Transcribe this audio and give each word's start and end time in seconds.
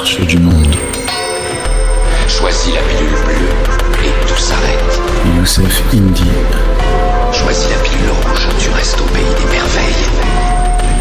marche 0.00 0.26
du 0.26 0.38
monde. 0.38 0.74
Choisis 2.26 2.72
la 2.74 2.80
pilule 2.80 3.22
bleue 3.22 4.06
et 4.06 4.26
tout 4.26 4.40
s'arrête. 4.40 5.00
Youssef 5.36 5.82
Indy. 5.92 6.22
Choisis 7.34 7.68
la 7.68 7.76
pilule 7.82 8.08
rouge, 8.08 8.48
tu 8.58 8.70
restes 8.70 8.98
au 8.98 9.04
pays 9.12 9.22
des 9.22 9.52
merveilles. 9.52 10.06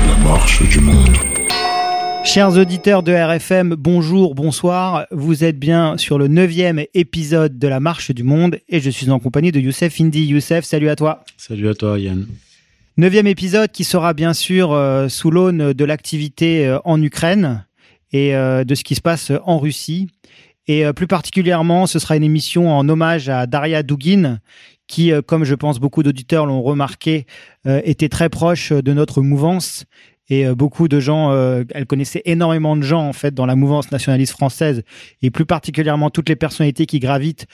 La 0.05 0.17
marche 0.29 0.67
du 0.67 0.81
monde. 0.81 1.15
Chers 2.25 2.57
auditeurs 2.57 3.01
de 3.01 3.13
RFM, 3.13 3.73
bonjour, 3.75 4.35
bonsoir. 4.35 5.05
Vous 5.11 5.45
êtes 5.45 5.57
bien 5.57 5.97
sur 5.97 6.17
le 6.17 6.27
neuvième 6.27 6.83
épisode 6.93 7.57
de 7.57 7.67
La 7.69 7.79
Marche 7.79 8.11
du 8.11 8.23
Monde 8.23 8.59
et 8.67 8.81
je 8.81 8.89
suis 8.89 9.09
en 9.11 9.19
compagnie 9.19 9.53
de 9.53 9.61
Youssef 9.61 10.01
Indy. 10.01 10.25
Youssef, 10.25 10.65
salut 10.65 10.89
à 10.89 10.97
toi. 10.97 11.23
Salut 11.37 11.69
à 11.69 11.73
toi 11.73 11.97
Yann. 11.97 12.27
Neuvième 12.97 13.27
épisode 13.27 13.71
qui 13.71 13.85
sera 13.85 14.13
bien 14.13 14.33
sûr 14.33 14.73
euh, 14.73 15.07
sous 15.07 15.31
l'aune 15.31 15.71
de 15.71 15.85
l'activité 15.85 16.67
euh, 16.67 16.79
en 16.83 17.01
Ukraine 17.01 17.63
et 18.11 18.35
euh, 18.35 18.63
de 18.63 18.75
ce 18.75 18.83
qui 18.83 18.95
se 18.95 19.01
passe 19.01 19.31
en 19.43 19.59
Russie. 19.59 20.07
Et 20.67 20.85
plus 20.93 21.07
particulièrement, 21.07 21.87
ce 21.87 21.97
sera 21.97 22.15
une 22.15 22.23
émission 22.23 22.71
en 22.71 22.87
hommage 22.87 23.27
à 23.27 23.47
Daria 23.47 23.81
Dugin, 23.81 24.37
qui, 24.85 25.11
comme 25.25 25.43
je 25.43 25.55
pense 25.55 25.79
beaucoup 25.79 26.03
d'auditeurs 26.03 26.45
l'ont 26.45 26.61
remarqué, 26.61 27.25
était 27.65 28.07
très 28.07 28.29
proche 28.29 28.71
de 28.71 28.93
notre 28.93 29.23
mouvance 29.23 29.85
et 30.29 30.45
beaucoup 30.53 30.87
de 30.87 30.99
gens, 30.99 31.33
elle 31.73 31.87
connaissait 31.87 32.21
énormément 32.25 32.77
de 32.77 32.83
gens 32.83 33.01
en 33.01 33.13
fait 33.13 33.33
dans 33.33 33.47
la 33.47 33.55
mouvance 33.55 33.91
nationaliste 33.91 34.33
française 34.33 34.83
et 35.23 35.31
plus 35.31 35.47
particulièrement 35.47 36.11
toutes 36.11 36.29
les 36.29 36.35
personnalités 36.35 36.85
qui 36.85 36.99
gravitent 36.99 37.47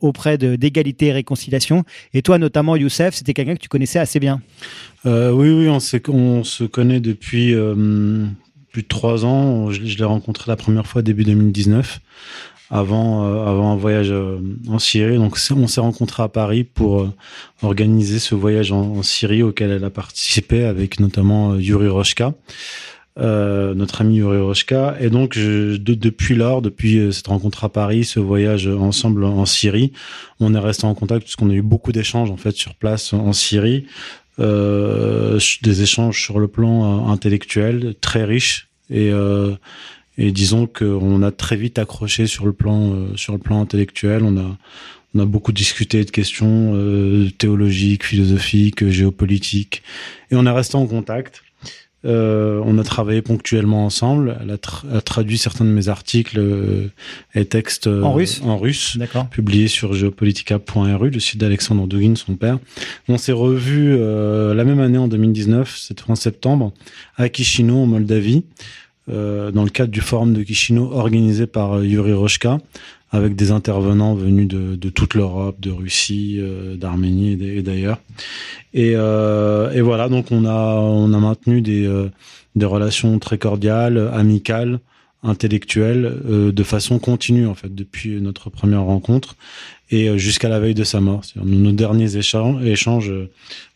auprès 0.00 0.38
d'égalité 0.38 1.08
et 1.08 1.12
réconciliation. 1.12 1.84
Et 2.14 2.22
toi 2.22 2.38
notamment, 2.38 2.74
Youssef, 2.74 3.14
c'était 3.14 3.34
quelqu'un 3.34 3.54
que 3.54 3.60
tu 3.60 3.68
connaissais 3.68 3.98
assez 3.98 4.18
bien. 4.18 4.40
Euh, 5.06 5.30
oui, 5.30 5.50
oui, 5.50 5.68
on, 5.68 6.44
se 6.44 6.64
connaît 6.64 7.00
depuis 7.00 7.54
euh, 7.54 8.26
plus 8.70 8.82
de 8.82 8.88
trois 8.88 9.24
ans. 9.24 9.70
Je, 9.70 9.98
l'ai 9.98 10.04
rencontré 10.04 10.44
la 10.48 10.56
première 10.56 10.86
fois 10.86 11.02
début 11.02 11.24
2019, 11.24 12.00
avant, 12.70 13.26
euh, 13.26 13.46
avant 13.46 13.72
un 13.72 13.76
voyage 13.76 14.12
en 14.68 14.78
Syrie. 14.78 15.16
Donc 15.16 15.38
on 15.50 15.66
s'est 15.66 15.80
rencontré 15.80 16.22
à 16.22 16.28
Paris 16.28 16.64
pour 16.64 17.10
organiser 17.62 18.18
ce 18.18 18.34
voyage 18.34 18.72
en, 18.72 19.02
Syrie 19.02 19.42
auquel 19.42 19.70
elle 19.70 19.84
a 19.84 19.90
participé 19.90 20.64
avec 20.64 21.00
notamment 21.00 21.56
Yuri 21.56 21.88
Roshka. 21.88 22.32
Euh, 23.18 23.74
notre 23.74 24.02
ami 24.02 24.16
Yuri 24.16 24.40
Roshka. 24.40 24.96
Et 25.00 25.10
donc, 25.10 25.36
depuis 25.36 26.34
lors, 26.36 26.62
depuis 26.62 27.12
cette 27.12 27.26
rencontre 27.26 27.64
à 27.64 27.68
Paris, 27.68 28.04
ce 28.04 28.20
voyage 28.20 28.66
ensemble 28.68 29.24
en 29.24 29.44
Syrie, 29.46 29.92
on 30.38 30.54
est 30.54 30.58
resté 30.58 30.86
en 30.86 30.94
contact 30.94 31.24
puisqu'on 31.24 31.50
a 31.50 31.54
eu 31.54 31.62
beaucoup 31.62 31.92
d'échanges 31.92 32.30
en 32.30 32.36
fait 32.36 32.52
sur 32.52 32.74
place 32.76 33.12
en 33.12 33.32
Syrie, 33.32 33.84
euh, 33.84 34.29
des 34.40 35.82
échanges 35.82 36.22
sur 36.22 36.38
le 36.38 36.48
plan 36.48 36.84
euh, 36.84 37.12
intellectuel 37.12 37.94
très 38.00 38.24
riches 38.24 38.68
et 38.88 39.10
euh, 39.10 39.54
et 40.18 40.32
disons 40.32 40.66
qu'on 40.66 41.22
a 41.22 41.30
très 41.30 41.56
vite 41.56 41.78
accroché 41.78 42.26
sur 42.26 42.44
le 42.44 42.52
plan 42.52 42.92
euh, 42.92 43.16
sur 43.16 43.32
le 43.32 43.38
plan 43.38 43.60
intellectuel. 43.60 44.22
On 44.22 44.36
a 44.36 44.56
on 45.14 45.18
a 45.18 45.24
beaucoup 45.24 45.50
discuté 45.52 46.04
de 46.04 46.10
questions 46.10 46.72
euh, 46.74 47.30
théologiques, 47.36 48.04
philosophiques, 48.04 48.88
géopolitiques, 48.88 49.82
et 50.30 50.36
on 50.36 50.46
est 50.46 50.50
resté 50.50 50.76
en 50.76 50.86
contact. 50.86 51.42
Euh, 52.06 52.62
on 52.64 52.78
a 52.78 52.82
travaillé 52.82 53.20
ponctuellement 53.20 53.84
ensemble. 53.84 54.38
Elle 54.42 54.50
a, 54.50 54.58
tra 54.58 54.88
a 54.92 55.00
traduit 55.00 55.36
certains 55.36 55.64
de 55.64 55.70
mes 55.70 55.88
articles 55.88 56.38
euh, 56.38 56.88
et 57.34 57.44
textes 57.44 57.88
euh, 57.88 58.02
en 58.02 58.12
russe, 58.12 58.40
en 58.42 58.56
russe 58.56 58.96
publiés 59.30 59.68
sur 59.68 59.92
geopolitica.ru, 59.92 61.10
le 61.10 61.20
site 61.20 61.38
d'Alexandre 61.38 61.86
Dugin, 61.86 62.14
son 62.14 62.36
père. 62.36 62.58
On 63.08 63.18
s'est 63.18 63.32
revu 63.32 63.94
euh, 63.98 64.54
la 64.54 64.64
même 64.64 64.80
année 64.80 64.98
en 64.98 65.08
2019, 65.08 65.76
cette 65.76 66.00
fois 66.00 66.12
en 66.12 66.16
septembre, 66.16 66.72
à 67.16 67.26
Chisinau, 67.30 67.78
en 67.78 67.86
Moldavie, 67.86 68.44
dans 69.08 69.64
le 69.64 69.70
cadre 69.70 69.90
du 69.90 70.00
forum 70.00 70.34
de 70.34 70.44
Chisinau 70.44 70.92
organisé 70.92 71.48
par 71.48 71.82
Yuri 71.82 72.12
Roshka 72.12 72.58
avec 73.10 73.34
des 73.34 73.50
intervenants 73.50 74.14
venus 74.14 74.48
de, 74.48 74.76
de 74.76 74.88
toute 74.88 75.14
l'Europe, 75.14 75.60
de 75.60 75.70
Russie, 75.70 76.36
euh, 76.38 76.76
d'Arménie 76.76 77.32
et 77.42 77.62
d'ailleurs. 77.62 77.98
Et, 78.72 78.92
euh, 78.94 79.72
et, 79.72 79.80
voilà, 79.80 80.08
donc 80.08 80.26
on 80.30 80.44
a 80.44 80.76
on 80.80 81.12
a 81.12 81.18
maintenu 81.18 81.60
des 81.60 81.86
euh, 81.86 82.08
des 82.56 82.66
relations 82.66 83.18
très 83.18 83.38
cordiales, 83.38 84.10
amicales, 84.12 84.80
intellectuelles, 85.22 86.20
euh, 86.28 86.52
de 86.52 86.62
façon 86.62 86.98
continue 86.98 87.46
en 87.46 87.54
fait 87.54 87.74
depuis 87.74 88.20
notre 88.20 88.50
première 88.50 88.82
rencontre 88.82 89.36
et 89.90 90.08
euh, 90.08 90.16
jusqu'à 90.16 90.48
la 90.48 90.60
veille 90.60 90.74
de 90.74 90.84
sa 90.84 91.00
mort. 91.00 91.22
Nos 91.42 91.72
derniers 91.72 92.16
échanges, 92.16 92.64
échanges 92.64 93.12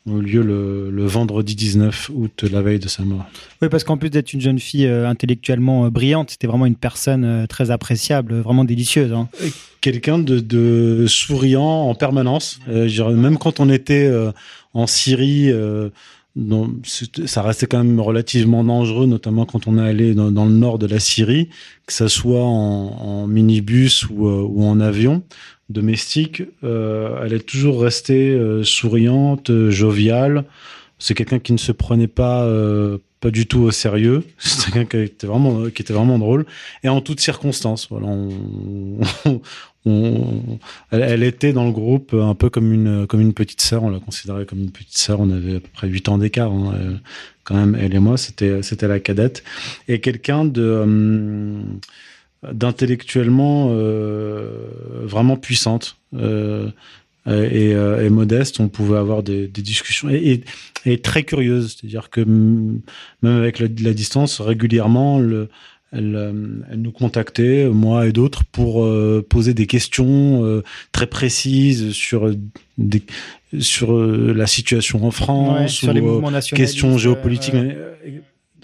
eu 0.06 0.20
lieu 0.20 0.42
le, 0.42 0.90
le, 0.90 1.06
vendredi 1.06 1.54
19 1.54 2.10
août, 2.14 2.44
la 2.50 2.60
veille 2.60 2.78
de 2.78 2.88
sa 2.88 3.04
mort. 3.04 3.24
Oui, 3.62 3.68
parce 3.68 3.84
qu'en 3.84 3.96
plus 3.96 4.10
d'être 4.10 4.32
une 4.32 4.40
jeune 4.40 4.58
fille 4.58 4.86
euh, 4.86 5.08
intellectuellement 5.08 5.86
euh, 5.86 5.90
brillante, 5.90 6.30
c'était 6.30 6.46
vraiment 6.46 6.66
une 6.66 6.76
personne 6.76 7.24
euh, 7.24 7.46
très 7.46 7.70
appréciable, 7.70 8.40
vraiment 8.40 8.64
délicieuse. 8.64 9.12
Hein. 9.12 9.28
Quelqu'un 9.80 10.18
de, 10.18 10.40
de, 10.40 11.06
souriant 11.06 11.88
en 11.88 11.94
permanence. 11.94 12.58
Même 12.66 13.38
quand 13.38 13.60
on 13.60 13.68
était 13.68 14.10
en 14.72 14.86
Syrie, 14.86 15.52
ça 17.26 17.42
restait 17.42 17.66
quand 17.66 17.84
même 17.84 18.00
relativement 18.00 18.64
dangereux, 18.64 19.04
notamment 19.04 19.44
quand 19.44 19.66
on 19.66 19.76
est 19.76 19.86
allé 19.86 20.14
dans, 20.14 20.30
dans 20.30 20.46
le 20.46 20.54
nord 20.54 20.78
de 20.78 20.86
la 20.86 21.00
Syrie, 21.00 21.50
que 21.86 21.92
ça 21.92 22.08
soit 22.08 22.42
en, 22.42 22.96
en 22.98 23.26
minibus 23.26 24.08
ou, 24.08 24.26
ou 24.26 24.64
en 24.64 24.80
avion 24.80 25.22
domestique, 25.70 26.42
euh, 26.62 27.22
elle 27.24 27.32
est 27.32 27.46
toujours 27.46 27.80
restée 27.82 28.30
euh, 28.30 28.62
souriante, 28.62 29.50
euh, 29.50 29.70
joviale. 29.70 30.44
C'est 30.98 31.14
quelqu'un 31.14 31.38
qui 31.38 31.52
ne 31.52 31.58
se 31.58 31.72
prenait 31.72 32.06
pas 32.06 32.44
euh, 32.44 32.98
pas 33.20 33.30
du 33.30 33.46
tout 33.46 33.60
au 33.60 33.70
sérieux. 33.70 34.24
C'est 34.38 34.72
quelqu'un 34.72 34.98
qui 34.98 35.04
était 35.04 35.26
vraiment 35.26 35.68
qui 35.70 35.82
était 35.82 35.94
vraiment 35.94 36.18
drôle 36.18 36.46
et 36.82 36.88
en 36.88 37.00
toutes 37.00 37.20
circonstances. 37.20 37.88
Voilà, 37.90 38.06
on, 38.06 38.98
on, 39.86 40.58
elle, 40.90 41.02
elle, 41.02 41.22
était 41.22 41.52
dans 41.52 41.64
le 41.64 41.72
groupe 41.72 42.14
un 42.14 42.34
peu 42.34 42.50
comme 42.50 42.72
une 42.72 43.06
comme 43.06 43.20
une 43.20 43.34
petite 43.34 43.60
sœur. 43.60 43.82
On 43.82 43.90
la 43.90 44.00
considérait 44.00 44.46
comme 44.46 44.60
une 44.60 44.70
petite 44.70 44.96
sœur. 44.96 45.20
On 45.20 45.30
avait 45.30 45.56
à 45.56 45.60
peu 45.60 45.68
près 45.72 45.88
huit 45.88 46.08
ans 46.08 46.18
d'écart. 46.18 46.52
Hein. 46.52 47.00
Quand 47.42 47.54
même, 47.54 47.74
elle 47.74 47.94
et 47.94 47.98
moi, 47.98 48.16
c'était 48.16 48.62
c'était 48.62 48.88
la 48.88 49.00
cadette 49.00 49.44
et 49.88 50.00
quelqu'un 50.00 50.44
de 50.44 50.62
hum, 50.62 51.80
d'intellectuellement 52.52 53.68
euh, 53.70 54.68
vraiment 55.04 55.36
puissante 55.36 55.96
euh, 56.14 56.70
et, 57.26 57.70
et, 57.70 58.10
modeste. 58.10 58.60
On 58.60 58.68
pouvait 58.68 58.98
avoir 58.98 59.22
des, 59.22 59.48
des 59.48 59.62
discussions 59.62 60.10
et, 60.10 60.42
et, 60.84 60.92
et, 60.92 61.00
très 61.00 61.22
curieuses, 61.22 61.76
c'est-à-dire 61.78 62.10
que 62.10 62.20
même 62.20 62.82
avec 63.22 63.58
la, 63.58 63.68
la 63.80 63.94
distance, 63.94 64.40
régulièrement, 64.40 65.18
le, 65.18 65.48
elle, 65.94 66.34
elle, 66.70 66.80
nous 66.80 66.90
contactait, 66.90 67.68
moi 67.68 68.06
et 68.06 68.12
d'autres, 68.12 68.44
pour 68.44 68.84
euh, 68.84 69.24
poser 69.28 69.54
des 69.54 69.66
questions 69.66 70.44
euh, 70.44 70.62
très 70.92 71.06
précises 71.06 71.92
sur 71.92 72.34
des, 72.78 73.02
sur 73.60 73.94
euh, 73.94 74.32
la 74.34 74.46
situation 74.46 75.06
en 75.06 75.10
France, 75.10 75.60
ouais, 75.60 75.68
sur 75.68 75.90
ou, 75.90 75.92
les 75.92 76.00
mouvements 76.00 76.32
questions 76.40 76.98
géopolitiques. 76.98 77.54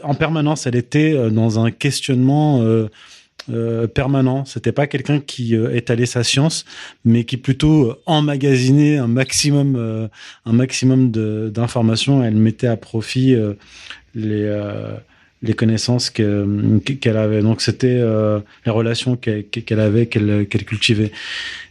En 0.03 0.15
permanence, 0.15 0.67
elle 0.67 0.77
était 0.77 1.31
dans 1.31 1.63
un 1.63 1.71
questionnement 1.71 2.65
euh, 3.49 3.87
permanent. 3.87 4.45
C'était 4.45 4.73
pas 4.73 4.87
quelqu'un 4.87 5.21
qui 5.21 5.57
euh, 5.57 5.75
étalait 5.75 6.07
sa 6.07 6.23
science, 6.25 6.65
mais 7.05 7.25
qui 7.25 7.37
plutôt 7.37 7.91
euh, 7.91 8.01
emmagasinait 8.07 8.99
un 8.99 9.07
maximum, 9.07 9.77
euh, 9.77 10.09
un 10.45 10.53
maximum 10.53 11.11
d'informations. 11.11 12.23
Elle 12.23 12.37
mettait 12.37 12.67
à 12.67 12.77
profit 12.77 13.35
euh, 13.35 13.55
les 14.15 14.45
les 15.43 15.55
connaissances 15.55 16.11
qu'elle 16.11 17.17
avait. 17.17 17.41
Donc 17.43 17.63
c'était 17.63 18.03
les 18.67 18.73
relations 18.73 19.17
qu'elle 19.17 19.45
qu 19.49 19.75
avait, 19.75 20.07
qu'elle 20.07 20.47
qu 20.47 20.59
cultivait. 20.59 21.13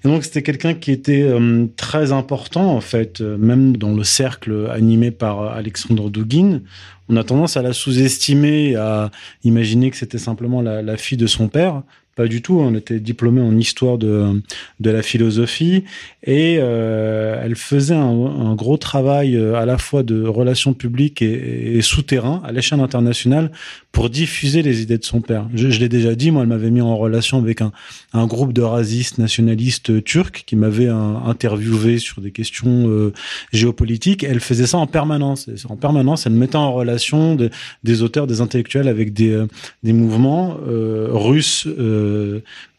Et 0.03 0.07
donc 0.07 0.23
c'était 0.23 0.41
quelqu'un 0.41 0.73
qui 0.73 0.91
était 0.91 1.29
très 1.75 2.11
important 2.11 2.75
en 2.75 2.81
fait, 2.81 3.21
même 3.21 3.77
dans 3.77 3.93
le 3.93 4.03
cercle 4.03 4.69
animé 4.71 5.11
par 5.11 5.43
Alexandre 5.43 6.09
Douguin 6.09 6.61
on 7.09 7.17
a 7.17 7.23
tendance 7.23 7.57
à 7.57 7.61
la 7.61 7.73
sous-estimer, 7.73 8.75
à 8.75 9.09
imaginer 9.43 9.89
que 9.89 9.97
c'était 9.97 10.19
simplement 10.19 10.61
la, 10.61 10.97
fille 10.97 11.17
de 11.17 11.27
son 11.27 11.47
père. 11.47 11.81
Pas 12.19 12.27
du 12.27 12.41
tout. 12.41 12.59
On 12.59 12.75
était 12.75 12.99
diplômé 12.99 13.39
en 13.39 13.57
histoire 13.57 13.97
de, 13.97 14.41
de 14.81 14.89
la 14.89 15.01
philosophie 15.01 15.85
et 16.21 16.57
euh, 16.59 17.41
elle 17.41 17.55
faisait 17.55 17.95
un, 17.95 18.55
gros 18.55 18.75
travail 18.75 19.37
euh, 19.37 19.55
à 19.55 19.65
la 19.65 19.77
fois 19.77 20.03
de 20.03 20.25
relations 20.25 20.73
publiques 20.73 21.21
et, 21.21 21.77
et 21.77 21.81
souterrain 21.81 22.41
à 22.43 22.51
l'échelle 22.51 22.81
internationale 22.81 23.51
pour 23.91 24.09
diffuser 24.09 24.61
les 24.61 24.81
idées 24.81 24.97
de 24.97 25.03
son 25.03 25.21
père. 25.21 25.47
Je, 25.55 25.67
l'ai 25.79 25.89
déjà 25.89 26.13
dit, 26.13 26.29
moi, 26.29 26.43
elle 26.43 26.49
m'avait 26.49 26.69
mis 26.69 26.81
en 26.81 26.95
relation 26.95 27.39
avec 27.39 27.61
un, 27.61 27.71
un 28.13 28.27
groupe 28.27 28.53
de 28.53 28.61
racistes 28.61 29.17
nationalistes 29.17 30.03
turcs 30.03 30.43
qui 30.45 30.55
m'avait 30.55 30.87
interviewé 30.87 31.97
sur 31.97 32.21
des 32.21 32.31
questions 32.31 32.87
euh, 32.87 33.13
géopolitiques. 33.51 34.23
Elle 34.23 34.41
faisait 34.41 34.67
ça 34.67 34.77
en 34.77 34.87
permanence. 34.87 35.49
En 35.67 35.75
permanence, 35.75 36.27
elle 36.27 36.33
mettait 36.33 36.55
en 36.55 36.71
relation 36.71 37.35
de, 37.35 37.49
des 37.83 38.03
auteurs, 38.03 38.27
des 38.27 38.41
intellectuels 38.41 38.87
avec 38.87 39.11
des, 39.11 39.31
euh, 39.31 39.47
des 39.83 39.93
mouvements 39.93 40.57
euh, 40.67 41.07
russes 41.11 41.67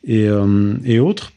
et, 0.07 0.29
et 0.85 0.99
autres 0.99 1.33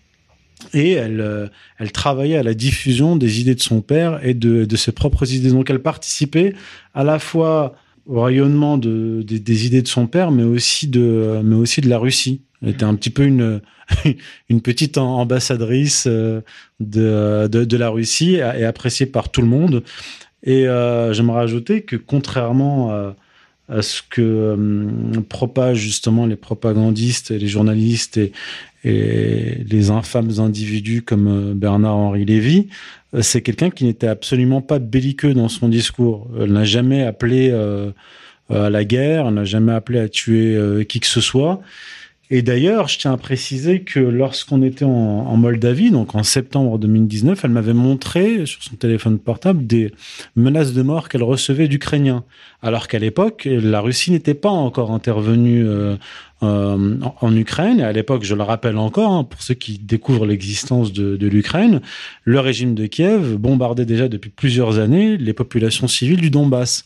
et 0.74 0.92
elle, 0.92 1.52
elle 1.78 1.92
travaillait 1.92 2.38
à 2.38 2.44
la 2.44 2.54
diffusion 2.54 3.16
des 3.16 3.42
idées 3.42 3.56
de 3.56 3.62
son 3.62 3.82
père 3.82 4.26
et 4.26 4.34
de, 4.34 4.66
de 4.66 4.76
ses 4.76 4.92
propres 4.92 5.32
idées. 5.34 5.50
Donc 5.52 5.70
elle 5.70 5.82
participait 5.82 6.54
à 6.94 7.04
la 7.04 7.20
fois 7.20 7.76
au 8.06 8.22
rayonnement 8.22 8.78
de, 8.78 9.22
des- 9.24 9.66
idées 9.66 9.82
de 9.82 9.88
son 9.88 10.08
père, 10.08 10.32
mais 10.32 10.44
aussi 10.44 10.88
de, 10.88 11.42
mais 11.44 11.56
aussi 11.56 11.82
de 11.82 11.90
la 11.90 11.98
Russie. 11.98 12.42
Elle 12.62 12.70
était 12.70 12.86
un 12.86 12.96
petit 12.96 13.10
peu 13.10 13.24
une, 13.24 13.62
une 14.50 14.62
petite 14.62 14.98
am- 14.98 15.04
ambassadrice 15.04 16.06
euh, 16.08 16.42
de, 16.80 17.48
de, 17.48 17.78
la 17.78 17.90
Russie 17.90 18.36
et 18.36 18.64
appréciée 18.66 19.06
par 19.06 19.30
tout 19.30 19.42
le 19.42 19.48
monde. 19.48 19.84
Et 20.44 20.68
euh, 20.68 21.14
j'aimerais 21.14 21.40
rajouter 21.42 21.82
que 21.82 21.96
contrairement 21.96 22.92
à, 22.92 23.16
à 23.70 23.82
ce 23.82 24.02
que 24.08 24.22
euh, 24.22 25.22
propagent 25.30 25.80
justement 25.80 26.26
les 26.26 26.36
propagandistes 26.36 27.32
et 27.32 27.40
les 27.40 27.48
journalistes 27.48 28.18
et, 28.18 28.32
les 28.86 29.92
infâmes 29.92 30.40
individus 30.40 31.04
comme 31.04 31.28
euh, 31.28 31.54
Bernard-Henri 31.54 32.26
Lévy, 32.26 32.68
euh, 33.14 33.22
c'est 33.22 33.42
quelqu'un 33.42 33.70
qui 33.70 33.86
n'était 33.86 34.08
absolument 34.08 34.62
pas 34.62 34.80
belliqueux 34.80 35.34
dans 35.34 35.48
son 35.48 35.70
discours. 35.70 36.28
Elle 36.40 36.52
n'a 36.52 36.66
jamais 36.66 37.04
appelé 37.04 37.50
euh, 37.52 37.92
à 38.50 38.70
la 38.70 38.84
guerre, 38.84 39.32
n'a 39.32 39.46
jamais 39.46 39.72
appelé 39.72 40.00
à 40.00 40.10
tuer 40.10 40.86
qui 40.88 41.00
que 41.00 41.08
ce 41.08 41.22
soit. 41.22 41.62
Et 42.36 42.42
d'ailleurs, 42.42 42.88
je 42.88 42.98
tiens 42.98 43.14
à 43.14 43.18
préciser 43.18 43.84
que 43.84 44.00
lorsqu'on 44.00 44.64
était 44.64 44.86
en, 44.86 45.38
Moldavie, 45.38 45.92
donc 45.92 46.16
en 46.16 46.24
septembre 46.24 46.80
2019, 46.80 47.40
elle 47.46 47.52
m'avait 47.52 47.76
montré 47.76 48.48
sur 48.48 48.64
son 48.64 48.76
téléphone 48.76 49.20
portable 49.20 49.68
des 49.68 49.94
menaces 50.36 50.74
de 50.74 50.82
mort 50.82 51.10
qu'elle 51.10 51.22
recevait 51.22 51.68
d'Ukrainiens. 51.68 52.24
Alors 52.64 52.88
qu'à 52.88 52.98
l'époque, 52.98 53.48
la 53.48 53.82
Russie 53.82 54.10
n'était 54.10 54.34
pas 54.34 54.50
encore 54.50 54.90
intervenue 54.90 55.64
euh, 55.64 55.96
euh, 56.44 56.98
en, 57.22 57.36
Ukraine. 57.36 57.80
Et 57.80 57.84
à 57.84 57.92
l'époque, 57.92 58.24
je 58.24 58.36
le 58.36 58.44
rappelle 58.44 58.78
encore, 58.78 59.12
hein, 59.12 59.24
pour 59.24 59.42
ceux 59.42 59.54
qui 59.54 59.80
découvrent 59.80 60.26
l'existence 60.26 60.92
de, 60.92 61.28
l'Ukraine, 61.28 61.82
le 62.26 62.40
régime 62.40 62.76
de 62.76 62.86
Kiev 62.86 63.38
bombardait 63.38 63.86
déjà 63.86 64.10
depuis 64.10 64.30
plusieurs 64.30 64.78
années 64.78 65.18
les 65.18 65.34
populations 65.34 65.88
civiles 65.88 66.22
du 66.22 66.30
Donbass. 66.30 66.86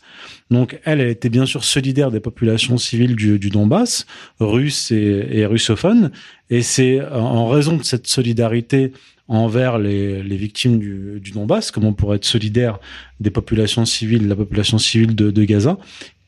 Donc 0.50 0.78
elle, 0.84 1.00
était 1.00 1.28
bien 1.28 1.44
sûr 1.44 1.64
solidaire 1.64 2.10
des 2.10 2.20
populations 2.20 2.78
civiles 2.78 3.16
du, 3.16 3.50
Donbass, 3.50 4.06
russes 4.38 4.92
et, 4.92 5.44
russophones. 5.44 6.12
Et 6.50 6.62
c'est 6.62 7.00
en 7.10 7.48
raison 7.48 7.76
de 7.76 7.82
cette 7.82 8.06
solidarité 8.06 8.92
envers 9.26 9.78
les, 9.78 10.22
victimes 10.22 10.78
du, 10.78 11.30
Donbass, 11.32 11.70
comme 11.70 11.84
on 11.84 11.92
pourrait 11.92 12.16
être 12.16 12.24
solidaire 12.24 12.78
des 13.20 13.30
populations 13.30 13.84
civiles, 13.84 14.28
la 14.28 14.36
population 14.36 14.78
civile 14.78 15.14
de 15.14 15.44
Gaza, 15.44 15.78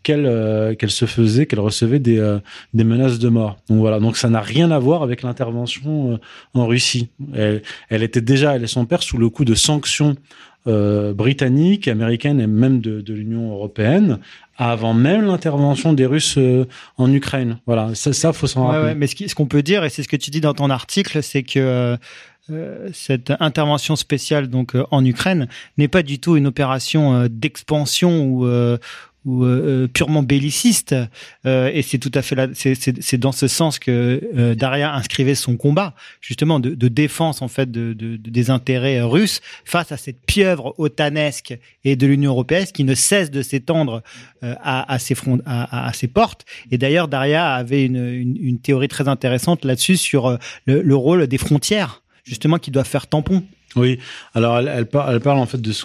qu'elle 0.03 0.27
euh, 0.27 0.75
qu'elle 0.75 0.91
se 0.91 1.05
faisait, 1.07 1.47
qu'elle 1.47 1.61
recevait 1.61 1.99
des, 1.99 2.19
euh, 2.19 2.39
des 2.75 2.85
menaces 2.85 3.19
de 3.19 3.29
mort. 3.29 3.57
Donc 3.69 3.79
voilà, 3.79 4.01
donc 4.01 4.17
ça 4.17 4.29
n'a 4.29 4.41
rien 4.41 4.71
à 4.71 4.79
voir 4.79 5.03
avec 5.03 5.23
l'intervention 5.23 6.13
euh, 6.13 6.19
en 6.55 6.67
Russie. 6.67 7.09
Elle, 7.35 7.63
elle 7.89 8.03
était 8.03 8.21
déjà, 8.21 8.57
elle 8.57 8.65
et 8.65 8.67
son 8.67 8.87
père, 8.87 9.03
sous 9.03 9.19
le 9.19 9.29
coup 9.29 9.45
de 9.45 9.55
sanctions 9.55 10.17
britanniques, 10.67 11.89
américaines 11.89 12.39
et 12.39 12.47
même 12.47 12.81
de, 12.81 13.01
de 13.01 13.15
l'Union 13.15 13.51
européenne, 13.51 14.19
avant 14.59 14.93
même 14.93 15.25
l'intervention 15.25 15.95
des 15.95 16.05
Russes 16.05 16.39
en 16.99 17.13
Ukraine. 17.13 17.59
Voilà, 17.67 17.95
ça, 17.95 18.13
ça 18.13 18.35
faut 18.35 18.47
s'en 18.47 18.67
Ouais, 18.67 18.73
rappeler. 18.77 18.89
ouais, 18.91 18.95
mais 18.95 19.07
ce 19.07 19.35
qu'on 19.35 19.47
peut 19.47 19.63
dire, 19.63 19.85
et 19.85 19.89
c'est 19.91 20.03
ce 20.03 20.09
que 20.09 20.17
tu 20.17 20.31
dis 20.31 20.43
dans 20.43 20.53
ton 20.53 20.69
article, 20.69 21.23
c'est 21.23 21.43
que 21.43 21.97
cette 22.93 23.33
intervention 23.41 23.97
spéciale 23.97 24.49
donc 24.49 24.77
en 24.91 25.05
Ukraine 25.05 25.47
n'est 25.79 25.89
pas 25.89 26.03
du 26.03 26.19
tout 26.19 26.37
une 26.37 26.47
opération 26.47 27.27
d'expansion 27.31 28.25
ou 28.25 28.47
ou 29.27 29.45
euh, 29.45 29.49
euh, 29.85 29.87
purement 29.89 30.23
belliciste 30.23 30.95
Euh, 31.47 31.71
et 31.73 31.83
c'est 31.83 31.99
tout 31.99 32.11
à 32.15 32.23
fait 32.23 32.35
là 32.35 32.49
c'est 32.55 33.19
dans 33.19 33.33
ce 33.33 33.49
sens 33.49 33.79
que 33.79 34.21
Daria 34.55 34.95
inscrivait 34.95 35.35
son 35.35 35.57
combat 35.57 35.95
justement 36.21 36.59
de, 36.61 36.71
de 36.75 36.89
défense 36.89 37.41
en 37.43 37.49
fait 37.49 37.71
de, 37.71 37.93
de- 37.93 38.17
de- 38.17 38.31
des 38.31 38.51
intérêts 38.51 39.01
russes 39.03 39.41
face 39.65 39.93
à 39.93 39.97
cette 39.97 40.21
pieuvre 40.27 40.75
otanesque 40.79 41.59
et 41.85 41.97
de 41.97 42.07
l'Union 42.07 42.31
européenne 42.33 42.67
qui 42.73 42.85
ne 42.85 42.95
cesse 42.95 43.31
de 43.31 43.43
s'étendre 43.43 44.03
à, 44.43 44.93
à 44.93 44.99
ses 44.99 45.15
fronts 45.15 45.41
à, 45.47 45.89
à- 45.89 45.93
ses 45.93 46.09
portes. 46.09 46.45
Et 46.71 46.79
d'ailleurs 46.79 47.09
Daria 47.09 47.53
avait 47.55 47.85
une, 47.85 48.37
une, 48.41 48.59
théorie 48.59 48.89
très 48.89 49.09
intéressante 49.09 49.65
là-dessus 49.65 49.97
sur 49.97 50.39
le, 50.67 50.83
le 50.83 50.97
rôle 50.97 51.27
des 51.27 51.39
frontières 51.39 52.03
justement 52.25 52.59
qui 52.59 52.71
doivent 52.71 52.87
faire 52.89 53.07
tampon. 53.07 53.43
Oui, 53.77 53.99
alors 54.35 54.59
elle, 54.59 54.69
elle, 54.69 54.87
par- 54.87 55.11
elle 55.11 55.21
parle 55.21 55.39
en 55.39 55.47
fait 55.47 55.61
de 55.61 55.73
ce 55.73 55.85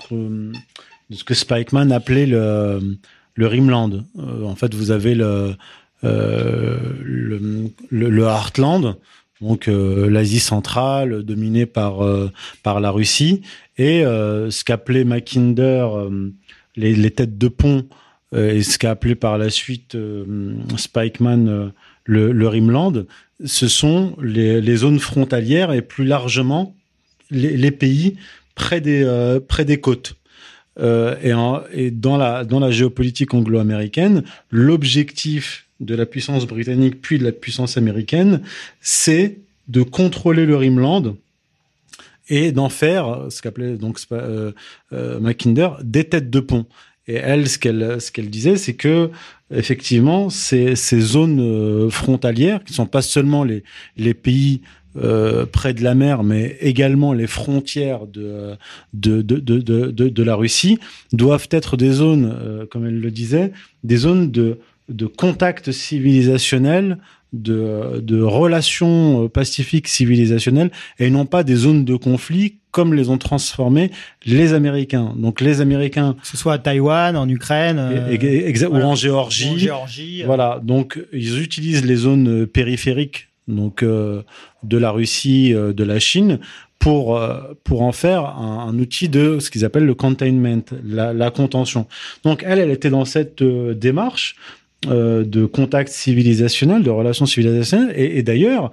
de 1.11 1.15
ce 1.15 1.23
que 1.23 1.35
Spikeman 1.35 1.91
appelait 1.91 2.25
le, 2.25 2.97
le 3.35 3.47
Rimland. 3.47 4.05
Euh, 4.17 4.43
en 4.43 4.55
fait, 4.55 4.73
vous 4.73 4.91
avez 4.91 5.13
le, 5.13 5.55
euh, 6.03 6.79
Heartland, 7.91 8.97
donc 9.41 9.67
euh, 9.67 10.09
l'Asie 10.09 10.39
centrale 10.39 11.23
dominée 11.23 11.65
par, 11.65 12.03
euh, 12.03 12.31
la 12.65 12.91
Russie, 12.91 13.41
et 13.77 14.05
euh, 14.05 14.49
ce 14.49 14.63
qu'appelait 14.63 15.03
Mackinder 15.03 15.87
euh, 15.93 16.31
les, 16.75 17.11
têtes 17.11 17.37
de 17.37 17.47
pont, 17.47 17.85
euh, 18.33 18.53
et 18.53 18.63
ce 18.63 18.77
qu'a 18.77 18.91
appelé 18.91 19.15
par 19.15 19.37
la 19.37 19.49
suite 19.49 19.95
euh, 19.95 20.55
Spikeman 20.77 21.47
euh, 21.47 21.69
le, 22.05 22.47
Rimland, 22.47 23.05
ce 23.43 23.67
sont 23.67 24.15
les, 24.21 24.75
zones 24.75 24.99
frontalières 24.99 25.73
et 25.73 25.81
plus 25.81 26.05
largement 26.05 26.75
les, 27.31 27.71
pays 27.71 28.15
euh, 28.71 29.39
près 29.45 29.65
des 29.65 29.79
côtes. 29.81 30.15
Euh, 30.79 31.15
et, 31.73 31.91
dans, 31.91 32.17
la, 32.17 32.71
géopolitique 32.71 33.33
anglo-américaine, 33.33 34.23
l'objectif 34.51 35.65
de 35.79 35.95
la 35.95 36.05
puissance 36.05 36.45
britannique 36.45 37.01
puis 37.01 37.19
de 37.19 37.23
la 37.23 37.31
puissance 37.31 37.77
américaine, 37.77 38.41
c'est 38.81 39.37
de 39.67 39.81
contrôler 39.81 40.45
le 40.45 40.55
Rimland 40.55 41.15
et 42.29 42.51
d'en 42.51 42.69
faire 42.69 43.25
ce 43.29 43.41
qu'appelait 43.41 43.77
donc 43.77 43.99
euh, 44.11 44.51
euh, 44.93 45.19
Mackinder 45.19 45.69
des 45.81 46.05
têtes 46.05 46.29
de 46.29 46.39
pont. 46.39 46.65
Et 47.07 47.15
elle, 47.15 47.47
ce 47.47 47.59
qu'elle 47.59 48.29
disait, 48.29 48.57
c'est 48.57 48.73
que 48.73 49.11
effectivement, 49.51 50.31
ces, 50.31 50.75
zones 50.75 51.39
euh, 51.39 51.89
frontalières, 51.89 52.63
qui 52.63 52.73
sont 52.73 52.87
pas 52.87 53.03
seulement 53.03 53.43
les 53.43 54.13
pays 54.15 54.61
euh, 54.97 55.45
près 55.45 55.73
de 55.73 55.83
la 55.83 55.95
mer, 55.95 56.23
mais 56.23 56.57
également 56.61 57.13
les 57.13 57.27
frontières 57.27 58.07
de 58.07 58.55
de 58.93 59.21
de 59.21 59.39
de 59.39 59.59
de, 60.09 60.23
la 60.23 60.35
Russie, 60.35 60.77
doivent 61.13 61.47
être 61.51 61.77
des 61.77 61.91
zones, 61.91 62.33
euh, 62.41 62.65
comme 62.65 62.85
elle 62.85 62.99
le 62.99 63.11
disait, 63.11 63.51
des 63.83 63.97
zones 63.97 64.31
de 64.31 64.59
de 64.87 65.07
contact 65.07 65.71
civilisationnel, 65.71 66.97
de, 67.33 67.99
de 68.01 68.21
relations 68.21 69.25
euh, 69.25 69.27
pacifiques 69.29 69.87
civilisationnelles, 69.87 70.71
et 70.99 71.09
non 71.09 71.25
pas 71.25 71.43
des 71.43 71.55
zones 71.55 71.83
de 71.85 71.95
conflit 71.95 72.59
comme 72.71 72.93
les 72.93 73.09
ont 73.09 73.17
transformées 73.17 73.89
les 74.25 74.53
Américains. 74.53 75.13
Donc 75.17 75.41
les 75.41 75.59
Américains, 75.61 76.15
que 76.21 76.27
ce 76.27 76.37
soit 76.37 76.53
à 76.53 76.57
Taïwan 76.57 77.15
en 77.17 77.27
Ukraine 77.27 77.81
et- 78.11 78.15
et- 78.15 78.51
exa- 78.51 78.67
voilà. 78.67 78.85
ou 78.85 78.89
en 78.89 78.95
Géorgie, 78.95 79.49
en 79.49 79.57
Géorgie 79.57 80.23
voilà, 80.23 80.59
donc 80.63 80.99
ils 81.13 81.41
utilisent 81.41 81.85
les 81.85 81.95
zones 81.95 82.45
périphériques 82.47 83.29
donc 83.47 83.83
euh, 83.83 84.23
de 84.67 84.77
la 84.77 84.91
Russie, 84.91 85.53
euh, 85.53 85.73
de 85.73 85.83
la 85.83 85.99
Chine 85.99 86.39
pour 86.79 87.17
euh, 87.17 87.39
pour 87.63 87.81
en 87.81 87.91
faire 87.91 88.25
un, 88.25 88.77
outil 88.77 89.09
de 89.09 89.39
ce 89.39 89.49
qu'ils 89.49 89.65
appellent 89.65 89.85
le 89.85 89.95
containment, 89.95 90.63
la, 90.83 91.31
contention. 91.31 91.87
Donc 92.23 92.43
elle, 92.45 92.59
elle 92.59 92.71
était 92.71 92.89
dans 92.89 93.05
cette 93.05 93.41
euh, 93.41 93.73
démarche 93.73 94.35
de 94.85 95.45
contact 95.47 95.89
civilisationnel, 95.91 96.83
de 96.83 96.91
relations 96.91 97.25
civilisationnelles, 97.25 97.91
et, 97.97 98.21
d'ailleurs 98.21 98.71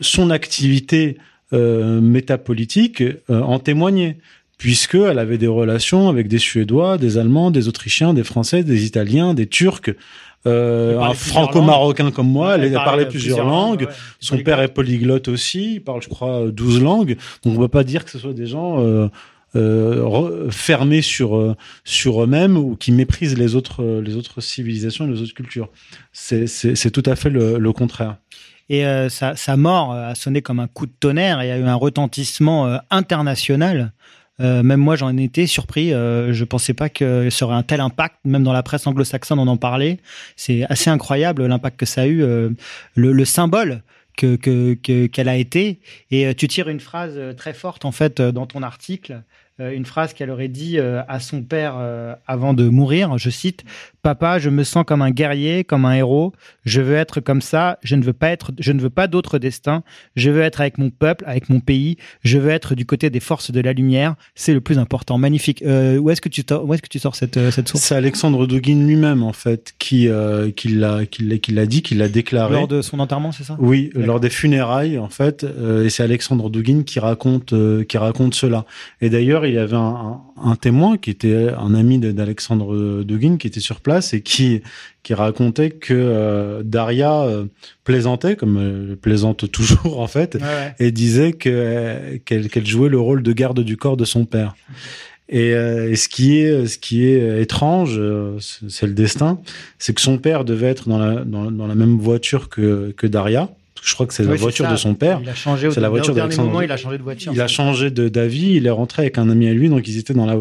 son 0.00 0.30
activité 0.30 1.18
métapolitique 1.52 3.02
en 3.28 3.58
témoignait 3.58 4.16
puisque 4.56 4.94
elle 4.94 5.18
avait 5.18 5.36
des 5.36 5.46
relations 5.46 6.08
avec 6.08 6.26
des 6.26 6.38
Suédois, 6.38 6.96
des 6.96 7.18
Allemands, 7.18 7.50
des 7.50 7.68
Autrichiens, 7.68 8.14
des 8.14 8.24
Français, 8.24 8.62
des 8.64 8.86
Italiens, 8.86 9.34
des 9.34 9.46
Turcs, 9.46 9.90
euh, 10.46 10.92
Elle 10.92 11.10
un 11.10 11.14
franco-marocain 11.14 12.10
comme 12.10 12.28
moi, 12.28 12.54
elle, 12.54 12.72
parlait, 12.72 12.84
parlait 12.84 13.08
plusieurs 13.08 13.44
langues. 13.44 13.82
ouais. 13.88 13.94
Son 14.20 14.38
père 14.38 14.60
est 14.60 14.68
polyglotte 14.68 15.28
aussi, 15.28 15.74
il 15.74 15.80
parle, 15.80 16.02
je 16.02 16.08
crois, 16.08 16.44
12 16.50 16.82
langues. 16.82 17.16
Donc 17.42 17.52
on 17.54 17.58
ne 17.58 17.58
peut 17.58 17.68
pas 17.68 17.84
dire 17.84 18.04
que 18.04 18.10
ce 18.10 18.18
soit 18.18 18.34
des 18.34 18.46
gens 18.46 18.80
euh, 18.80 19.08
euh, 19.56 20.50
fermés 20.50 21.02
sur 21.02 21.36
euh, 21.36 21.54
sur 21.84 22.22
eux-mêmes 22.22 22.56
ou 22.56 22.76
qui 22.76 22.92
méprisent 22.92 23.38
les 23.38 23.54
autres 23.54 23.82
euh, 23.82 24.02
les 24.02 24.16
autres 24.16 24.40
civilisations 24.40 25.06
et 25.06 25.10
les 25.12 25.22
autres 25.22 25.34
cultures. 25.34 25.68
C'est 26.12 26.90
tout 26.90 27.02
à 27.06 27.16
fait 27.16 27.30
le, 27.30 27.58
le 27.58 27.72
contraire. 27.72 28.16
Et 28.70 28.86
euh, 28.86 29.08
sa, 29.08 29.36
sa 29.36 29.56
mort 29.56 29.92
euh, 29.92 30.10
a 30.10 30.14
sonné 30.14 30.42
comme 30.42 30.60
un 30.60 30.68
coup 30.68 30.86
de 30.86 30.92
tonnerre. 30.98 31.42
Il 31.42 31.48
y 31.48 31.50
a 31.50 31.58
eu 31.58 31.64
un 31.64 31.74
retentissement 31.74 32.66
euh, 32.66 32.78
international. 32.90 33.92
Euh, 34.40 34.62
même 34.62 34.80
moi, 34.80 34.96
j'en 34.96 35.16
étais 35.16 35.46
surpris. 35.46 35.92
Euh, 35.92 36.32
je 36.32 36.44
pensais 36.44 36.74
pas 36.74 36.88
que 36.88 37.30
ça 37.30 37.44
aurait 37.44 37.54
un 37.54 37.62
tel 37.62 37.80
impact. 37.80 38.16
Même 38.24 38.42
dans 38.42 38.52
la 38.52 38.62
presse 38.62 38.86
anglo-saxonne, 38.86 39.38
on 39.38 39.46
en 39.46 39.56
parlait. 39.56 39.98
C'est 40.36 40.64
assez 40.70 40.90
incroyable 40.90 41.46
l'impact 41.46 41.78
que 41.78 41.86
ça 41.86 42.02
a 42.02 42.06
eu, 42.06 42.22
euh, 42.22 42.50
le, 42.96 43.12
le 43.12 43.24
symbole 43.24 43.82
que 44.16 44.36
que- 44.36 44.74
que- 44.74 45.06
qu'elle 45.06 45.28
a 45.28 45.36
été. 45.36 45.80
Et 46.10 46.26
euh, 46.26 46.34
tu 46.34 46.48
tires 46.48 46.68
une 46.68 46.80
phrase 46.80 47.18
très 47.36 47.52
forte 47.54 47.84
en 47.84 47.92
fait 47.92 48.20
dans 48.20 48.46
ton 48.46 48.62
article. 48.62 49.22
Une 49.60 49.86
phrase 49.86 50.14
qu'elle 50.14 50.30
aurait 50.30 50.48
dit 50.48 50.80
à 50.80 51.20
son 51.20 51.42
père 51.42 51.76
avant 52.26 52.54
de 52.54 52.68
mourir. 52.68 53.18
Je 53.18 53.30
cite 53.30 53.62
Papa, 54.04 54.38
je 54.38 54.50
me 54.50 54.64
sens 54.64 54.84
comme 54.86 55.00
un 55.00 55.10
guerrier, 55.10 55.64
comme 55.64 55.86
un 55.86 55.94
héros. 55.94 56.34
Je 56.66 56.82
veux 56.82 56.94
être 56.94 57.20
comme 57.20 57.40
ça. 57.40 57.78
Je 57.82 57.96
ne 57.96 58.04
veux 58.04 58.12
pas 58.12 58.28
être, 58.28 58.52
je 58.58 58.70
ne 58.72 58.78
veux 58.78 58.90
pas 58.90 59.06
d'autre 59.06 59.38
destin. 59.38 59.82
Je 60.14 60.30
veux 60.30 60.42
être 60.42 60.60
avec 60.60 60.76
mon 60.76 60.90
peuple, 60.90 61.24
avec 61.26 61.48
mon 61.48 61.58
pays. 61.58 61.96
Je 62.22 62.36
veux 62.36 62.50
être 62.50 62.74
du 62.74 62.84
côté 62.84 63.08
des 63.08 63.18
forces 63.18 63.50
de 63.50 63.62
la 63.62 63.72
lumière. 63.72 64.14
C'est 64.34 64.52
le 64.52 64.60
plus 64.60 64.78
important. 64.78 65.16
Magnifique. 65.16 65.62
Euh, 65.62 65.96
où 65.96 66.10
est-ce 66.10 66.20
que 66.20 66.28
tu 66.28 66.44
où 66.52 66.74
est-ce 66.74 66.82
que 66.82 66.88
tu 66.88 66.98
sors 66.98 67.16
cette 67.16 67.38
euh, 67.38 67.50
cette 67.50 67.70
source? 67.70 67.82
C'est 67.82 67.94
Alexandre 67.94 68.46
Douguin 68.46 68.86
lui-même 68.86 69.22
en 69.22 69.32
fait 69.32 69.72
qui 69.78 70.06
euh, 70.08 70.50
qui 70.50 70.68
l'a 70.68 71.06
qui 71.06 71.22
l'a 71.22 71.38
qui 71.38 71.52
l'a 71.52 71.64
dit, 71.64 71.80
qui 71.80 71.94
l'a 71.94 72.10
déclaré 72.10 72.52
lors 72.52 72.68
de 72.68 72.82
son 72.82 73.00
enterrement, 73.00 73.32
c'est 73.32 73.44
ça? 73.44 73.56
Oui, 73.58 73.88
lors 73.94 74.20
des 74.20 74.28
funérailles 74.28 74.98
en 74.98 75.08
fait. 75.08 75.46
et 75.82 75.88
c'est 75.88 76.02
Alexandre 76.02 76.50
Douguin 76.50 76.82
qui 76.82 77.00
raconte 77.00 77.54
qui 77.88 77.96
raconte 77.96 78.34
cela. 78.34 78.66
Et 79.00 79.08
d'ailleurs, 79.08 79.46
il 79.46 79.54
y 79.54 79.58
avait 79.58 79.76
un, 79.76 80.20
un, 80.42 80.56
témoin 80.56 80.98
qui 80.98 81.08
était 81.08 81.48
un 81.58 81.74
ami 81.74 81.98
d'Alexandre 81.98 83.02
Douguin 83.02 83.38
qui 83.38 83.46
était 83.46 83.60
sur 83.60 83.80
place 83.80 83.93
et 84.12 84.20
qui 84.20 84.62
qui 85.02 85.14
racontait 85.14 85.70
que 85.70 85.94
euh, 85.94 86.62
Daria 86.64 87.22
euh, 87.22 87.44
plaisantait 87.84 88.36
comme 88.36 88.88
elle 88.90 88.96
plaisante 88.96 89.50
toujours 89.50 90.00
en 90.00 90.06
fait 90.06 90.38
et 90.78 90.90
disait 90.90 91.32
que 91.32 92.16
qu'elle 92.24 92.66
jouait 92.66 92.88
le 92.88 92.98
rôle 92.98 93.22
de 93.22 93.32
garde 93.32 93.60
du 93.60 93.76
corps 93.76 93.96
de 93.96 94.04
son 94.04 94.24
père. 94.24 94.56
Et, 95.28 95.54
euh, 95.54 95.94
ce 95.94 96.08
qui 96.08 96.38
est 96.38 96.66
ce 96.66 96.78
qui 96.78 97.06
est 97.06 97.40
étrange, 97.40 98.00
c'est 98.40 98.86
le 98.86 98.94
destin, 98.94 99.40
c'est 99.78 99.94
que 99.94 100.00
son 100.00 100.18
père 100.18 100.44
devait 100.44 100.68
être 100.68 100.88
dans 100.88 100.98
la 100.98 101.24
dans, 101.24 101.50
dans 101.50 101.66
la 101.66 101.74
même 101.74 101.98
voiture 101.98 102.48
que 102.48 102.92
que 102.96 103.06
Daria 103.06 103.50
je 103.84 103.92
crois 103.92 104.06
que 104.06 104.14
c'est 104.14 104.24
la 104.24 104.34
voiture 104.34 104.68
de 104.68 104.76
son 104.76 104.94
père. 104.94 105.20
Il 105.22 105.28
a 105.28 105.34
changé 105.34 105.70
c'est 105.70 105.80
la 105.80 105.90
voiture 105.90 106.14
moment, 106.14 106.62
il 106.62 106.72
a 106.72 106.76
changé 106.76 106.96
de 106.96 107.02
voiture. 107.02 107.32
Il 107.34 107.40
a 107.40 107.46
changé 107.46 107.90
d'avis, 107.90 108.54
il 108.54 108.66
est 108.66 108.70
rentré 108.70 109.02
avec 109.02 109.18
un 109.18 109.28
ami 109.28 109.46
à 109.46 109.52
lui, 109.52 109.68
donc 109.68 109.86
ils 109.86 109.98
étaient 109.98 110.14
dans 110.14 110.26
la 110.26 110.36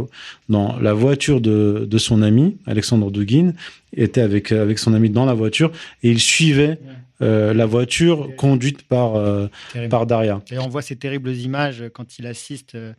dans 0.48 0.80
la 0.80 0.94
voiture 0.94 1.42
de, 1.42 1.86
de 1.90 1.98
son 1.98 2.22
ami 2.22 2.58
Alexandre 2.66 3.12
Douguin, 3.12 3.52
était 3.96 4.22
avec 4.22 4.54
avec 4.54 4.80
son 4.80 4.94
ami 4.94 5.10
dans 5.10 5.26
la 5.26 5.34
voiture 5.34 5.72
et 6.04 6.10
il 6.10 6.20
suivait 6.20 6.80
euh, 7.22 7.54
la 7.54 7.66
voiture 7.66 8.30
conduite 8.38 8.84
par 8.84 9.16
euh, 9.16 9.48
par 9.90 10.06
Daria. 10.06 10.42
Et 10.50 10.58
on 10.58 10.70
voit 10.70 10.82
ces 10.82 10.96
terribles 10.96 11.34
images 11.34 11.84
quand 11.94 12.18
il 12.20 12.28
assiste. 12.28 12.76
Euh, 12.76 12.94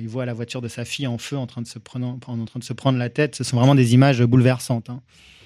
il 0.00 0.06
voit 0.06 0.26
la 0.26 0.32
voiture 0.32 0.60
de 0.60 0.68
sa 0.68 0.84
fille 0.84 1.08
en 1.08 1.18
feu 1.18 1.36
en 1.36 1.48
train 1.48 1.60
de 1.60 1.66
se 1.66 1.80
prendre, 1.80 2.06
en 2.06 2.18
train 2.44 2.58
de 2.58 2.64
se 2.64 2.72
prendre 2.72 2.98
la 2.98 3.08
tête. 3.08 3.34
Ce 3.34 3.42
sont 3.42 3.56
vraiment 3.56 3.74
des 3.74 3.94
images 3.94 4.22
bouleversantes. 4.22 4.90
Hein. 4.90 5.00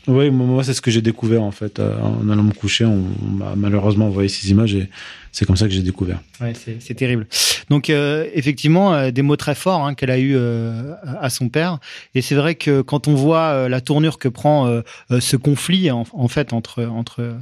Oui, 0.06 0.30
moi, 0.30 0.62
c'est 0.62 0.74
ce 0.74 0.80
que 0.80 0.90
j'ai 0.90 1.02
découvert 1.02 1.42
en 1.42 1.50
fait. 1.50 1.78
Euh, 1.78 1.98
en 2.00 2.28
allant 2.28 2.44
me 2.44 2.52
coucher, 2.52 2.84
on, 2.84 3.04
m'a 3.28 3.54
malheureusement 3.56 4.06
envoyé 4.06 4.28
ces 4.28 4.50
images 4.50 4.74
et 4.74 4.88
c'est 5.32 5.44
comme 5.44 5.56
ça 5.56 5.66
que 5.66 5.72
j'ai 5.72 5.82
découvert. 5.82 6.20
Ouais, 6.40 6.52
c'est 6.54 6.94
terrible. 6.94 7.26
Donc 7.70 7.90
euh, 7.90 8.26
effectivement, 8.34 8.94
euh, 8.94 9.10
des 9.10 9.22
mots 9.22 9.36
très 9.36 9.54
forts 9.56 9.84
hein, 9.84 9.94
qu'elle 9.94 10.10
a 10.10 10.18
eu 10.18 10.36
à 10.38 11.28
son 11.30 11.48
père. 11.48 11.78
Et 12.14 12.22
c'est 12.22 12.36
vrai 12.36 12.54
que 12.54 12.82
quand 12.82 13.08
on 13.08 13.14
voit 13.14 13.68
la 13.68 13.80
tournure 13.80 14.18
que 14.18 14.28
prend 14.28 14.82
ce 15.10 15.36
conflit 15.36 15.90
en, 15.90 16.28
fait 16.28 16.52
entre 16.52 16.84
entre 16.84 17.36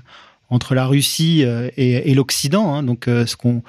entre 0.51 0.75
la 0.75 0.87
Russie 0.87 1.45
et, 1.77 2.15
l'Occident, 2.15 2.75
hein, 2.75 2.83
donc 2.83 3.05
ce 3.07 3.37
qu'on 3.37 3.57
euh, 3.57 3.61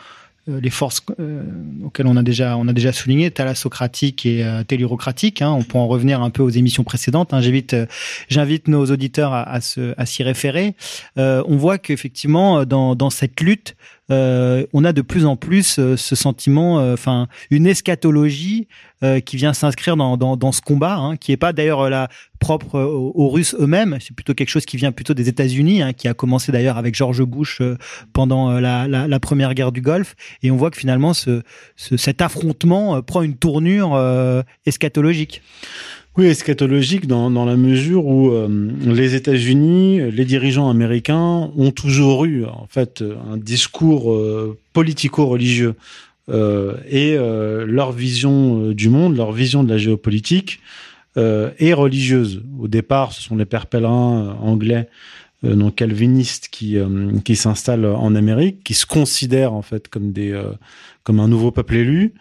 les 0.47 0.69
forces 0.69 1.01
euh, 1.19 1.41
auxquelles 1.83 2.05
on 2.05 2.17
a 2.17 2.23
déjà 2.23 2.55
on 2.57 2.67
a 2.67 2.73
déjà 2.73 2.91
souligné 2.91 3.31
thalassocratique 3.31 4.25
et 4.25 4.43
euh, 4.43 4.63
tellurocratique 4.63 5.41
hein, 5.41 5.51
on 5.51 5.63
peut 5.63 5.77
en 5.77 5.87
revenir 5.87 6.21
un 6.21 6.29
peu 6.29 6.43
aux 6.43 6.49
émissions 6.49 6.83
précédentes 6.83 7.33
hein. 7.33 7.41
j'invite 7.41 7.73
euh, 7.73 7.87
j'invite 8.29 8.67
nos 8.67 8.85
auditeurs 8.85 9.33
à, 9.33 9.41
à, 9.41 9.61
se, 9.61 9.95
à 9.97 10.05
s'y 10.05 10.21
référer 10.23 10.75
on 11.17 11.57
voit 11.57 11.77
qu'effectivement 11.77 12.65
dans, 12.65 12.95
dans 12.95 13.09
cette 13.09 13.41
lutte 13.41 13.75
euh, 14.11 14.65
on 14.73 14.83
a 14.83 14.93
de 14.93 15.01
plus 15.01 15.25
en 15.25 15.35
plus 15.35 15.79
euh, 15.79 15.97
ce 15.97 16.15
sentiment, 16.15 16.79
euh, 16.79 16.93
enfin 16.93 17.27
une 17.49 17.65
eschatologie 17.65 18.67
qui 19.23 19.37
vient 19.37 19.53
s'inscrire 19.53 19.97
dans, 19.97 20.51
ce 20.51 20.61
combat, 20.61 20.95
hein, 20.95 21.15
qui 21.15 21.31
est 21.31 21.37
pas 21.37 21.53
d'ailleurs 21.53 21.91
la 21.91 22.07
propre 22.39 22.79
aux, 22.79 23.29
Russes 23.29 23.55
eux-mêmes. 23.59 23.99
C'est 24.01 24.15
plutôt 24.15 24.33
quelque 24.33 24.49
chose 24.49 24.65
qui 24.65 24.77
vient 24.77 24.91
plutôt 24.91 25.13
des 25.13 25.29
États-Unis, 25.29 25.83
hein, 25.83 25.93
qui 25.93 26.07
a 26.07 26.15
commencé 26.15 26.51
d'ailleurs 26.51 26.77
avec 26.77 26.95
George 26.95 27.21
Bush 27.21 27.61
pendant 28.13 28.59
la, 28.59 29.19
première 29.19 29.53
guerre 29.53 29.71
du 29.71 29.81
Golfe. 29.81 30.15
Et 30.41 30.49
on 30.49 30.55
voit 30.55 30.71
que 30.71 30.77
finalement 30.77 31.13
ce, 31.13 31.43
cet 31.75 32.19
affrontement 32.19 32.99
prend 33.03 33.21
une 33.21 33.35
tournure 33.35 33.95
eschatologique. 34.65 35.43
Oui, 36.17 36.27
eschatologique 36.27 37.07
dans, 37.07 37.29
dans 37.29 37.43
la 37.43 37.57
mesure 37.57 38.05
où 38.05 38.31
euh, 38.31 38.47
les 38.85 39.15
États-Unis, 39.15 39.99
les 40.11 40.23
dirigeants 40.23 40.69
américains 40.69 41.51
ont 41.57 41.71
toujours 41.71 42.23
eu 42.23 42.45
en 42.45 42.67
fait 42.69 43.03
un 43.29 43.35
discours 43.35 44.13
euh, 44.13 44.57
politico-religieux 44.71 45.75
euh, 46.29 46.77
et 46.89 47.17
leur 47.17 47.91
vision 47.91 48.71
du 48.71 48.87
monde, 48.87 49.17
leur 49.17 49.33
vision 49.33 49.63
de 49.63 49.69
la 49.69 49.77
géopolitique 49.77 50.61
est 51.17 51.73
religieuse. 51.73 52.43
Au 52.59 52.67
départ, 52.67 53.11
ce 53.11 53.21
sont 53.21 53.35
les 53.35 53.45
pères 53.45 53.67
pèlerins 53.67 54.37
anglais 54.41 54.89
donc 55.43 55.75
calvinistes 55.75 56.47
qui 56.49 56.77
qui 57.23 57.35
s'installent 57.35 57.85
en 57.85 58.15
Amérique, 58.15 58.63
qui 58.63 58.73
se 58.73 58.85
considèrent 58.85 59.53
en 59.53 59.61
fait 59.61 59.87
comme 59.87 60.11
des 60.11 60.37
comme 61.03 61.19
un 61.19 61.27
nouveau 61.27 61.51
peuple 61.51 61.75
élu 61.75 62.13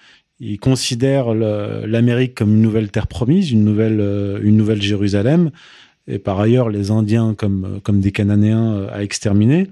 ils 0.45 0.59
considèrent 0.59 1.33
l'Amérique 1.35 2.35
comme 2.35 2.51
une 2.55 2.63
nouvelle 2.63 2.91
terre 2.91 3.07
promise, 3.07 3.51
une 3.51 3.65
nouvelle, 3.65 4.01
euh, 4.01 4.39
une 4.43 4.57
nouvelle 4.57 4.83
Jérusalem, 4.83 5.51
et 6.07 6.19
par 6.19 6.39
ailleurs 6.39 6.69
les 6.69 6.91
Indiens 6.91 7.35
comme, 7.35 7.81
comme 7.83 8.01
des 8.01 8.13
Cananéens 8.13 8.75
euh, 8.75 8.89
à 8.93 9.03
exterminer. 9.03 9.69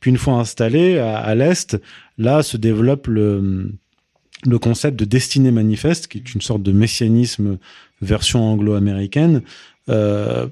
Puis 0.00 0.10
une 0.10 0.18
fois 0.18 0.34
installés 0.34 0.98
à, 0.98 1.34
l'Est, 1.34 1.80
là 2.18 2.42
se 2.42 2.56
développe 2.56 3.06
le, 3.06 3.70
concept 4.60 4.98
de 4.98 5.06
destinée 5.06 5.50
manifeste, 5.50 6.08
qui 6.08 6.18
est 6.18 6.34
une 6.34 6.42
sorte 6.42 6.62
de 6.62 6.72
messianisme 6.72 7.56
version 8.02 8.42
anglo-américaine, 8.42 9.40
euh, 9.88 10.46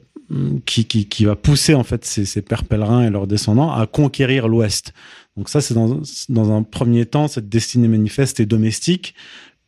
qui, 0.64 0.86
qui, 0.86 1.06
qui, 1.06 1.26
va 1.26 1.36
pousser 1.36 1.74
en 1.74 1.82
fait 1.82 2.06
ces, 2.06 2.24
ces 2.24 2.40
pères 2.40 2.64
pèlerins 2.64 3.06
et 3.06 3.10
leurs 3.10 3.26
descendants 3.26 3.70
à 3.70 3.86
conquérir 3.86 4.48
l'Ouest. 4.48 4.94
Donc 5.36 5.50
ça, 5.50 5.60
c'est 5.60 5.74
dans, 5.74 6.00
dans 6.30 6.56
un 6.56 6.62
premier 6.62 7.04
temps, 7.04 7.28
cette 7.28 7.50
destinée 7.50 7.88
manifeste 7.88 8.40
et 8.40 8.46
domestique, 8.46 9.14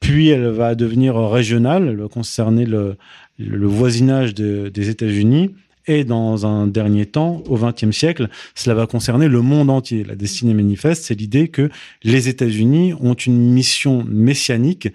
puis 0.04 0.28
elle 0.28 0.48
va 0.48 0.74
devenir 0.74 1.16
régionale, 1.16 1.88
elle 1.88 1.96
va 1.96 2.08
concerner 2.08 2.66
le, 2.66 2.98
voisinage 3.38 4.34
de, 4.34 4.68
des 4.68 4.90
États-Unis. 4.90 5.54
Et 5.86 6.04
dans 6.04 6.44
un 6.44 6.66
dernier 6.66 7.06
temps, 7.06 7.42
au 7.48 7.56
XXe 7.56 7.90
siècle, 7.90 8.28
cela 8.54 8.74
va 8.74 8.86
concerner 8.86 9.28
le 9.28 9.40
monde 9.40 9.70
entier. 9.70 10.04
La 10.04 10.14
destinée 10.14 10.52
manifeste, 10.52 11.04
c'est 11.04 11.14
l'idée 11.14 11.48
que 11.48 11.70
les 12.02 12.28
États-Unis 12.28 12.92
ont 13.00 13.14
une 13.14 13.50
mission 13.50 14.04
messianique, 14.06 14.88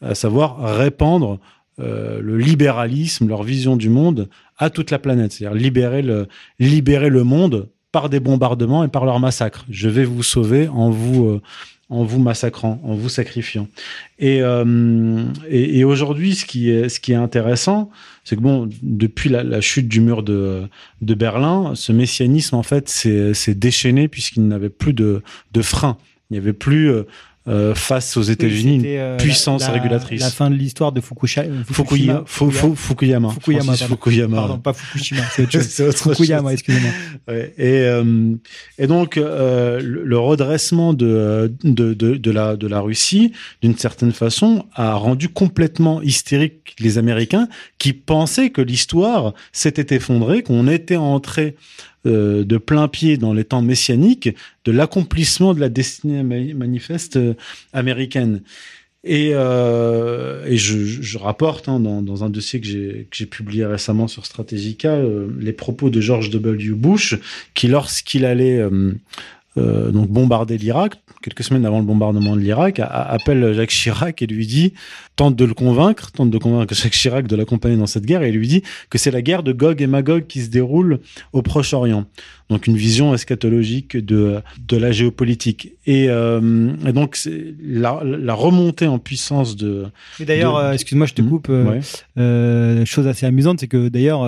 à 0.00 0.16
savoir 0.16 0.58
répandre 0.76 1.38
euh, 1.78 2.20
le 2.20 2.36
libéralisme, 2.36 3.28
leur 3.28 3.44
vision 3.44 3.76
du 3.76 3.88
monde 3.88 4.28
à 4.58 4.68
toute 4.68 4.90
la 4.90 4.98
planète, 4.98 5.30
c'est-à-dire 5.30 5.56
libérer 5.56 6.02
le, 6.02 6.26
libérer 6.58 7.08
le 7.08 7.22
monde 7.22 7.68
par 7.92 8.08
des 8.08 8.18
bombardements 8.18 8.82
et 8.82 8.88
par 8.88 9.04
leurs 9.04 9.20
massacres. 9.20 9.64
Je 9.70 9.88
vais 9.88 10.04
vous 10.04 10.24
sauver 10.24 10.66
en 10.66 10.90
vous 10.90 11.26
euh, 11.26 11.42
en 11.88 12.04
vous 12.04 12.18
massacrant, 12.18 12.80
en 12.82 12.94
vous 12.94 13.08
sacrifiant. 13.08 13.68
Et, 14.18 14.42
euh, 14.42 15.24
et, 15.48 15.78
et 15.78 15.84
aujourd'hui, 15.84 16.34
ce 16.34 16.44
qui 16.44 16.70
est, 16.70 16.88
ce 16.88 16.98
qui 16.98 17.12
est 17.12 17.16
intéressant, 17.16 17.90
c'est 18.24 18.34
que 18.34 18.40
bon, 18.40 18.68
depuis 18.82 19.30
la, 19.30 19.44
la, 19.44 19.60
chute 19.60 19.86
du 19.86 20.00
mur 20.00 20.24
de, 20.24 20.68
de 21.00 21.14
Berlin, 21.14 21.72
ce 21.76 21.92
messianisme 21.92 22.56
en 22.56 22.64
fait 22.64 22.88
s'est 22.88 23.54
déchaîné 23.54 24.08
puisqu'il 24.08 24.48
n'avait 24.48 24.68
plus 24.68 24.94
de, 24.94 25.22
de 25.52 25.62
frein. 25.62 25.96
Il 26.30 26.34
n'y 26.34 26.38
avait 26.38 26.52
plus 26.52 26.90
euh, 26.90 27.04
euh, 27.48 27.74
face 27.74 28.16
aux 28.16 28.22
États-Unis 28.22 28.76
une 28.76 28.82
euh, 28.86 29.16
puissance 29.16 29.64
régulatrice. 29.66 30.20
La 30.20 30.30
fin 30.30 30.50
de 30.50 30.56
l'histoire 30.56 30.92
de 30.92 31.00
Fukushima. 31.00 31.46
Fukuyama. 31.64 32.24
Fukuyama. 32.26 33.30
Fukuyama. 33.30 33.76
Fukuyama. 33.76 34.36
Pardon, 34.36 34.58
pas 34.58 34.72
Fukushima. 34.72 35.22
C'est 35.30 35.44
autre, 35.82 36.14
Fukuyama, 36.14 36.52
excusez-moi. 36.52 36.90
Ouais. 37.28 37.54
Et, 37.58 37.80
euh, 37.82 38.34
et 38.78 38.86
donc, 38.86 39.16
euh, 39.16 39.80
le 39.82 40.18
redressement 40.18 40.92
de, 40.92 41.52
de, 41.64 41.92
de, 41.92 42.16
de, 42.16 42.30
la, 42.30 42.56
de 42.56 42.66
la 42.68 42.80
Russie, 42.80 43.32
d'une 43.62 43.76
certaine 43.76 44.12
façon, 44.12 44.66
a 44.74 44.94
rendu 44.94 45.28
complètement 45.28 46.02
hystérique 46.02 46.76
les 46.78 46.98
Américains 46.98 47.48
qui 47.78 47.92
pensaient 47.92 48.50
que 48.50 48.60
l'histoire 48.60 49.34
s'était 49.52 49.96
effondrée, 49.96 50.42
qu'on 50.42 50.68
était 50.68 50.96
entré 50.96 51.56
euh, 52.06 52.44
de 52.44 52.56
plein 52.56 52.88
pied 52.88 53.16
dans 53.16 53.34
les 53.34 53.44
temps 53.44 53.62
messianiques 53.62 54.30
de 54.64 54.72
l'accomplissement 54.72 55.54
de 55.54 55.60
la 55.60 55.68
destinée 55.68 56.22
manifeste 56.22 57.16
euh, 57.16 57.34
américaine. 57.72 58.42
Et, 59.04 59.30
euh, 59.34 60.44
et 60.46 60.56
je, 60.56 61.18
rapporte 61.18 61.68
hein, 61.68 61.78
dans, 61.78 62.02
dans, 62.02 62.24
un 62.24 62.30
dossier 62.30 62.60
que 62.60 62.66
j'ai 62.66 63.26
publié 63.26 63.64
récemment 63.64 64.08
sur 64.08 64.26
Strategica 64.26 64.98
les 65.38 65.52
propos 65.52 65.90
de 65.90 66.00
George 66.00 66.30
W. 66.30 66.70
Bush, 66.70 67.14
qui 67.54 67.68
lorsqu'il 67.68 68.24
allait 68.24 68.60
donc 69.56 70.08
bombarder 70.08 70.58
l'Irak, 70.58 70.94
quelques 71.22 71.42
semaines 71.42 71.64
avant 71.64 71.78
le 71.78 71.84
bombardement 71.84 72.36
de 72.36 72.40
l'Irak, 72.40 72.80
appelle 72.80 73.54
Jacques 73.54 73.70
Chirac 73.70 74.22
et 74.22 74.26
lui 74.26 74.46
dit, 74.46 74.74
tente 75.16 75.34
de 75.36 75.44
le 75.44 75.54
convaincre, 75.54 76.12
tente 76.12 76.30
de 76.30 76.38
convaincre 76.38 76.74
Jacques 76.74 76.92
Chirac 76.92 77.26
de 77.26 77.36
l'accompagner 77.36 77.76
dans 77.76 77.86
cette 77.86 78.04
guerre 78.04 78.22
et 78.22 78.30
lui 78.32 78.46
dit 78.46 78.62
que 78.90 78.98
c'est 78.98 79.10
la 79.10 79.22
guerre 79.22 79.42
de 79.42 79.52
Gog 79.52 79.80
et 79.80 79.86
Magog 79.86 80.26
qui 80.26 80.42
se 80.42 80.48
déroule 80.48 81.00
au 81.32 81.42
Proche-Orient. 81.42 82.06
Donc 82.48 82.66
une 82.68 82.76
vision 82.76 83.12
eschatologique 83.12 83.96
de, 83.96 84.40
de 84.68 84.76
la 84.76 84.92
géopolitique. 84.92 85.72
Et, 85.86 86.06
euh, 86.08 86.72
et 86.86 86.92
donc 86.92 87.18
la, 87.60 88.00
la, 88.04 88.34
remontée 88.34 88.86
en 88.86 88.98
puissance 88.98 89.56
de... 89.56 89.86
Mais 90.20 90.26
d'ailleurs, 90.26 90.56
euh, 90.56 90.72
excuse-moi, 90.72 91.06
je 91.06 91.14
te 91.14 91.22
mmh. 91.22 91.28
coupe, 91.28 91.48
euh, 91.50 92.84
chose 92.84 93.08
assez 93.08 93.26
amusante, 93.26 93.60
c'est 93.60 93.68
que 93.68 93.88
d'ailleurs 93.88 94.22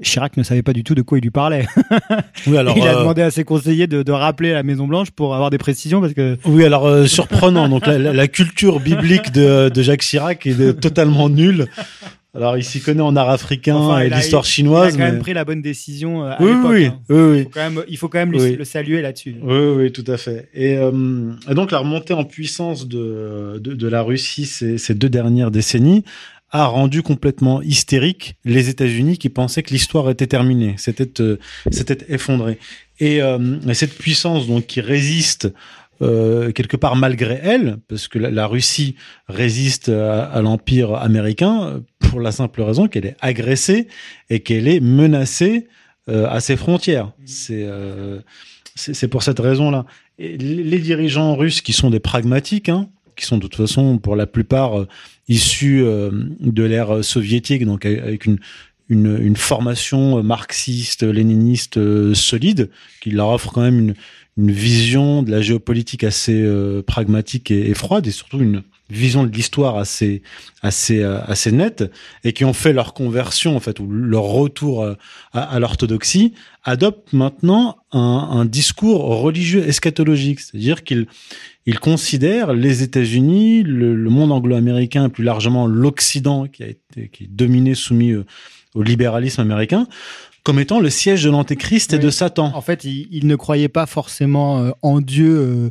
Chirac 0.00 0.36
ne 0.36 0.42
savait 0.42 0.62
pas 0.62 0.72
du 0.72 0.84
tout 0.84 0.94
de 0.94 1.02
quoi 1.02 1.18
il 1.18 1.22
lui 1.22 1.30
parlait. 1.30 1.66
Oui, 2.46 2.56
alors, 2.56 2.76
il 2.76 2.82
a 2.82 2.96
euh, 2.96 3.00
demandé 3.00 3.22
à 3.22 3.30
ses 3.30 3.44
conseillers 3.44 3.86
de, 3.86 4.02
de 4.02 4.10
rappeler 4.12 4.52
la 4.52 4.62
Maison 4.64 4.86
Blanche 4.88 5.10
pour 5.12 5.34
avoir 5.34 5.50
des 5.50 5.58
précisions 5.58 6.00
parce 6.00 6.14
que 6.14 6.36
Oui, 6.44 6.64
alors 6.64 6.86
euh, 6.86 7.06
surprenant. 7.06 7.68
Donc 7.68 7.86
la, 7.86 8.26
culture 8.28 8.80
biblique 8.80 9.30
de, 9.32 9.68
de 9.68 9.82
Jacques 9.82 10.00
Chirac 10.00 10.46
est 10.46 10.54
de- 10.54 10.72
totalement 10.72 11.28
nulle. 11.28 11.66
Alors 12.34 12.56
il 12.56 12.64
s'y 12.64 12.80
connaît 12.80 13.02
en 13.02 13.14
art 13.14 13.28
africain 13.28 13.76
Enfin, 13.76 14.00
et 14.00 14.08
l'histoire 14.08 14.44
chinoise. 14.46 14.94
il 14.94 14.96
a 14.96 15.04
quand 15.04 15.04
mais- 15.04 15.12
même 15.12 15.20
pris 15.20 15.34
la 15.34 15.44
bonne 15.44 15.60
décision 15.62 16.24
euh, 16.24 16.30
à 16.30 16.42
Oui, 16.42 16.50
oui, 16.64 16.86
hein. 16.86 16.98
oui, 17.10 17.16
oui. 17.20 17.38
Il 17.38 17.44
faut 17.44 17.50
quand 17.52 17.60
même, 17.70 17.82
il 17.88 17.96
faut 17.98 18.08
quand 18.08 18.18
même 18.18 18.32
lui- 18.32 18.40
Oui. 18.40 18.56
le 18.56 18.64
saluer 18.64 19.02
là-dessus. 19.02 19.36
Oui, 19.42 19.58
oui, 19.76 19.92
tout 19.92 20.04
à 20.08 20.16
fait. 20.16 20.48
Et, 20.54 20.78
euh, 20.78 21.30
et 21.48 21.54
donc 21.54 21.70
la 21.70 21.78
remontée 21.78 22.14
en 22.14 22.24
puissance 22.24 22.88
de, 22.88 23.60
de, 23.62 23.74
de 23.74 23.88
la 23.88 24.00
Russie 24.02 24.46
ces, 24.46 24.78
ces 24.78 24.94
deux 24.94 25.10
dernières 25.10 25.50
décennies 25.50 26.02
a 26.52 26.66
rendu 26.66 27.02
complètement 27.02 27.62
hystérique 27.62 28.36
les 28.44 28.68
États-Unis 28.68 29.18
qui 29.18 29.30
pensaient 29.30 29.62
que 29.62 29.70
l'histoire 29.70 30.08
était 30.10 30.26
terminée, 30.26 30.74
c'était 30.76 31.20
euh, 31.20 31.38
c'était 31.70 32.06
effondré. 32.08 32.58
Et, 33.00 33.22
euh, 33.22 33.58
et 33.66 33.74
cette 33.74 33.96
puissance 33.96 34.46
donc 34.46 34.66
qui 34.66 34.80
résiste 34.80 35.48
euh, 36.02 36.50
quelque 36.52 36.76
part 36.76 36.96
malgré 36.96 37.38
elle, 37.42 37.78
parce 37.88 38.08
que 38.08 38.18
la, 38.18 38.46
Russie 38.46 38.96
résiste 39.28 39.88
à, 39.88 40.40
l'empire 40.42 40.94
américain 40.94 41.62
euh, 41.62 41.80
pour 42.00 42.20
la 42.20 42.32
simple 42.32 42.62
raison 42.62 42.88
qu'elle 42.88 43.06
est 43.06 43.16
agressée 43.20 43.86
et 44.28 44.40
qu'elle 44.40 44.66
est 44.68 44.80
menacée 44.80 45.68
euh, 46.08 46.28
à 46.28 46.40
ses 46.40 46.56
frontières. 46.56 47.12
C'est 47.24 47.64
euh, 47.64 48.20
c'est 48.74 48.94
c'est 48.94 49.08
pour 49.08 49.22
cette 49.22 49.38
raison-là. 49.38 49.84
Les 50.18 50.78
dirigeants 50.78 51.36
russes 51.36 51.60
qui 51.60 51.72
sont 51.72 51.90
des 51.90 52.00
pragmatiques, 52.00 52.68
hein, 52.68 52.88
qui 53.16 53.24
sont 53.24 53.36
de 53.36 53.42
toute 53.42 53.56
façon 53.56 53.98
pour 53.98 54.16
la 54.16 54.26
plupart 54.26 54.86
issus 55.28 55.82
euh, 55.82 56.10
de 56.40 56.62
l'ère 56.62 57.04
soviétique, 57.04 57.64
donc 57.64 57.86
avec- 57.86 58.26
une, 58.26 58.38
une, 58.88 59.18
une 59.22 59.36
formation 59.36 60.22
marxiste, 60.22 61.02
léniniste 61.02 61.78
euh, 61.78 62.14
solide, 62.14 62.70
qui 63.00 63.10
leur 63.10 63.28
offre 63.28 63.52
quand 63.52 63.62
même 63.62 63.78
une, 63.78 63.94
une 64.36 64.50
vision 64.50 65.22
de 65.22 65.30
la 65.30 65.40
géopolitique 65.40 66.04
assez 66.04 66.40
euh, 66.42 66.82
pragmatique 66.82 67.50
et, 67.50 67.70
et 67.70 67.74
froide, 67.74 68.06
et 68.06 68.10
surtout 68.10 68.40
une 68.40 68.62
vision 68.90 69.24
de 69.24 69.32
l'histoire 69.32 69.78
assez 69.78 70.20
assez 70.60 71.02
assez 71.02 71.50
nette 71.50 71.90
et 72.24 72.34
qui 72.34 72.44
ont 72.44 72.52
fait 72.52 72.74
leur 72.74 72.92
conversion 72.92 73.56
en 73.56 73.60
fait 73.60 73.80
ou 73.80 73.90
leur 73.90 74.24
retour 74.24 74.84
à, 74.84 75.40
à 75.40 75.58
l'orthodoxie 75.60 76.34
adoptent 76.64 77.14
maintenant 77.14 77.78
un, 77.92 78.28
un 78.32 78.44
discours 78.44 79.04
religieux 79.22 79.66
eschatologique, 79.66 80.40
c'est-à-dire 80.40 80.84
qu'ils 80.84 81.06
ils 81.66 81.78
considèrent 81.78 82.52
les 82.52 82.82
États-Unis, 82.82 83.62
le, 83.62 83.94
le 83.94 84.10
monde 84.10 84.32
anglo-américain, 84.32 85.08
plus 85.08 85.24
largement 85.24 85.66
l'Occident 85.66 86.46
qui 86.46 86.62
a 86.62 86.68
été 86.68 87.08
qui 87.08 87.24
est 87.24 87.30
dominé, 87.30 87.74
soumis 87.74 88.12
euh, 88.12 88.24
au 88.74 88.82
libéralisme 88.82 89.40
américain, 89.40 89.86
comme 90.42 90.58
étant 90.58 90.80
le 90.80 90.90
siège 90.90 91.24
de 91.24 91.30
l'Antéchrist 91.30 91.92
et 91.92 91.98
de 91.98 92.10
Satan. 92.10 92.52
En 92.54 92.60
fait, 92.60 92.84
ils 92.84 93.08
il 93.10 93.26
ne 93.26 93.36
croyaient 93.36 93.68
pas 93.68 93.86
forcément 93.86 94.58
euh, 94.58 94.70
en 94.82 95.00
Dieu 95.00 95.38
euh, 95.38 95.70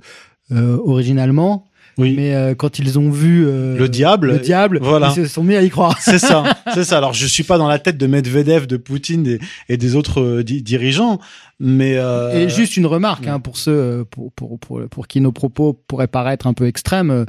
euh, 0.52 0.78
originalement, 0.84 1.66
Oui, 1.98 2.14
mais 2.16 2.34
euh, 2.36 2.56
quand 2.56 2.80
ils 2.80 2.98
ont 2.98 3.10
vu 3.10 3.46
euh, 3.46 3.78
le 3.78 3.90
diable. 3.90 4.32
le 4.32 4.40
diable, 4.40 4.80
voilà. 4.82 5.10
ils 5.16 5.16
se 5.16 5.26
sont 5.26 5.44
mis 5.44 5.56
à 5.56 5.62
y 5.62 5.70
croire. 5.70 5.98
C'est 6.00 6.20
ça, 6.20 6.44
c'est 6.74 6.84
ça. 6.84 6.98
Alors 6.98 7.14
je 7.14 7.26
suis 7.28 7.44
pas 7.44 7.58
dans 7.58 7.68
la 7.68 7.80
tête 7.80 7.98
de 7.98 8.08
Medvedev, 8.08 8.66
de 8.68 8.78
Poutine 8.78 9.28
et, 9.28 9.40
et 9.70 9.78
des 9.78 9.96
autres 9.96 10.22
euh, 10.22 10.44
di- 10.44 10.62
dirigeants, 10.62 11.20
mais 11.60 11.98
euh, 11.98 12.46
Et 12.46 12.50
juste 12.50 12.78
une 12.78 12.86
remarque 12.88 13.24
ouais. 13.24 13.30
hein, 13.30 13.40
pour 13.40 13.58
ceux 13.58 14.06
pour, 14.10 14.32
pour, 14.32 14.58
pour, 14.60 14.82
pour 14.90 15.08
qui 15.08 15.22
nos 15.22 15.32
propos 15.32 15.74
pourraient 15.88 16.08
paraître 16.08 16.48
un 16.48 16.54
peu 16.54 16.66
extrêmes, 16.66 17.26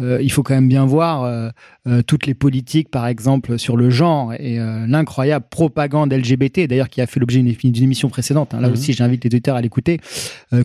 euh, 0.00 0.18
il 0.22 0.30
faut 0.32 0.42
quand 0.42 0.54
même 0.54 0.68
bien 0.68 0.86
voir 0.86 1.22
euh, 1.24 1.50
euh, 1.86 2.02
toutes 2.02 2.26
les 2.26 2.34
politiques, 2.34 2.90
par 2.90 3.06
exemple, 3.06 3.58
sur 3.58 3.76
le 3.76 3.90
genre 3.90 4.32
et 4.34 4.58
l'incroyable 4.88 5.44
propagande 5.50 6.12
LGBT, 6.12 6.66
d'ailleurs 6.66 6.88
qui 6.88 7.00
a 7.00 7.06
fait 7.06 7.20
l'objet 7.20 7.40
d'une 7.42 7.82
émission 7.84 8.08
précédente. 8.08 8.54
hein. 8.54 8.60
là 8.60 8.68
Mhm. 8.68 8.72
aussi, 8.74 8.92
j'invite 8.92 9.24
les 9.24 9.28
auditeurs 9.28 9.56
à 9.56 9.60
l'écouter, 9.60 10.00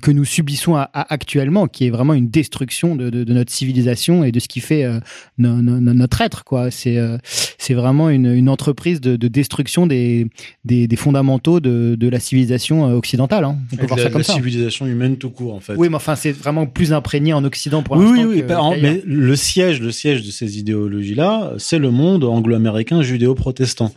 que 0.01 0.12
nous 0.12 0.25
subissons 0.25 0.75
à- 0.75 0.89
à- 0.94 1.13
actuellement, 1.13 1.68
qui 1.68 1.88
est 1.88 1.89
vraiment 1.89 2.13
une 2.13 2.29
destruction 2.29 2.96
de, 2.96 3.10
de, 3.10 3.24
de 3.24 3.34
notre 3.39 3.51
civilisation 3.51 4.24
et 4.24 4.31
de 4.31 4.39
ce 4.39 4.48
qui 4.48 4.60
fait 4.60 4.84
euh, 4.84 5.00
no- 5.38 5.62
no- 5.62 5.79
no- 5.79 5.93
notre 5.93 6.22
être. 6.22 6.43
quoi. 6.43 6.69
C'est 6.72 6.98
euh, 6.98 7.17
c'est 7.58 7.74
vraiment 7.74 8.10
une, 8.10 8.27
une 8.34 8.50
entreprise 8.50 9.00
de, 9.01 9.15
de 9.15 9.27
destruction 9.27 9.88
des, 9.88 10.27
des, 10.65 10.88
des 10.88 10.96
fondamentaux 10.96 11.60
de, 11.60 11.96
de 11.98 12.08
la 12.10 12.19
civilisation 12.19 12.88
euh, 12.88 12.93
occidentale. 12.93 13.43
hein. 13.46 13.58
On 13.74 13.75
peut 13.77 13.86
voir 13.88 13.98
la, 13.98 14.03
ça 14.03 14.10
comme 14.10 14.22
la 14.22 14.24
ça. 14.25 14.34
civilisation 14.34 14.86
humaine 14.88 15.18
tout 15.18 15.29
court 15.31 15.53
en 15.55 15.59
fait. 15.59 15.74
Oui, 15.75 15.90
mais 15.90 15.96
enfin, 15.96 16.16
c'est 16.16 16.31
vraiment 16.31 16.66
plus 16.68 16.94
imprégné 16.94 17.33
en 17.33 17.44
Occident 17.44 17.81
pour 17.83 17.96
oui, 17.98 18.05
l'instant. 18.05 18.22
oui, 18.29 18.35
oui. 18.35 18.42
que- 18.42 18.48
pas- 18.48 18.59
en- 18.61 18.72
qu'ailleurs. 18.72 18.94
mais 18.96 19.01
le 19.05 19.35
siège, 19.35 19.81
le 19.81 19.92
siège 19.92 20.24
de 20.25 20.31
ces 20.31 20.59
idéologies-là, 20.59 21.53
c'est 21.57 21.79
le 21.79 21.92
monde 21.92 22.24
anglo-américain 22.24 23.01
judéo-protestant. 23.01 23.94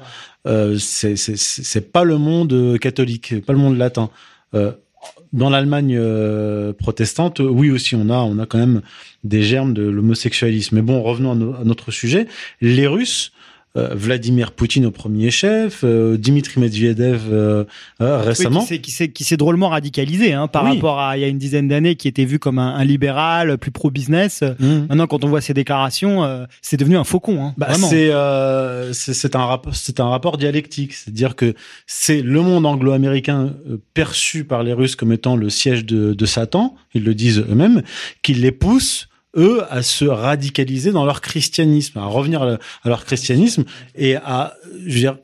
Euh, 0.46 0.76
c'est 0.78 1.16
c'est- 1.16 1.92
pas 1.92 2.04
le 2.04 2.18
monde 2.18 2.76
catholique, 2.80 3.44
pas 3.46 3.52
le 3.52 3.58
monde 3.60 3.76
latin. 3.78 4.10
Euh, 4.54 4.72
dans 5.32 5.50
l'Allemagne 5.50 5.96
euh, 5.98 6.72
protestante, 6.72 7.40
oui 7.40 7.70
aussi, 7.70 7.94
on 7.94 8.10
a, 8.10 8.18
on 8.18 8.38
a 8.38 8.46
quand 8.46 8.58
même 8.58 8.82
des 9.24 9.42
germes 9.42 9.72
de 9.72 9.82
l'homosexualisme. 9.82 10.76
Mais 10.76 10.82
bon, 10.82 11.02
revenons 11.02 11.54
à, 11.54 11.60
à 11.60 11.64
notre 11.64 11.90
sujet. 11.90 12.26
Les 12.60 12.86
Russes, 12.86 13.32
Vladimir 13.74 14.52
Poutine 14.52 14.84
au 14.84 14.90
premier 14.90 15.30
chef, 15.30 15.80
euh, 15.82 16.18
Dimitri 16.18 16.60
Medvedev 16.60 17.22
euh, 17.32 17.64
euh, 18.02 18.20
Oui, 18.20 18.26
récemment. 18.26 18.66
qui 18.66 18.90
s'est- 18.90 19.36
drôlement 19.38 19.70
radicalisé 19.70 20.34
hein, 20.34 20.46
par 20.46 20.64
Oui. 20.64 20.74
rapport 20.74 21.00
à 21.00 21.16
il 21.16 21.20
y 21.20 21.24
a 21.24 21.28
une 21.28 21.38
dizaine 21.38 21.68
d'années, 21.68 21.94
qui 21.96 22.06
était 22.06 22.26
vu 22.26 22.38
comme 22.38 22.58
un, 22.58 22.74
un 22.74 22.84
libéral, 22.84 23.56
plus 23.56 23.70
pro-business. 23.70 24.42
Mmh. 24.60 24.66
Maintenant, 24.90 25.06
quand 25.06 25.24
on 25.24 25.28
voit 25.28 25.40
ses 25.40 25.54
déclarations, 25.54 26.22
euh, 26.22 26.44
c'est 26.60 26.76
devenu 26.76 26.96
un 26.98 27.04
faucon. 27.04 27.42
Hein, 27.46 27.54
Bah, 27.56 27.72
c'est 27.74 28.10
euh, 28.12 28.92
un 29.34 29.44
rapport 29.46 29.74
c'est 29.74 30.00
un 30.00 30.08
rapport 30.08 30.36
dialectique, 30.36 30.92
c'est-à-dire 30.92 31.34
que 31.34 31.54
c'est 31.86 32.20
le 32.20 32.42
monde 32.42 32.66
anglo-américain 32.66 33.54
euh, 33.70 33.78
perçu 33.94 34.44
par 34.44 34.62
les 34.62 34.74
Russes 34.74 34.96
comme 34.96 35.12
étant 35.12 35.34
le 35.34 35.48
siège 35.48 35.86
de, 35.86 36.12
de 36.12 36.26
Satan, 36.26 36.76
ils 36.94 37.04
le 37.04 37.14
disent 37.14 37.38
eux-mêmes, 37.50 37.82
qui 38.22 38.34
les 38.34 38.52
pousse 38.52 39.08
eux 39.36 39.62
à 39.70 39.82
se 39.82 40.04
radicaliser 40.04 40.92
dans 40.92 41.04
leur 41.04 41.20
christianisme, 41.20 41.98
à 41.98 42.04
revenir 42.06 42.42
à 42.42 42.46
le- 42.46 42.58
à 42.84 42.88
leur 42.88 43.04
christianisme 43.04 43.64
et 43.94 44.16
à 44.16 44.54
je 44.86 44.92
veux 44.94 45.00
dire 45.00 45.16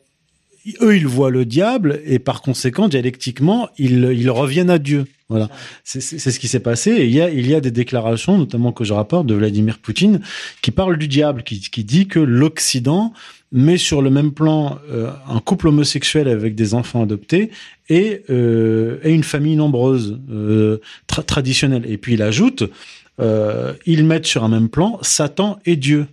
eux 0.83 0.97
ils 0.97 1.07
voient 1.07 1.31
le 1.31 1.45
diable 1.45 2.01
et 2.05 2.19
par 2.19 2.43
conséquent 2.43 2.89
dialectiquement 2.89 3.69
ils 3.79 4.13
ils 4.13 4.31
reviennent 4.31 4.71
à 4.71 4.79
Dieu. 4.79 5.07
Voilà, 5.31 5.51
c'est 5.85 6.01
ce 6.01 6.39
qui 6.39 6.49
s'est 6.49 6.61
passé. 6.61 7.05
Il 7.05 7.11
y 7.11 7.21
a 7.21 7.29
il 7.29 7.47
y 7.47 7.55
a 7.55 7.61
des 7.61 7.71
déclarations, 7.71 8.39
notamment 8.39 8.73
que 8.73 8.83
je 8.85 8.95
rapporte 8.95 9.27
de 9.27 9.35
Vladimir 9.35 9.79
Poutine, 9.79 10.21
qui 10.63 10.71
parle 10.71 10.97
du 10.97 11.07
diable, 11.07 11.43
qui, 11.43 11.61
qui 11.61 11.85
dit 11.85 12.07
que 12.07 12.19
l'Occident 12.19 13.13
met 13.53 13.77
sur 13.77 14.01
le 14.01 14.09
même 14.09 14.33
plan 14.33 14.79
euh, 14.91 15.11
un 15.29 15.41
couple 15.41 15.69
homosexuel 15.69 16.29
avec 16.29 16.55
des 16.55 16.73
enfants 16.73 17.03
adoptés 17.03 17.51
et, 17.91 18.23
euh, 18.31 18.99
et 19.03 19.13
une 19.13 19.23
famille 19.23 19.57
nombreuse 19.57 20.19
euh, 20.31 20.79
tra- 21.11 21.25
traditionnelle. 21.25 21.85
Et 21.87 21.99
puis 21.99 22.15
il 22.15 22.23
ajoute, 22.23 22.65
euh, 23.21 23.73
ils 23.87 24.05
mettent 24.05 24.27
sur 24.27 24.45
un 24.45 24.49
même 24.49 24.69
plan 24.69 24.99
Satan 25.03 25.59
et 25.67 25.77
Dieu. 25.77 26.07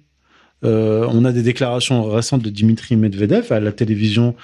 Euh, 0.64 1.06
on 1.12 1.26
a 1.26 1.32
des 1.32 1.44
déclarations 1.44 2.04
récentes 2.06 2.42
de 2.42 2.50
Dimitri 2.50 2.96
Medvedev 2.96 3.52
à 3.52 3.60
la 3.60 3.72
télévision 3.72 4.36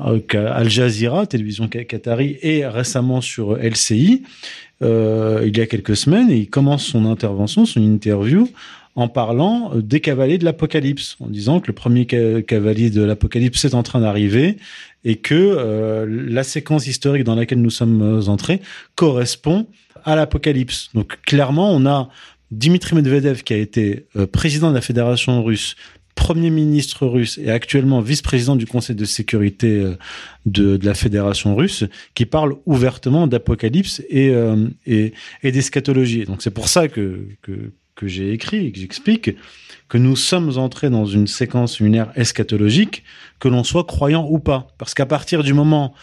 euh, 0.00 0.18
Al 0.34 0.68
Jazeera, 0.68 1.26
télévision 1.26 1.68
qat- 1.68 1.84
qatari, 1.84 2.38
et 2.42 2.66
récemment 2.66 3.20
sur 3.20 3.56
LCI, 3.56 4.22
il 4.80 5.56
y 5.56 5.60
a 5.60 5.66
quelques 5.66 5.96
semaines, 5.96 6.30
et 6.30 6.36
il 6.38 6.48
commence 6.50 6.84
son 6.84 7.04
intervention, 7.04 7.66
son 7.66 7.82
interview, 7.82 8.48
en 8.94 9.08
parlant 9.08 9.72
des 9.76 10.00
cavaliers 10.00 10.38
de 10.38 10.44
l'Apocalypse, 10.44 11.16
en 11.20 11.26
disant 11.28 11.60
que 11.60 11.68
le 11.68 11.72
premier 11.72 12.06
ca- 12.10 12.42
cavalier 12.42 12.90
de 12.90 13.02
l'Apocalypse 13.02 13.64
est 13.64 13.74
en 13.74 13.82
train 13.82 14.00
d'arriver 14.00 14.56
et 15.04 15.16
que 15.16 16.04
la 16.08 16.42
séquence 16.44 16.86
historique 16.88 17.24
dans 17.24 17.34
laquelle 17.36 17.60
nous 17.60 17.70
sommes 17.70 18.22
entrés 18.28 18.60
correspond 18.96 19.66
à 20.04 20.16
l'Apocalypse. 20.16 20.90
Donc 20.94 21.20
clairement, 21.22 21.72
on 21.72 21.86
a 21.86 22.08
Dimitri 22.50 22.96
Medvedev 22.96 23.42
qui 23.42 23.52
a 23.52 23.56
été 23.56 24.06
euh, 24.16 24.26
président 24.26 24.70
de 24.70 24.74
la 24.74 24.80
Fédération 24.80 25.42
russe, 25.42 25.76
premier 26.14 26.50
ministre 26.50 27.06
russe 27.06 27.38
et 27.38 27.50
actuellement 27.50 28.00
vice-président 28.00 28.56
du 28.56 28.66
Conseil 28.66 28.96
de 28.96 29.04
sécurité 29.04 29.80
euh, 29.80 29.96
de, 30.46 30.78
la 30.82 30.94
Fédération 30.94 31.54
russe, 31.54 31.84
qui 32.14 32.26
parle 32.26 32.56
ouvertement 32.66 33.26
d'apocalypse 33.26 34.02
et, 34.08 34.30
euh, 34.30 34.68
et, 34.86 35.12
et. 35.42 35.52
Donc 35.52 36.42
c'est 36.42 36.50
pour 36.50 36.68
ça 36.68 36.88
que, 36.88 37.26
que, 37.42 37.72
que 37.94 38.08
j'ai 38.08 38.32
écrit 38.32 38.66
et 38.66 38.72
que 38.72 38.80
j'explique 38.80 39.30
que 39.88 39.98
nous 39.98 40.16
sommes 40.16 40.58
entrés 40.58 40.90
dans 40.90 41.06
une 41.06 41.26
séquence, 41.26 41.80
une 41.80 41.94
ère 41.94 42.12
eschatologique, 42.14 43.04
que 43.38 43.48
l'on 43.48 43.64
soit 43.64 43.84
croyant 43.84 44.26
ou 44.28 44.38
pas. 44.38 44.68
Parce 44.78 44.94
qu'à 44.94 45.06
partir 45.06 45.42
du 45.42 45.54
moment 45.54 45.94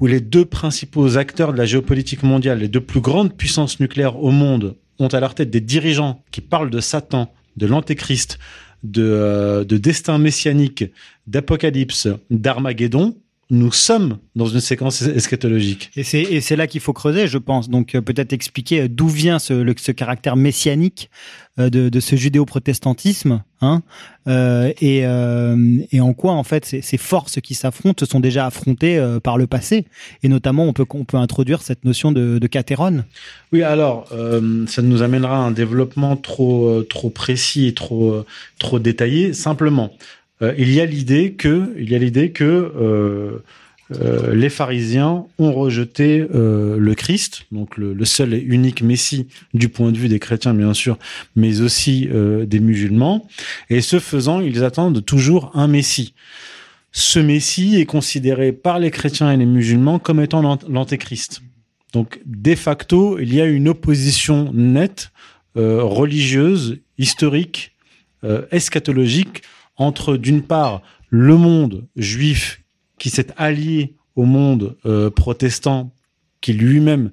où 0.00 0.06
les 0.06 0.20
deux 0.20 0.44
principaux 0.44 1.16
acteurs 1.16 1.52
de 1.52 1.58
la 1.58 1.64
géopolitique 1.64 2.22
mondiale, 2.22 2.58
les 2.58 2.68
deux 2.68 2.80
plus 2.80 3.00
grandes 3.00 3.36
puissances 3.36 3.80
nucléaires 3.80 4.18
au 4.18 4.30
monde, 4.30 4.76
ont 4.98 5.08
à 5.08 5.20
leur 5.20 5.34
tête 5.34 5.50
des 5.50 5.60
dirigeants 5.60 6.22
qui 6.30 6.40
parlent 6.40 6.70
de 6.70 6.80
Satan, 6.80 7.32
de 7.56 7.66
l'Antéchrist, 7.66 8.38
de, 8.82 9.02
euh, 9.02 9.64
de 9.64 9.76
destin 9.76 10.18
messianique, 10.18 10.84
d'apocalypse, 11.26 12.08
d'Armageddon, 12.30 13.16
nous 13.50 13.72
sommes 13.72 14.18
dans 14.34 14.46
une 14.46 14.60
séquence 14.60 15.02
eschatologique. 15.02 15.90
Et 15.96 16.04
c'est 16.04 16.22
et 16.22 16.40
c'est 16.40 16.56
là 16.56 16.66
qu'il 16.66 16.80
faut 16.80 16.94
creuser, 16.94 17.26
je 17.26 17.38
pense. 17.38 17.68
Donc 17.68 17.94
euh, 17.94 18.00
peut-être 18.00 18.32
expliquer 18.32 18.82
euh, 18.82 18.88
d'où 18.88 19.08
vient 19.08 19.38
ce, 19.38 19.52
le- 19.52 19.74
ce 19.76 19.92
caractère 19.92 20.36
messianique 20.36 21.10
euh, 21.58 21.68
de, 21.68 21.90
de 21.90 22.00
ce 22.00 22.16
judéo-protestantisme, 22.16 23.42
hein, 23.60 23.82
euh, 24.26 24.72
et, 24.80 25.04
euh, 25.04 25.78
et 25.92 26.00
en 26.00 26.14
quoi 26.14 26.32
en 26.32 26.44
fait 26.44 26.64
ces, 26.64 26.80
ces 26.80 26.96
forces 26.96 27.42
qui 27.42 27.54
s'affrontent 27.54 28.06
se 28.06 28.10
sont 28.10 28.20
déjà 28.20 28.46
affrontées 28.46 28.96
euh, 28.96 29.20
par 29.20 29.36
le 29.36 29.46
passé. 29.46 29.84
Et 30.22 30.28
notamment, 30.28 30.64
on 30.64 30.72
peut 30.72 30.86
on 30.94 31.04
peut 31.04 31.18
introduire 31.18 31.60
cette 31.60 31.84
notion 31.84 32.10
de, 32.10 32.38
de. 32.38 32.48
Oui, 33.52 33.62
alors 33.62 34.08
ça 34.66 34.82
nous 34.82 35.02
amènera 35.02 35.36
à 35.36 35.40
un 35.40 35.50
développement 35.50 36.16
trop 36.16 36.82
trop 36.84 37.10
précis 37.10 37.66
et 37.66 37.74
trop 37.74 38.24
trop 38.58 38.78
détaillé. 38.78 39.32
Simplement, 39.34 39.92
il 40.58 40.72
y 40.72 40.80
a 40.80 40.86
l'idée 40.86 41.32
que 41.32 41.72
il 41.78 41.90
y 41.90 41.94
a 41.94 41.98
l'idée 41.98 42.30
que 42.32 42.44
euh, 42.44 43.38
euh, 44.00 44.34
les 44.34 44.48
pharisiens 44.48 45.26
ont 45.38 45.52
rejeté 45.52 46.26
euh, 46.34 46.76
le 46.78 46.94
Christ, 46.94 47.44
donc 47.52 47.76
le, 47.76 48.04
seul 48.04 48.34
et 48.34 48.38
unique 48.40 48.82
Messie 48.82 49.26
du 49.54 49.68
point 49.68 49.92
de 49.92 49.98
vue 49.98 50.08
des 50.08 50.18
chrétiens 50.18 50.54
bien 50.54 50.74
sûr, 50.74 50.98
mais 51.36 51.60
aussi 51.60 52.08
euh, 52.10 52.46
des 52.46 52.60
musulmans. 52.60 53.26
Et 53.70 53.80
ce 53.80 53.98
faisant, 53.98 54.40
ils 54.40 54.64
attendent 54.64 55.04
toujours 55.04 55.50
un 55.54 55.68
Messie. 55.68 56.14
Ce 56.92 57.18
Messie 57.18 57.80
est 57.80 57.86
considéré 57.86 58.52
par 58.52 58.78
les 58.78 58.90
chrétiens 58.90 59.30
et 59.30 59.36
les 59.36 59.46
musulmans 59.46 59.98
comme 59.98 60.20
étant 60.20 60.42
l'ant- 60.42 60.58
l'antéchrist. 60.68 61.42
Donc, 61.92 62.20
de 62.24 62.54
facto, 62.54 63.18
il 63.18 63.34
y 63.34 63.40
a 63.40 63.46
une 63.46 63.68
opposition 63.68 64.50
nette, 64.54 65.10
euh, 65.56 65.82
religieuse, 65.82 66.78
historique, 66.96 67.72
euh, 68.24 68.42
eschatologique, 68.50 69.42
entre 69.76 70.16
d'une 70.16 70.42
part 70.42 70.82
le 71.10 71.36
monde 71.36 71.86
juif 71.96 72.62
qui 72.98 73.10
s'est 73.10 73.28
allié 73.36 73.94
au 74.16 74.24
monde 74.24 74.76
euh, 74.86 75.10
protestant, 75.10 75.92
qui 76.40 76.52
lui-même 76.52 77.10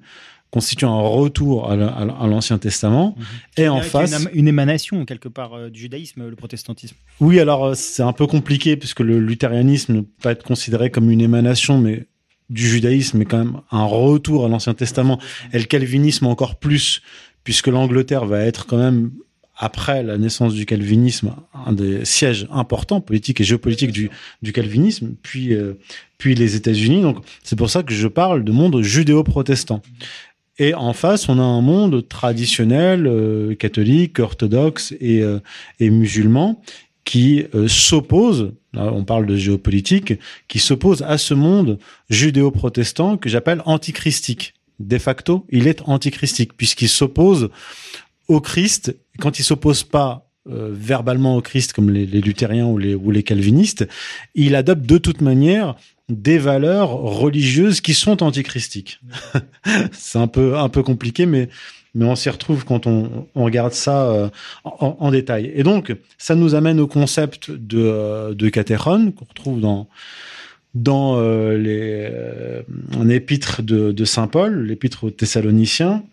constitue 0.51 0.85
un 0.85 0.99
retour 0.99 1.69
à 1.71 1.75
la- 1.75 1.87
à 1.89 2.05
la- 2.05 2.13
à 2.13 2.27
l'Ancien 2.27 2.57
Testament, 2.57 3.15
et 3.55 3.67
en 3.69 3.81
face, 3.81 4.27
une, 4.33 4.39
une 4.39 4.47
émanation 4.47 5.05
quelque 5.05 5.29
part 5.29 5.53
euh, 5.53 5.69
du 5.69 5.79
judaïsme, 5.81 6.27
le 6.27 6.35
protestantisme. 6.35 6.95
oui, 7.19 7.39
alors 7.39 7.65
euh, 7.65 7.73
c'est 7.75 8.01
un 8.01 8.13
peu 8.13 8.25
compliqué 8.25 8.75
puisque 8.75 9.01
le 9.01 9.19
luthérianisme 9.19 9.93
ne 9.93 10.01
peut 10.01 10.07
pas 10.23 10.31
être 10.31 10.43
considéré 10.43 10.89
comme 10.89 11.11
une 11.11 11.21
émanation, 11.21 11.77
mais 11.79 12.07
du 12.49 12.67
judaïsme, 12.67 13.19
mais 13.19 13.25
quand 13.25 13.37
même 13.37 13.61
un 13.69 13.83
retour 13.85 14.43
à 14.45 14.49
l'Ancien 14.49 14.73
Testament, 14.73 15.19
et 15.53 15.59
le 15.59 15.65
calvinisme 15.65 16.25
encore 16.25 16.57
plus, 16.57 17.03
puisque 17.43 17.67
l'Angleterre 17.67 18.25
va 18.25 18.39
être 18.41 18.65
quand 18.65 18.77
même 18.77 19.11
après 19.59 20.01
la 20.01 20.17
naissance 20.17 20.53
du 20.53 20.65
calvinisme 20.65 21.35
un 21.65 21.73
des 21.73 22.05
sièges 22.05 22.47
importants 22.49 23.01
politiques 23.01 23.41
et 23.41 23.43
géopolitiques 23.43 23.91
du, 23.91 24.09
du 24.41 24.53
calvinisme, 24.53 25.13
puis 25.21 25.53
euh, 25.53 25.73
puis 26.17 26.33
les 26.33 26.55
États-Unis. 26.55 27.01
Donc 27.01 27.17
c'est 27.43 27.55
pour 27.55 27.69
ça 27.69 27.83
que 27.83 27.93
je 27.93 28.07
parle 28.07 28.43
de 28.43 28.51
monde 28.51 28.81
judéo-protestant. 28.81 29.81
Et 30.59 30.73
en 30.73 30.91
face, 30.93 31.29
on 31.29 31.39
a 31.39 31.43
un 31.43 31.61
monde 31.61 32.07
traditionnel, 32.07 33.07
euh, 33.07 33.55
catholique, 33.55 34.19
orthodoxe 34.19 34.93
et, 34.99 35.21
euh, 35.21 35.39
et 35.79 35.89
musulman, 35.89 36.61
qui 37.05 37.45
euh, 37.55 37.69
s'oppose, 37.69 38.51
on 38.73 39.05
parle 39.05 39.25
de 39.25 39.37
géopolitique, 39.37 40.13
qui 40.49 40.59
s'oppose 40.59 41.01
à 41.01 41.17
ce 41.17 41.33
monde 41.33 41.79
judéo-protestant 42.09 43.17
que 43.17 43.29
j'appelle 43.29 43.61
antichristique. 43.65 44.53
De 44.79 44.97
facto, 44.97 45.45
il 45.49 45.67
est 45.67 45.81
antichristique, 45.85 46.55
puisqu'il 46.55 46.89
s'oppose 46.89 47.49
au 48.27 48.41
Christ. 48.41 48.95
Quand 49.19 49.39
il 49.39 49.43
s'oppose 49.43 49.83
pas 49.83 50.29
euh, 50.49 50.69
verbalement 50.71 51.35
au 51.35 51.41
Christ, 51.41 51.73
comme 51.73 51.91
les, 51.91 52.05
luthériens 52.05 52.65
ou 52.65 52.77
les, 52.77 53.23
calvinistes, 53.23 53.87
il 54.33 54.55
adopte 54.55 54.83
de 54.83 54.97
toute 54.97 55.21
manière 55.21 55.75
des 56.07 56.39
valeurs 56.39 56.91
religieuses 56.91 57.81
qui 57.81 57.93
sont 57.93 58.23
antichristiques. 58.23 58.99
C'est 59.91 60.17
un 60.17 60.27
peu, 60.27 60.57
un 60.57 60.69
peu 60.69 60.81
compliqué, 60.81 61.27
mais, 61.27 61.49
mais 61.93 62.05
on 62.05 62.15
s'y 62.15 62.29
retrouve 62.29 62.65
quand 62.65 62.87
on, 62.87 63.27
regarde 63.35 63.73
ça 63.73 64.09
euh, 64.09 64.29
en, 64.63 65.11
détail. 65.11 65.51
Et 65.53 65.61
donc, 65.61 65.95
ça 66.17 66.33
nous 66.33 66.55
amène 66.55 66.79
au 66.79 66.87
concept 66.87 67.51
de, 67.51 67.77
euh, 67.77 68.33
de 68.33 68.49
qu'on 68.49 69.25
retrouve 69.25 69.59
dans, 69.59 69.87
dans 70.73 71.21
les, 71.51 72.09
un 72.97 73.09
épître 73.09 73.61
de, 73.61 73.91
de 73.91 74.05
Saint 74.05 74.27
Paul, 74.27 74.65
l'épître 74.65 75.03
aux 75.03 75.11
Thessaloniciens, 75.11 76.03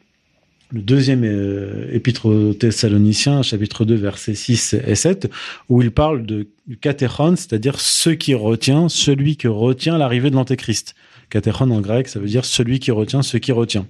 le 0.73 0.81
deuxième 0.81 1.25
euh, 1.25 1.89
épître 1.93 2.27
aux 2.27 2.55
Thessaloniciens, 2.55 3.43
chapitre 3.43 3.85
2, 3.85 3.95
versets 3.95 4.35
6 4.35 4.77
et 4.87 4.95
7, 4.95 5.31
où 5.69 5.83
il 5.83 5.91
parle 5.91 6.27
de 6.27 6.49
du 6.67 6.77
catéron, 6.77 7.37
c'est-à-dire 7.37 7.81
ce 7.81 8.11
qui 8.11 8.35
retient, 8.35 8.89
celui 8.89 9.37
qui 9.37 9.47
retient 9.47 9.99
l'arrivée 9.99 10.31
de 10.31 10.35
l'Antéchrist. 10.35 10.95
Catéron 11.31 11.71
en 11.71 11.81
grec, 11.81 12.09
ça 12.09 12.19
veut 12.19 12.27
dire 12.27 12.45
celui 12.45 12.79
qui 12.79 12.91
retient, 12.91 13.23
ce 13.23 13.37
qui 13.37 13.53
retient. 13.53 13.87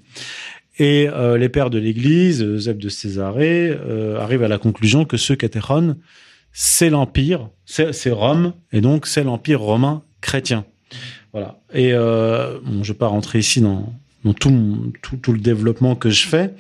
Et 0.79 1.09
euh, 1.09 1.39
les 1.39 1.49
pères 1.49 1.71
de 1.71 1.79
l'Église, 1.79 2.57
Zeb 2.57 2.79
de 2.79 2.89
Césarée, 2.89 3.71
euh, 3.71 4.21
arrivent 4.21 4.43
à 4.43 4.49
la 4.49 4.59
conclusion 4.59 5.05
que 5.05 5.17
ce 5.17 5.33
catéron, 5.33 5.97
c'est 6.53 6.91
l'Empire, 6.91 7.49
c'est 7.65 7.93
c'est 7.93 8.11
Rome, 8.11 8.53
et 8.73 8.81
donc 8.81 9.07
c'est 9.07 9.25
l'Empire 9.25 9.61
romain 9.61 10.03
chrétien. 10.21 10.65
Voilà. 11.33 11.61
Et 11.73 11.93
euh, 11.93 12.59
bon, 12.63 12.83
je 12.83 12.91
ne 12.91 12.95
vais 12.95 12.99
pas 12.99 13.09
rentrer 13.09 13.39
ici 13.39 13.61
dans, 13.61 13.93
dans 14.25 14.33
tout, 14.33 14.93
tout, 15.03 15.17
tout 15.17 15.33
le 15.33 15.39
développement 15.39 15.95
que 15.95 16.11
je 16.11 16.27
fais, 16.27 16.53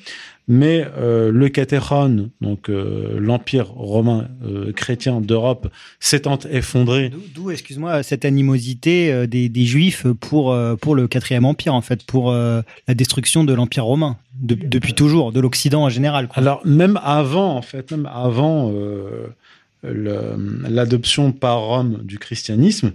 mais 0.48 0.86
euh, 0.96 1.32
le 1.32 1.48
catéron, 1.48 2.30
donc 2.40 2.68
euh, 2.68 3.18
l'Empire 3.18 3.66
romain 3.72 4.28
euh, 4.44 4.72
chrétien 4.72 5.20
d'Europe, 5.20 5.66
s'étant 5.98 6.38
effondré 6.48 7.10
D'où- 7.34 7.50
excuse-moi, 7.50 8.04
cette 8.04 8.24
animosité 8.24 9.26
des, 9.26 9.48
des 9.48 9.64
Juifs 9.64 10.06
pour 10.20 10.56
pour 10.80 10.94
le 10.94 11.08
quatrième 11.08 11.44
empire 11.44 11.74
en 11.74 11.80
fait, 11.80 12.04
pour 12.04 12.30
la 12.32 12.94
destruction 12.94 13.42
de 13.42 13.52
l'empire 13.54 13.84
romain 13.84 14.16
de- 14.40 14.54
depuis 14.54 14.94
toujours, 14.94 15.32
de 15.32 15.40
l'Occident 15.40 15.82
en 15.82 15.88
général. 15.88 16.28
quoi. 16.28 16.38
Alors 16.38 16.60
même 16.64 17.00
avant, 17.02 17.56
en 17.56 17.62
fait, 17.62 17.90
même 17.90 18.06
avant 18.06 18.72
l'adoption 20.68 21.32
par 21.32 21.60
Rome 21.60 22.00
du 22.04 22.18
christianisme, 22.18 22.92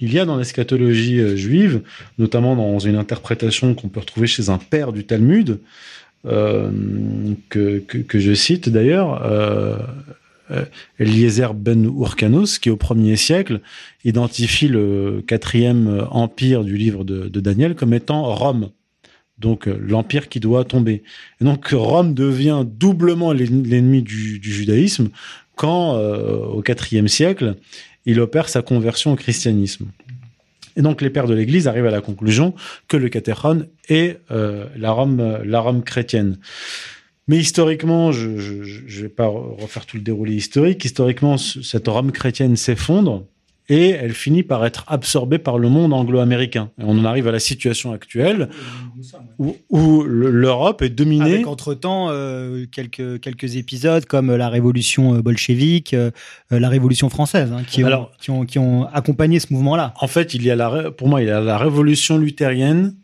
il 0.00 0.12
y 0.12 0.18
a 0.18 0.24
dans 0.24 0.36
l'eschatologie 0.36 1.20
euh, 1.20 1.36
juive, 1.36 1.82
notamment 2.18 2.56
dans 2.56 2.78
une 2.78 2.96
interprétation 2.96 3.74
qu'on 3.74 3.88
peut 3.88 4.00
retrouver 4.00 4.26
chez 4.26 4.48
un 4.48 4.58
père 4.58 4.92
du 4.92 5.04
Talmud, 5.04 5.58
euh, 6.26 6.70
que, 7.48 7.82
je 8.12 8.34
cite 8.34 8.68
d'ailleurs, 8.68 9.22
euh, 9.24 9.76
Eliezer 10.98 11.54
ben 11.54 11.84
Urkanos, 11.84 12.58
qui 12.58 12.70
au 12.70 12.76
premier 12.76 13.16
siècle 13.16 13.60
identifie 14.04 14.68
le 14.68 15.22
quatrième 15.26 16.06
empire 16.10 16.64
du 16.64 16.76
livre 16.76 17.04
de, 17.04 17.40
Daniel 17.40 17.74
comme 17.74 17.94
étant 17.94 18.34
Rome. 18.34 18.70
Donc 19.38 19.66
l'empire 19.66 20.28
qui 20.28 20.40
doit 20.40 20.64
tomber. 20.64 21.02
Donc 21.40 21.68
Rome 21.68 22.12
devient 22.12 22.64
doublement 22.66 23.32
l'en- 23.32 23.62
l'ennemi 23.64 24.02
du, 24.02 24.40
judaïsme 24.42 25.08
quand, 25.60 25.96
euh, 25.96 26.38
au 26.38 26.62
IVe 26.64 27.06
siècle, 27.06 27.54
il 28.06 28.20
opère 28.20 28.48
sa 28.48 28.62
conversion 28.62 29.12
au 29.12 29.16
christianisme. 29.16 29.86
Et 30.76 30.82
donc 30.82 31.02
les 31.02 31.10
pères 31.10 31.26
de 31.26 31.34
l'Église 31.34 31.66
arrivent 31.68 31.86
à 31.86 31.90
la 31.90 32.00
conclusion 32.00 32.54
que 32.88 32.96
le 32.96 33.08
catéron 33.08 33.66
est 33.88 34.20
euh, 34.30 34.66
la, 34.76 34.92
Rome, 34.92 35.38
la 35.44 35.60
Rome 35.60 35.82
chrétienne. 35.82 36.38
Mais 37.28 37.36
historiquement, 37.38 38.12
je 38.12 38.28
ne 38.28 39.02
vais 39.02 39.08
pas 39.08 39.26
re- 39.26 39.60
refaire 39.60 39.84
tout 39.86 39.96
le 39.96 40.02
déroulé 40.02 40.34
historique, 40.34 40.84
historiquement, 40.84 41.36
ce- 41.38 41.62
cette 41.62 41.86
Rome 41.88 42.12
chrétienne 42.12 42.56
s'effondre 42.56 43.24
et 43.68 43.90
elle 43.90 44.14
finit 44.14 44.42
par 44.42 44.64
être 44.66 44.84
absorbée 44.88 45.38
par 45.38 45.56
le 45.58 45.68
monde 45.68 45.92
anglo-américain. 45.92 46.70
On 46.78 46.98
en 46.98 47.04
arrive 47.04 47.28
à 47.28 47.32
la 47.32 47.38
situation 47.38 47.92
actuelle 47.92 48.48
où, 49.38 49.56
où 49.70 50.02
le- 50.02 50.30
l'Europe 50.30 50.82
est 50.82 50.88
dominée. 50.90 51.34
Avec 51.34 51.46
entre-temps 51.46 52.08
euh, 52.10 52.66
quelques, 52.70 53.20
quelques 53.20 53.56
épisodes 53.56 54.04
comme 54.06 54.34
la 54.34 54.48
révolution 54.48 55.14
euh, 55.14 55.22
bolchevique, 55.22 55.94
euh, 55.94 56.10
euh, 56.52 56.58
la 56.60 56.68
révolution 56.68 57.08
française, 57.08 57.52
hein, 57.52 57.62
qui, 57.66 57.82
ont, 57.84 57.86
Alors- 57.86 58.12
qui, 58.20 58.30
ont, 58.30 58.44
qui 58.44 58.58
ont 58.58 58.86
accompagné 58.92 59.40
ce 59.40 59.52
mouvement-là. 59.52 59.94
En 60.00 60.06
fait, 60.08 60.34
il 60.34 60.42
y 60.44 60.50
a 60.50 60.56
la, 60.56 60.90
pour 60.90 61.08
moi, 61.08 61.22
il 61.22 61.28
y 61.28 61.30
a 61.30 61.40
la 61.40 61.58
révolution 61.58 62.18
luthérienne, 62.18 62.94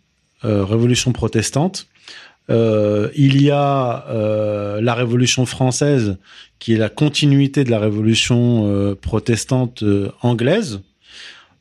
euh, 0.44 0.64
révolution 0.64 1.12
protestante. 1.12 1.86
Euh, 2.48 3.08
il 3.16 3.42
y 3.42 3.50
a 3.50 4.06
euh, 4.08 4.80
la 4.80 4.94
révolution 4.94 5.46
française, 5.46 6.16
qui 6.60 6.74
est 6.74 6.78
la 6.78 6.88
continuité 6.88 7.64
de 7.64 7.70
la 7.70 7.78
révolution 7.80 8.66
euh, 8.66 8.94
protestante 8.94 9.82
euh, 9.82 10.10
anglaise. 10.22 10.80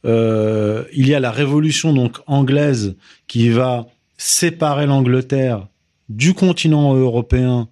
Euh, 0.05 0.83
il 0.93 1.07
y 1.07 1.15
a 1.15 1.19
la 1.19 1.31
révolution 1.31 1.91
donc 1.93 2.17
anglaise 2.27 2.95
qui 3.27 3.49
va 3.49 3.87
séparer 4.17 4.85
l'Angleterre 4.85 5.67
du 6.09 6.33
continent 6.33 6.93
européen 6.95 7.67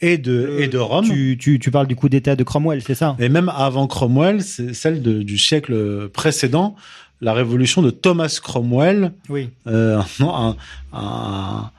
et 0.00 0.18
de, 0.18 0.56
et 0.58 0.68
de 0.68 0.78
Rome. 0.78 1.04
Tu, 1.04 1.36
tu, 1.38 1.58
tu 1.58 1.70
parles 1.70 1.86
du 1.86 1.94
coup 1.94 2.08
d'État 2.08 2.34
de 2.34 2.42
Cromwell, 2.42 2.82
c'est 2.82 2.94
ça? 2.96 3.16
Et 3.20 3.28
même 3.28 3.48
avant 3.54 3.86
Cromwell, 3.86 4.42
c'est 4.42 4.74
celle 4.74 5.00
de- 5.02 5.22
du 5.22 5.38
siècle 5.38 6.08
précédent, 6.08 6.74
la 7.20 7.32
révolution 7.34 7.82
de 7.82 7.90
Thomas 7.90 8.40
Cromwell, 8.42 9.12
Oui. 9.28 9.50
euh, 9.68 10.00
non, 10.18 10.34
un, 10.34 10.56
un- 10.92 11.70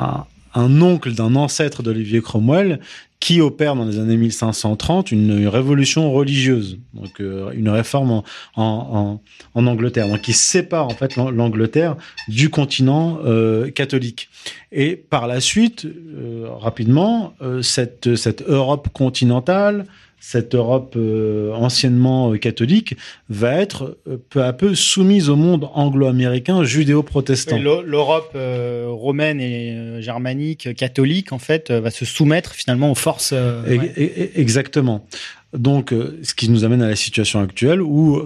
un- 0.00 0.24
un 0.54 0.82
oncle 0.82 1.12
d'un 1.14 1.36
ancêtre 1.36 1.84
d'Olivier 1.84 2.20
Cromwell 2.20 2.80
qui 3.20 3.42
opère 3.42 3.76
dans 3.76 3.84
les 3.84 3.98
années 3.98 4.16
1530 4.16 5.12
une, 5.12 5.46
révolution 5.46 6.10
religieuse, 6.10 6.78
donc 6.94 7.20
euh, 7.20 7.50
une 7.52 7.68
réforme 7.68 8.22
en, 8.56 9.20
en, 9.54 9.66
Angleterre, 9.66 10.08
donc 10.08 10.22
qui 10.22 10.32
sépare 10.32 10.86
en 10.86 10.94
fait 10.94 11.16
l'Angleterre 11.16 11.96
du 12.28 12.48
continent 12.48 13.18
euh, 13.24 13.70
catholique. 13.70 14.30
Et 14.72 14.96
par 14.96 15.26
la 15.26 15.40
suite, 15.40 15.84
euh, 15.84 16.48
rapidement, 16.48 17.34
cette, 17.62 18.16
cette 18.16 18.42
Europe 18.48 18.88
continentale 18.92 19.84
cette 20.20 20.54
Europe 20.54 20.94
euh, 20.96 21.50
anciennement 21.54 22.32
euh, 22.32 22.36
catholique 22.36 22.94
va 23.30 23.54
être 23.54 23.96
euh, 24.06 24.18
peu 24.28 24.44
à 24.44 24.52
peu 24.52 24.74
soumise 24.74 25.30
au 25.30 25.36
monde 25.36 25.68
anglo-américain 25.72 26.62
judéo-protestant. 26.62 27.58
L'Europe 27.58 28.36
romaine 28.36 29.40
et 29.40 30.02
germanique 30.02 30.74
catholique 30.76 31.32
en 31.32 31.38
fait 31.38 31.70
va 31.70 31.90
se 31.90 32.04
soumettre 32.04 32.52
finalement 32.52 32.92
aux 32.92 32.94
forces. 32.94 33.32
Ouais. 33.32 34.30
Exactement. 34.34 35.06
Donc, 35.52 35.92
ce 36.22 36.34
qui 36.34 36.48
nous 36.48 36.64
amène 36.64 36.82
à 36.82 36.88
la 36.88 36.96
situation 36.96 37.40
actuelle 37.40 37.80
où 37.80 38.22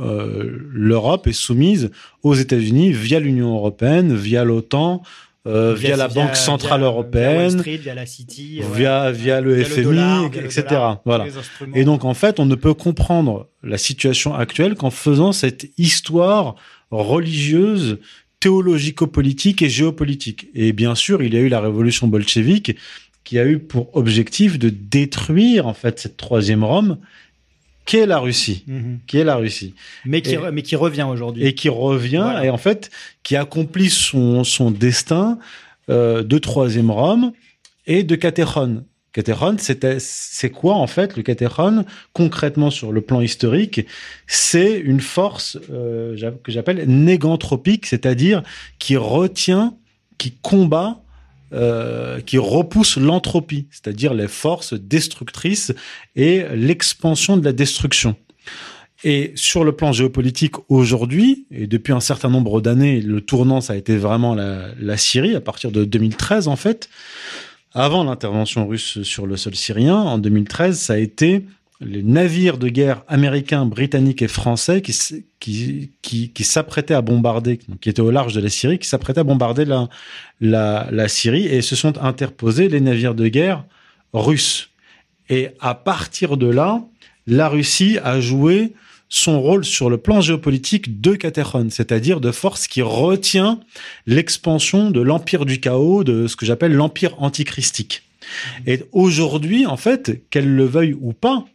l'Europe 0.72 1.26
est 1.26 1.32
soumise 1.32 1.90
aux 2.22 2.34
États-Unis 2.34 2.92
via 2.92 3.20
l'Union 3.20 3.54
européenne, 3.54 4.14
via 4.14 4.44
l'OTAN, 4.44 5.02
euh, 5.02 5.23
via, 5.44 5.74
via, 5.74 5.96
la 5.96 6.08
Banque 6.08 6.36
Centrale 6.36 6.80
via, 6.80 6.88
Européenne, 6.88 7.50
via, 7.50 7.58
Street, 7.58 7.76
via, 7.76 7.94
la 7.94 8.06
City, 8.06 8.60
via, 8.74 9.10
via 9.12 9.40
le 9.40 9.62
FMI, 9.62 9.76
le 9.76 9.84
dollar, 9.84 10.24
etc. 10.36 10.62
Dollar, 10.68 11.02
voilà. 11.04 11.26
Et 11.74 11.84
donc, 11.84 12.04
en 12.04 12.14
fait, 12.14 12.40
on 12.40 12.46
ne 12.46 12.54
peut 12.54 12.74
comprendre 12.74 13.48
la 13.62 13.78
situation 13.78 14.34
actuelle 14.34 14.74
qu'en 14.74 14.90
faisant 14.90 15.32
cette 15.32 15.70
histoire 15.76 16.54
religieuse, 16.90 17.98
théologico-politique 18.40 19.62
et 19.62 19.70
géopolitique. 19.70 20.48
Et 20.54 20.74
bien 20.74 20.94
sûr, 20.94 21.22
il 21.22 21.32
y 21.32 21.36
a 21.38 21.40
eu 21.40 21.48
la 21.48 21.60
révolution 21.60 22.08
bolchevique 22.08 22.76
qui 23.24 23.38
a 23.38 23.46
eu 23.46 23.58
pour 23.58 23.96
objectif 23.96 24.58
de 24.58 24.68
détruire, 24.68 25.66
en 25.66 25.72
fait, 25.72 25.98
cette 25.98 26.18
troisième 26.18 26.62
Rome 26.62 26.98
qui 27.84 27.98
est 27.98 28.06
la 28.06 28.18
Russie, 28.18 28.64
mmh. 28.66 28.94
qui 29.06 29.18
est 29.18 29.24
la 29.24 29.36
Russie, 29.36 29.74
mais 30.04 30.22
qui, 30.22 30.34
et, 30.34 30.38
mais 30.52 30.62
qui 30.62 30.76
revient 30.76 31.06
aujourd'hui 31.10 31.44
et 31.44 31.54
qui 31.54 31.68
revient 31.68 32.22
voilà. 32.24 32.44
et 32.44 32.50
en 32.50 32.56
fait 32.56 32.90
qui 33.22 33.36
accomplit 33.36 33.90
son 33.90 34.44
son 34.44 34.70
destin 34.70 35.38
euh, 35.90 36.22
de 36.22 36.38
troisième 36.38 36.90
Rome 36.90 37.32
et 37.86 38.02
de 38.02 38.16
Catéron. 38.16 38.84
Catéron, 39.12 39.54
c'est 39.58 40.50
quoi 40.50 40.74
en 40.74 40.88
fait 40.88 41.16
le 41.16 41.22
Catéron 41.22 41.84
concrètement 42.14 42.70
sur 42.70 42.90
le 42.90 43.00
plan 43.00 43.20
historique? 43.20 43.86
C'est 44.26 44.76
une 44.76 45.00
force 45.00 45.56
euh, 45.70 46.16
que 46.42 46.50
j'appelle 46.50 46.84
négantropique, 46.88 47.86
c'est-à-dire 47.86 48.42
qui 48.80 48.96
retient, 48.96 49.76
qui 50.18 50.32
combat 50.32 51.03
euh, 51.54 52.20
qui 52.20 52.38
repousse 52.38 52.96
l'entropie, 52.96 53.66
c'est-à-dire 53.70 54.12
les 54.12 54.28
forces 54.28 54.74
destructrices 54.74 55.72
et 56.16 56.44
l'expansion 56.54 57.36
de 57.36 57.44
la 57.44 57.52
destruction. 57.52 58.16
Et 59.04 59.32
sur 59.34 59.64
le 59.64 59.72
plan 59.72 59.92
géopolitique 59.92 60.54
aujourd'hui, 60.68 61.46
et 61.50 61.66
depuis 61.66 61.92
un 61.92 62.00
certain 62.00 62.30
nombre 62.30 62.60
d'années, 62.60 63.00
le 63.00 63.20
tournant, 63.20 63.60
ça 63.60 63.74
a 63.74 63.76
été 63.76 63.96
vraiment 63.96 64.34
la, 64.34 64.68
la, 64.80 64.96
Syrie, 64.96 65.34
à 65.34 65.40
partir 65.40 65.70
de 65.70 65.84
2013 65.84 66.48
en 66.48 66.56
fait. 66.56 66.88
Avant 67.72 68.04
l'intervention 68.04 68.66
russe 68.66 69.02
sur 69.02 69.26
le 69.26 69.36
sol 69.36 69.54
syrien, 69.54 69.96
en 69.96 70.18
2013, 70.18 70.78
ça 70.78 70.94
a 70.94 70.96
été 70.96 71.44
les 71.80 72.02
navires 72.02 72.58
de 72.58 72.68
guerre 72.68 73.02
américains, 73.08 73.66
britanniques 73.66 74.22
et 74.22 74.28
français 74.28 74.80
qui, 74.80 74.94
qui, 75.40 75.90
qui, 76.02 76.30
qui 76.30 76.44
s'apprêtaient 76.44 76.94
à 76.94 77.02
bombarder, 77.02 77.58
qui 77.80 77.88
étaient 77.88 78.00
au 78.00 78.10
large 78.10 78.34
de 78.34 78.40
la 78.40 78.48
Syrie, 78.48 78.78
qui 78.78 78.88
s'apprêtaient 78.88 79.20
à 79.20 79.24
bombarder 79.24 79.64
la, 79.64 79.88
la, 80.40 80.88
la 80.90 81.08
Syrie 81.08 81.46
et 81.46 81.62
se 81.62 81.76
sont 81.76 81.98
interposés 81.98 82.68
les 82.68 82.80
navires 82.80 83.14
de 83.14 83.28
guerre 83.28 83.64
russes. 84.12 84.70
Et 85.28 85.48
à 85.60 85.74
partir 85.74 86.36
de 86.36 86.46
là, 86.46 86.84
la 87.26 87.48
Russie 87.48 87.98
a 88.02 88.20
joué 88.20 88.74
son 89.08 89.40
rôle 89.40 89.64
sur 89.64 89.90
le 89.90 89.98
plan 89.98 90.20
géopolitique 90.20 91.00
de 91.00 91.14
Catéron, 91.14 91.68
c'est-à-dire 91.70 92.20
de 92.20 92.32
force 92.32 92.66
qui 92.66 92.82
retient 92.82 93.60
l'expansion 94.06 94.90
de 94.90 95.00
l'empire 95.00 95.44
du 95.44 95.60
chaos, 95.60 96.04
de 96.04 96.26
ce 96.26 96.36
que 96.36 96.46
j'appelle 96.46 96.72
l'empire 96.72 97.20
antichristique. 97.22 98.02
Et 98.66 98.84
aujourd'hui, 98.92 99.66
en 99.66 99.76
fait, 99.76 100.28
qu'elle 100.30 100.54
le 100.54 100.64
veuille 100.64 100.96
ou 101.00 101.12
pas, 101.12 101.46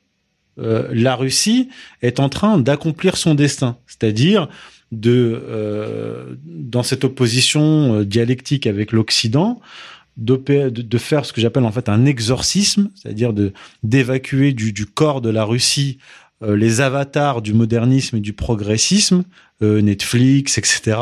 euh, 0.60 0.88
la 0.92 1.16
Russie 1.16 1.70
est 2.02 2.20
en 2.20 2.30
train 2.30 2.58
d'accomplir 2.58 3.18
son 3.18 3.36
destin, 3.36 3.78
c'est-à-dire 3.88 4.50
de 4.92 5.42
euh, 5.48 6.36
dans 6.46 6.84
cette 6.84 7.04
opposition 7.04 8.00
euh, 8.00 8.06
dialectique 8.06 8.68
avec 8.68 8.92
l'Occident, 8.92 9.62
de, 10.18 10.38
faire 10.98 11.24
ce 11.26 11.32
que 11.32 11.40
j'appelle 11.40 11.64
en 11.64 11.72
fait 11.72 11.88
un 11.88 12.06
exorcisme, 12.06 12.90
c'est-à-dire 12.96 13.34
d'évacuer 13.84 14.52
du, 14.52 14.86
corps 14.86 15.22
de 15.22 15.30
la 15.30 15.46
Russie 15.46 15.98
les 16.46 16.80
avatars 16.82 17.42
du 17.42 17.54
modernisme 17.54 18.18
et 18.18 18.20
du 18.22 18.34
progressisme, 18.34 19.24
Netflix, 19.62 20.58
etc., 20.58 20.98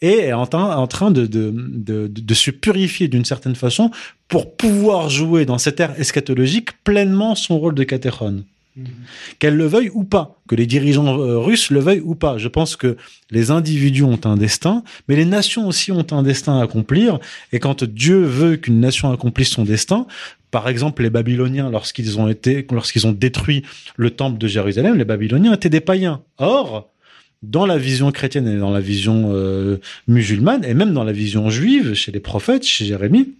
et 0.00 0.18
est 0.26 0.32
en, 0.32 0.46
train 0.86 1.10
de, 1.10 2.34
se 2.34 2.50
purifier 2.50 3.08
d'une 3.08 3.24
certaine 3.24 3.54
façon 3.56 3.90
pour 4.28 4.56
pouvoir 4.56 5.08
jouer 5.10 5.46
dans 5.46 5.58
cette 5.58 5.80
ère 5.80 5.98
eschatologique 5.98 6.82
pleinement 6.84 7.34
son 7.34 7.58
rôle 7.58 7.74
de 7.74 7.84
Catéron. 7.84 8.44
Mmh. 8.76 8.84
Qu'elle 9.38 9.56
le 9.56 9.66
veuille 9.66 9.90
ou 9.94 10.02
pas, 10.02 10.40
que 10.48 10.56
les 10.56 10.66
dirigeants 10.66 11.20
euh, 11.20 11.38
russes 11.38 11.70
le 11.70 11.78
veuillent 11.78 12.02
ou 12.04 12.16
pas. 12.16 12.38
Je 12.38 12.48
pense 12.48 12.74
que 12.74 12.96
les 13.30 13.52
individus 13.52 14.02
ont 14.02 14.18
un 14.24 14.36
destin, 14.36 14.82
mais 15.06 15.14
les 15.14 15.24
nations 15.24 15.68
aussi 15.68 15.92
ont 15.92 16.06
un 16.10 16.24
destin 16.24 16.58
à 16.58 16.64
accomplir. 16.64 17.20
Et 17.52 17.60
quand 17.60 17.84
Dieu 17.84 18.24
veut 18.24 18.56
qu'une 18.56 18.80
nation 18.80 19.12
accomplisse 19.12 19.50
son 19.50 19.62
destin, 19.64 20.08
par 20.50 20.68
exemple, 20.68 21.04
les 21.04 21.10
Babyloniens, 21.10 21.70
lorsqu'ils 21.70 22.18
ont 22.18 22.28
été, 22.28 22.66
lorsqu'ils 22.72 23.06
ont 23.06 23.12
détruit 23.12 23.62
le 23.96 24.10
temple 24.10 24.38
de 24.38 24.48
Jérusalem, 24.48 24.96
les 24.96 25.04
Babyloniens 25.04 25.54
étaient 25.54 25.70
des 25.70 25.80
païens. 25.80 26.22
Or, 26.38 26.90
dans 27.44 27.66
la 27.66 27.78
vision 27.78 28.10
chrétienne 28.10 28.48
et 28.48 28.58
dans 28.58 28.70
la 28.70 28.80
vision 28.80 29.30
euh, 29.34 29.78
musulmane, 30.08 30.64
et 30.64 30.74
même 30.74 30.92
dans 30.92 31.04
la 31.04 31.12
vision 31.12 31.48
juive, 31.48 31.94
chez 31.94 32.10
les 32.10 32.20
prophètes, 32.20 32.64
chez 32.64 32.86
Jérémie, 32.86 33.34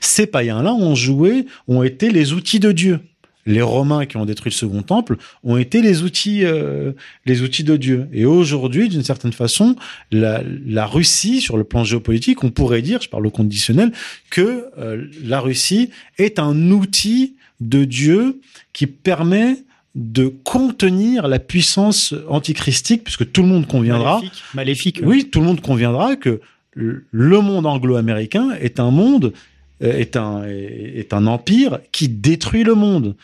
ces 0.00 0.26
païens-là 0.26 0.72
ont 0.72 0.96
joué, 0.96 1.46
ont 1.68 1.84
été 1.84 2.10
les 2.10 2.32
outils 2.32 2.58
de 2.58 2.72
Dieu 2.72 3.00
les 3.46 3.62
Romains 3.62 4.06
qui 4.06 4.16
ont 4.16 4.24
détruit 4.24 4.50
le 4.50 4.56
Second 4.56 4.82
Temple 4.82 5.16
ont 5.44 5.56
été 5.56 5.82
les 5.82 6.02
outils, 6.02 6.44
euh, 6.44 6.92
les 7.26 7.42
outils 7.42 7.64
de 7.64 7.76
Dieu. 7.76 8.08
Et 8.12 8.24
aujourd'hui, 8.24 8.88
d'une 8.88 9.02
certaine 9.02 9.32
façon, 9.32 9.76
la, 10.10 10.42
la, 10.66 10.86
Russie, 10.86 11.40
sur 11.40 11.56
le 11.56 11.64
plan 11.64 11.84
géopolitique, 11.84 12.44
on 12.44 12.50
pourrait 12.50 12.82
dire, 12.82 13.00
je 13.00 13.08
parle 13.08 13.26
au 13.26 13.30
conditionnel, 13.30 13.92
que 14.30 14.66
euh, 14.78 15.06
la 15.24 15.40
Russie 15.40 15.90
est 16.18 16.38
un 16.38 16.70
outil 16.70 17.34
de 17.60 17.84
Dieu 17.84 18.40
qui 18.72 18.86
permet 18.86 19.56
de 19.94 20.28
contenir 20.28 21.26
la 21.26 21.38
puissance 21.38 22.14
antichristique, 22.28 23.04
puisque 23.04 23.30
tout 23.32 23.42
le 23.42 23.48
monde 23.48 23.66
conviendra. 23.66 24.16
Maléfique. 24.16 24.54
Maléfique 24.54 25.00
oui, 25.02 25.28
tout 25.30 25.40
le 25.40 25.46
monde 25.46 25.60
conviendra 25.60 26.16
que 26.16 26.40
le 26.74 27.40
monde 27.40 27.66
anglo-américain 27.66 28.50
est 28.60 28.78
un 28.78 28.90
monde 28.90 29.32
est 29.80 30.16
un, 30.16 30.44
est 30.46 31.12
un 31.12 31.26
empire 31.26 31.80
qui 31.92 32.08
détruit 32.08 32.64
le 32.64 32.74
monde, 32.74 33.16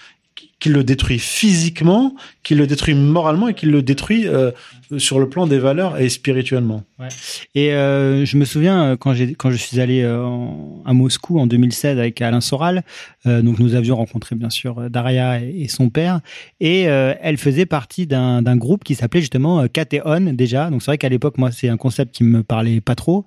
qui 0.59 0.71
le 0.71 0.85
détruit 0.85 1.19
physiquement, 1.19 2.15
qui 2.43 2.55
le 2.55 2.67
détruit 2.67 2.95
moralement 2.95 3.49
et 3.49 3.55
qui 3.55 3.67
le 3.67 3.83
détruit 3.83 4.27
euh, 4.27 4.53
sur 4.99 5.19
le 5.19 5.29
plan 5.29 5.47
des 5.47 5.59
valeurs 5.59 5.99
et 5.99 6.09
spirituellement. 6.09 6.83
Ouais. 6.99 7.09
Et 7.55 7.73
euh, 7.73 8.25
je 8.25 8.37
me 8.37 8.45
souviens 8.45 8.85
euh, 8.85 8.97
quand 8.97 9.13
j'ai 9.13 9.35
quand 9.35 9.51
je 9.51 9.57
suis 9.57 9.81
allé 9.81 10.03
euh, 10.03 10.25
en, 10.25 10.83
à 10.87 10.93
Moscou 10.93 11.39
en 11.39 11.47
2016 11.47 11.99
avec 11.99 12.21
Alain 12.23 12.41
Soral, 12.41 12.83
donc 13.25 13.59
nous 13.59 13.75
avions 13.75 13.97
rencontré 13.97 14.37
bien 14.37 14.51
sûr 14.51 14.89
Daria 14.89 15.41
et, 15.41 15.63
et 15.63 15.69
son 15.69 15.91
père, 15.91 16.21
et 16.61 16.83
elle 16.83 17.39
faisait 17.39 17.67
partie 17.67 18.07
d'un 18.07 18.57
groupe 18.57 18.85
qui 18.85 18.95
s'appelait 18.95 19.21
justement 19.21 19.67
Catéon 19.67 20.33
déjà. 20.33 20.71
Donc 20.71 20.81
c'est 20.81 20.93
vrai 20.93 20.99
qu'à 20.99 21.09
l'époque 21.09 21.37
moi 21.37 21.51
c'est 21.51 21.69
un 21.69 21.77
concept 21.77 22.15
qui 22.15 22.23
me 22.23 22.45
parlait 22.45 22.81
pas 22.81 22.95
trop, 22.95 23.25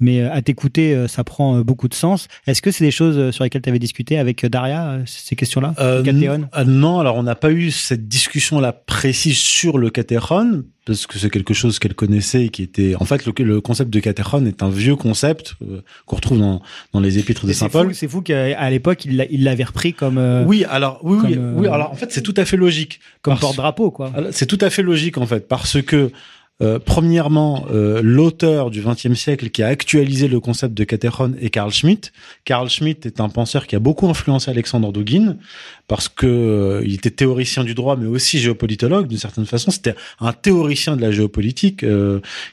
mais 0.00 0.20
à 0.20 0.42
t'écouter 0.42 1.06
ça 1.08 1.24
prend 1.24 1.60
beaucoup 1.60 1.88
de 1.88 1.94
sens. 1.94 2.28
Est-ce 2.46 2.60
que 2.60 2.70
c'est 2.70 2.84
des 2.84 2.90
choses 2.90 3.30
sur 3.30 3.42
lesquelles 3.42 3.62
tu 3.62 3.70
avais 3.70 3.78
discuté 3.78 4.18
avec 4.18 4.44
Daria 4.44 4.98
ces 5.06 5.34
questions-là 5.34 5.72
Catéon? 6.04 6.46
Non, 6.68 7.00
alors 7.00 7.16
on 7.16 7.22
n'a 7.22 7.34
pas 7.34 7.50
eu 7.50 7.70
cette 7.70 8.08
discussion 8.08 8.60
là 8.60 8.72
précise 8.72 9.38
sur 9.38 9.78
le 9.78 9.88
Catéron 9.88 10.64
parce 10.84 11.06
que 11.06 11.18
c'est 11.18 11.30
quelque 11.30 11.54
chose 11.54 11.78
qu'elle 11.78 11.94
connaissait 11.94 12.44
et 12.46 12.48
qui 12.50 12.62
était 12.62 12.94
en 12.94 13.04
fait 13.06 13.24
le, 13.24 13.32
le 13.42 13.60
concept 13.60 13.90
de 13.90 14.00
Catéron 14.00 14.44
est 14.44 14.62
un 14.62 14.68
vieux 14.68 14.94
concept 14.94 15.54
euh, 15.62 15.80
qu'on 16.04 16.16
retrouve 16.16 16.38
dans, 16.38 16.60
dans 16.92 17.00
les 17.00 17.18
épîtres 17.18 17.46
de 17.46 17.52
saint 17.52 17.70
Paul. 17.70 17.94
C'est 17.94 18.08
fou 18.08 18.20
qu'à 18.20 18.68
l'époque 18.70 19.06
il 19.06 19.44
l'avait 19.44 19.64
repris 19.64 19.94
comme 19.94 20.18
euh, 20.18 20.44
oui 20.46 20.64
alors 20.68 21.00
oui 21.02 21.18
comme, 21.18 21.30
oui, 21.30 21.36
euh, 21.38 21.52
oui, 21.56 21.66
alors 21.68 21.90
en 21.90 21.94
fait 21.94 22.12
c'est 22.12 22.22
tout 22.22 22.34
à 22.36 22.44
fait 22.44 22.58
logique 22.58 23.00
comme 23.22 23.38
porte-drapeau 23.38 23.90
quoi. 23.90 24.12
C'est 24.30 24.46
tout 24.46 24.58
à 24.60 24.68
fait 24.68 24.82
logique 24.82 25.16
en 25.16 25.26
fait 25.26 25.48
parce 25.48 25.80
que 25.82 26.10
euh, 26.60 26.80
premièrement, 26.84 27.66
euh, 27.70 28.00
l'auteur 28.02 28.70
du 28.70 28.82
XXe 28.82 29.14
siècle 29.14 29.50
qui 29.50 29.62
a 29.62 29.68
actualisé 29.68 30.26
le 30.26 30.40
concept 30.40 30.74
de 30.74 30.82
Catéron 30.82 31.34
est 31.40 31.50
Carl 31.50 31.70
Schmitt. 31.70 32.12
Carl 32.44 32.68
Schmitt 32.68 33.06
est 33.06 33.20
un 33.20 33.28
penseur 33.28 33.66
qui 33.68 33.76
a 33.76 33.78
beaucoup 33.78 34.08
influencé 34.08 34.50
Alexandre 34.50 34.92
Dugin 34.92 35.36
parce 35.86 36.08
que 36.08 36.26
euh, 36.26 36.82
il 36.84 36.94
était 36.94 37.12
théoricien 37.12 37.62
du 37.62 37.74
droit, 37.74 37.96
mais 37.96 38.06
aussi 38.06 38.40
géopolitologue 38.40 39.06
d'une 39.06 39.18
certaine 39.18 39.46
façon. 39.46 39.70
C'était 39.70 39.94
un 40.18 40.32
théoricien 40.32 40.96
de 40.96 41.02
la 41.02 41.12
géopolitique, 41.12 41.84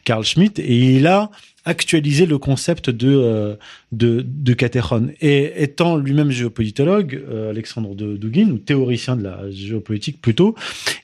Carl 0.03 0.23
Schmitt, 0.23 0.59
et 0.59 0.95
il 0.95 1.07
a 1.07 1.31
actualiser 1.65 2.25
le 2.25 2.37
concept 2.37 2.89
de 2.89 3.09
euh, 3.09 3.55
de, 3.91 4.23
de 4.25 4.53
Catéron. 4.53 5.09
Et 5.21 5.63
étant 5.63 5.97
lui-même 5.97 6.31
géopolitologue, 6.31 7.21
euh, 7.29 7.49
Alexandre 7.49 7.95
de 7.95 8.19
ou 8.51 8.57
théoricien 8.57 9.15
de 9.15 9.23
la 9.23 9.49
géopolitique 9.51 10.21
plutôt, 10.21 10.55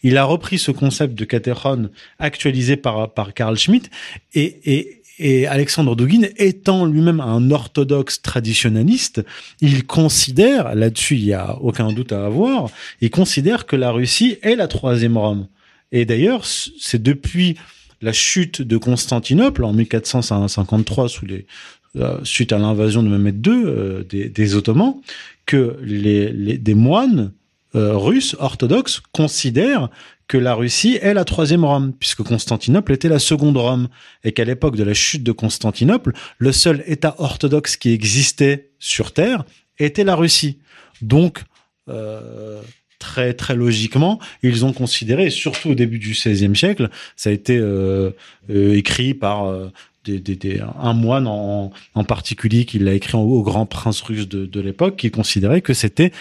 il 0.03 0.17
a 0.17 0.23
repris 0.23 0.57
ce 0.57 0.71
concept 0.71 1.15
de 1.15 1.25
Catéron 1.25 1.89
actualisé 2.19 2.77
par 2.77 3.13
par 3.13 3.33
Carl 3.33 3.57
Schmitt 3.57 3.89
et, 4.33 4.75
et 4.75 5.01
et 5.19 5.45
Alexandre 5.45 5.95
Douguin, 5.95 6.23
étant 6.37 6.85
lui-même 6.85 7.19
un 7.19 7.51
orthodoxe 7.51 8.23
traditionnaliste, 8.23 9.23
il 9.61 9.85
considère, 9.85 10.73
là-dessus 10.73 11.15
il 11.15 11.25
y 11.25 11.33
a 11.33 11.57
aucun 11.61 11.91
doute 11.93 12.11
à 12.11 12.25
avoir, 12.25 12.71
il 13.01 13.11
considère 13.11 13.67
que 13.67 13.75
la 13.75 13.91
Russie 13.91 14.37
est 14.41 14.55
la 14.55 14.67
troisième 14.67 15.19
Rome. 15.19 15.47
Et 15.91 16.05
d'ailleurs, 16.05 16.45
c'est 16.45 17.01
depuis 17.01 17.57
la 18.01 18.13
chute 18.13 18.61
de 18.61 18.77
Constantinople 18.77 19.63
en 19.63 19.73
1453 19.73 21.09
sous 21.09 21.25
les 21.25 21.45
euh, 21.97 22.19
suite 22.23 22.53
à 22.53 22.57
l'invasion 22.57 23.03
de 23.03 23.09
Mehmed 23.09 23.45
II 23.45 23.63
euh, 23.65 24.03
des, 24.03 24.55
Ottomans 24.55 24.95
que 25.45 25.77
les, 25.81 26.31
les 26.31 26.57
des 26.57 26.73
moines 26.73 27.33
euh, 27.75 27.97
russes 27.97 28.35
orthodoxes 28.39 29.01
considèrent 29.11 29.89
que 30.27 30.37
la 30.37 30.55
Russie 30.55 30.97
est 31.01 31.13
la 31.13 31.25
troisième 31.25 31.65
Rome, 31.65 31.93
puisque 31.97 32.23
Constantinople 32.23 32.93
était 32.93 33.09
la 33.09 33.19
seconde 33.19 33.57
Rome, 33.57 33.89
et 34.23 34.31
qu'à 34.31 34.45
l'époque 34.45 34.77
de 34.77 34.83
la 34.83 34.93
chute 34.93 35.23
de 35.23 35.33
Constantinople, 35.33 36.13
le 36.37 36.51
seul 36.53 36.83
État 36.85 37.15
orthodoxe 37.17 37.75
qui 37.75 37.91
existait 37.91 38.71
sur 38.79 39.13
Terre 39.13 39.43
était 39.77 40.05
la 40.05 40.15
Russie. 40.15 40.59
Donc, 41.01 41.43
euh, 41.89 42.61
très 43.01 43.33
très 43.33 43.55
logiquement, 43.55 44.19
ils 44.43 44.63
ont 44.63 44.73
considéré, 44.73 45.29
surtout 45.31 45.71
au 45.71 45.75
début 45.75 45.99
du 45.99 46.11
XVIe 46.11 46.55
siècle, 46.55 46.89
ça 47.15 47.31
a 47.31 47.33
été 47.33 47.57
euh, 47.57 48.11
euh, 48.51 48.75
écrit 48.75 49.15
par 49.15 49.45
euh, 49.45 49.69
des, 50.05 50.19
des, 50.19 50.35
des, 50.35 50.61
un 50.79 50.93
moine 50.93 51.27
en, 51.27 51.71
en 51.95 52.03
particulier 52.03 52.65
qui 52.65 52.79
l'a 52.79 52.93
écrit 52.93 53.15
au 53.17 53.41
grand 53.41 53.65
prince 53.65 54.01
russe 54.01 54.27
de, 54.27 54.45
de 54.45 54.59
l'époque, 54.61 54.97
qui 54.97 55.11
considérait 55.11 55.61
que 55.61 55.73
c'était 55.73 56.11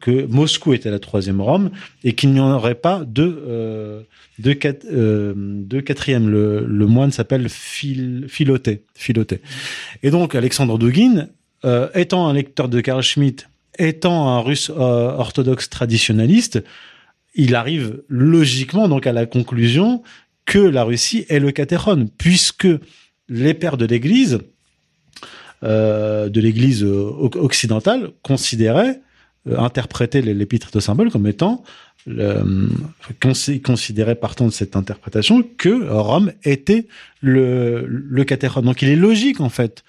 que 0.00 0.26
Moscou 0.26 0.72
était 0.72 0.90
la 0.90 0.98
troisième 0.98 1.40
Rome 1.40 1.70
et 2.04 2.14
qu'il 2.14 2.32
n'y 2.32 2.40
en 2.40 2.52
aurait 2.52 2.74
pas 2.74 3.02
de 3.06 3.42
euh, 3.48 4.02
euh, 4.46 5.34
de 5.36 5.80
quatrième. 5.80 6.28
Le, 6.28 6.64
le 6.66 6.86
moine 6.86 7.12
s'appelle 7.12 7.48
Phil, 7.48 8.26
Philoté, 8.28 8.84
Philoté. 8.94 9.40
Et 10.02 10.10
donc 10.10 10.34
Alexandre 10.34 10.78
Douguin, 10.78 11.28
euh, 11.64 11.88
étant 11.94 12.28
un 12.28 12.32
lecteur 12.32 12.68
de 12.68 12.80
Karl 12.80 13.02
Schmitt, 13.02 13.48
étant 13.78 14.28
un 14.28 14.40
russe 14.40 14.70
euh, 14.70 15.12
orthodoxe 15.16 15.70
traditionnaliste, 15.70 16.62
il 17.34 17.54
arrive 17.54 18.02
logiquement 18.08 18.88
donc 18.88 19.06
à 19.06 19.12
la 19.12 19.26
conclusion 19.26 20.02
que 20.44 20.58
la 20.58 20.84
Russie 20.84 21.24
est 21.28 21.38
le 21.38 21.50
Catéron, 21.50 22.08
puisque 22.18 22.68
les 23.28 23.54
pères 23.54 23.76
de 23.76 23.86
l'Église, 23.86 24.40
euh, 25.62 26.28
de 26.28 26.40
l'Église 26.40 26.84
occidentale, 26.84 28.10
considéraient, 28.22 29.00
euh, 29.48 29.58
interprétaient 29.58 30.20
l'épître 30.20 30.70
de 30.70 30.80
symbole 30.80 31.10
comme 31.10 31.26
étant, 31.26 31.62
euh, 32.08 32.68
considéraient 33.62 34.16
partant 34.16 34.46
de 34.46 34.52
cette 34.52 34.76
interprétation 34.76 35.44
que 35.56 35.88
Rome 35.88 36.32
était 36.42 36.86
le, 37.20 37.86
le. 37.86 38.62
Donc 38.62 38.82
il 38.82 38.88
est 38.88 38.96
logique 38.96 39.40
en 39.40 39.48
fait 39.48 39.84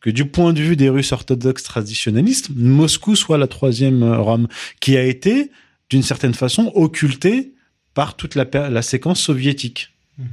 que 0.00 0.10
du 0.10 0.26
point 0.26 0.52
de 0.52 0.60
vue 0.60 0.76
des 0.76 0.88
Russes 0.88 1.12
orthodoxes 1.12 1.62
traditionnalistes, 1.62 2.50
Moscou 2.54 3.16
soit 3.16 3.38
la 3.38 3.46
troisième 3.46 4.04
Rome, 4.04 4.48
qui 4.80 4.96
a 4.96 5.02
été 5.02 5.50
d'une 5.90 6.02
certaine 6.02 6.34
façon 6.34 6.70
occultée 6.74 7.54
par 7.94 8.14
toute 8.14 8.34
la, 8.34 8.82
séquence 8.82 9.20
soviétique. 9.20 9.92
Mmh. 10.18 10.24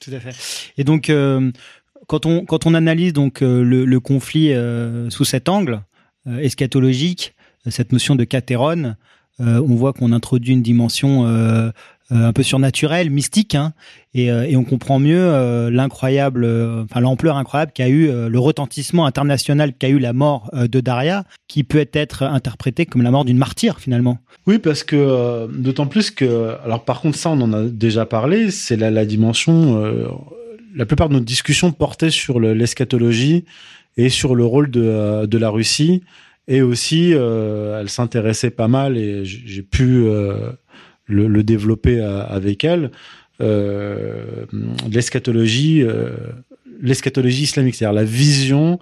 Tout 0.00 0.10
à 0.12 0.20
fait. 0.20 0.34
Et 0.78 0.84
donc, 0.84 1.10
euh, 1.10 1.50
quand 2.06 2.26
on 2.26 2.44
quand 2.44 2.66
on 2.66 2.74
analyse 2.74 3.12
donc 3.12 3.42
euh, 3.42 3.62
le, 3.62 4.00
conflit 4.00 4.52
euh, 4.52 5.08
sous 5.10 5.24
cet 5.24 5.48
angle 5.48 5.82
eschatologique, 6.26 7.34
cette 7.68 7.92
notion 7.92 8.14
de 8.14 8.24
catéron, 8.24 8.94
on 9.38 9.74
voit 9.74 9.92
qu'on 9.92 10.12
introduit 10.12 10.54
une 10.54 10.62
dimension 10.62 11.72
un 12.14 12.32
peu 12.32 12.42
surnaturelle, 12.42 13.10
mystique, 13.10 13.54
hein, 13.54 13.72
et, 14.14 14.26
et, 14.26 14.56
on 14.56 14.64
comprend 14.64 14.98
mieux 14.98 15.68
l'incroyable, 15.70 16.46
enfin 16.84 17.00
l'ampleur 17.00 17.36
incroyable 17.36 17.72
qu'a 17.74 17.88
eu 17.88 18.06
le 18.06 18.38
retentissement 18.38 19.06
international 19.06 19.72
qu'a 19.76 19.88
eu 19.88 19.98
la 19.98 20.12
mort 20.12 20.50
de 20.54 20.80
Daria, 20.80 21.24
qui 21.48 21.64
peut 21.64 21.88
être 21.92 22.22
interprétée 22.22 22.86
comme 22.86 23.02
la 23.02 23.10
mort 23.10 23.24
d'une 23.24 23.38
martyre 23.38 23.80
finalement. 23.80 24.18
Oui, 24.46 24.58
parce 24.58 24.84
que 24.84 25.48
d'autant 25.52 25.86
plus 25.86 26.12
que, 26.12 26.56
alors 26.64 26.84
par 26.84 27.00
contre 27.00 27.18
ça 27.18 27.30
on 27.30 27.40
en 27.40 27.52
a 27.52 27.64
déjà 27.64 28.06
parlé, 28.06 28.52
c'est 28.52 28.76
la, 28.76 29.04
dimension 29.04 29.82
la 30.74 30.86
plupart 30.86 31.08
de 31.08 31.14
nos 31.14 31.20
discussions 31.20 31.72
portaient 31.72 32.10
sur 32.10 32.40
l'eschatologie 32.40 33.44
et 33.96 34.08
sur 34.08 34.34
le 34.34 34.44
rôle 34.44 34.70
de, 34.70 35.38
la 35.38 35.50
Russie. 35.50 36.02
Et 36.46 36.60
aussi, 36.60 37.12
euh, 37.14 37.80
elle 37.80 37.88
s'intéressait 37.88 38.50
pas 38.50 38.68
mal, 38.68 38.98
et 38.98 39.24
j'ai 39.24 39.62
pu 39.62 40.04
euh, 40.04 40.50
le, 41.06 41.26
le, 41.26 41.42
développer 41.42 42.00
à, 42.00 42.20
avec 42.20 42.64
elle, 42.64 42.90
euh, 43.40 44.46
l'eschatologie, 44.90 45.82
euh, 45.82 46.10
l'eschatologie 46.80 47.42
islamique, 47.42 47.74
c'est-à-dire 47.74 47.94
la 47.94 48.04
vision 48.04 48.78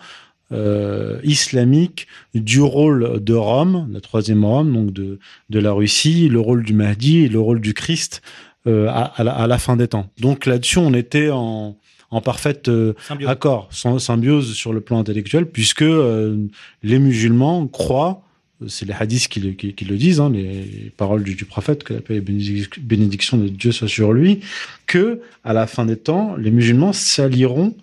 euh, 0.52 1.18
islamique 1.24 2.06
du 2.35 2.61
rôle 2.61 3.22
de 3.22 3.35
Rome, 3.35 3.88
la 3.92 4.00
troisième 4.00 4.44
Rome, 4.44 4.72
donc 4.72 4.92
de, 4.92 5.18
de 5.50 5.58
la 5.58 5.72
Russie, 5.72 6.28
le 6.28 6.40
rôle 6.40 6.62
du 6.62 6.74
Mahdi 6.74 7.24
et 7.24 7.28
le 7.28 7.40
rôle 7.40 7.61
du 7.61 7.72
Christ 7.74 8.22
euh, 8.66 8.88
à, 8.88 9.04
à, 9.16 9.24
la, 9.24 9.32
à, 9.32 9.46
la, 9.46 9.58
fin 9.58 9.76
des 9.76 9.88
temps. 9.88 10.11
Donc 10.20 10.46
là-dessus, 10.46 10.78
on 10.78 10.92
était 10.94 11.30
en, 11.30 11.76
en 12.12 12.20
parfaite 12.20 12.68
euh, 12.68 12.92
accord, 13.26 13.70
symbiose 13.72 14.52
sur 14.52 14.72
le 14.72 14.82
plan 14.82 14.98
intellectuel, 14.98 15.46
puisque 15.46 15.82
euh, 15.82 16.37
les 16.82 16.98
musulmans 16.98 17.66
croient, 17.66 18.22
c'est 18.68 18.87
les 18.87 18.92
hadiths 18.92 19.29
qui 19.29 19.40
le, 19.40 19.53
qui, 19.53 19.85
le 19.85 19.96
disent, 19.96 20.20
hein, 20.20 20.31
les 20.31 20.92
paroles 20.96 21.22
du, 21.22 21.44
prophète, 21.44 21.85
que 21.85 21.94
la 21.94 22.01
paix 22.01 22.16
et 22.16 22.20
bénédiction 22.20 23.37
de 23.37 23.48
Dieu 23.48 23.72
soit 23.72 23.88
sur 23.88 24.12
lui, 24.12 24.40
que 24.87 25.20
à 25.44 25.53
la 25.53 25.66
fin 25.66 25.85
des 25.85 25.96
temps, 25.96 26.37
les 26.37 26.51
musulmans 26.51 26.92
s'allieront 26.92 27.75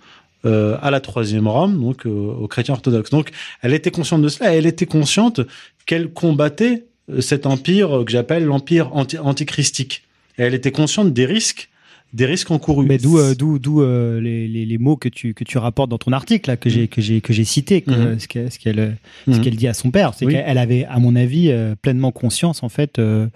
euh, 0.45 0.77
à 0.81 0.89
la 0.89 1.01
troisième 1.01 1.47
Rome, 1.47 1.81
donc 1.81 2.05
euh, 2.05 2.09
aux 2.09 2.47
chrétiens 2.47 2.73
orthodoxes. 2.73 3.09
Donc, 3.09 3.31
elle 3.61 3.73
était 3.73 3.91
consciente 3.91 4.21
de 4.21 4.29
cela. 4.29 4.53
Elle 4.53 4.65
était 4.65 4.85
consciente 4.85 5.41
qu'elle 5.85 6.09
combattait 6.11 6.85
euh, 7.11 7.19
cet 7.19 7.45
empire 7.45 8.03
que 8.05 8.11
j'appelle 8.11 8.45
l'empire 8.45 8.95
anti 8.95 9.17
antichristique. 9.17 10.03
Et 10.37 10.43
elle 10.43 10.53
était 10.53 10.71
consciente 10.71 11.11
des 11.11 11.25
risques 11.25 11.69
des 12.13 12.25
risques 12.25 12.51
encourus. 12.51 12.87
Mais 12.87 12.97
d'où 12.97 13.17
euh, 13.17 13.35
d'où 13.35 13.59
d'où 13.59 13.81
euh, 13.81 14.19
les, 14.19 14.47
les, 14.47 14.65
les, 14.65 14.77
mots 14.77 14.97
que 14.97 15.09
tu 15.09 15.33
que 15.33 15.43
tu 15.43 15.57
rapportes 15.57 15.89
dans 15.89 15.97
ton 15.97 16.11
article 16.11 16.49
là 16.49 16.57
que 16.57 16.69
j'ai 16.69 16.87
que 16.87 17.01
j'ai 17.01 17.21
que 17.21 17.33
j'ai 17.33 17.43
cité 17.43 17.81
que, 17.81 17.91
mmh. 17.91 18.19
ce 18.19 18.27
qu'elle 18.27 18.51
ce 18.51 18.59
qu'elle 18.59 18.97
mmh. 19.27 19.33
ce 19.33 19.39
qu'elle 19.39 19.55
dit 19.55 19.67
à 19.67 19.73
son 19.73 19.91
père, 19.91 20.13
c'est 20.13 20.25
oui. 20.25 20.33
qu'elle 20.33 20.57
avait 20.57 20.85
à 20.85 20.99
mon 20.99 21.15
avis 21.15 21.51
euh, 21.51 21.75
pleinement 21.75 22.11
conscience 22.11 22.63
en 22.63 22.69
fait 22.69 22.99
de, 22.99 23.29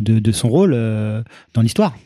de 0.00 0.32
son 0.32 0.48
rôle 0.48 0.72
dans 1.54 1.62
l'histoire. 1.62 1.96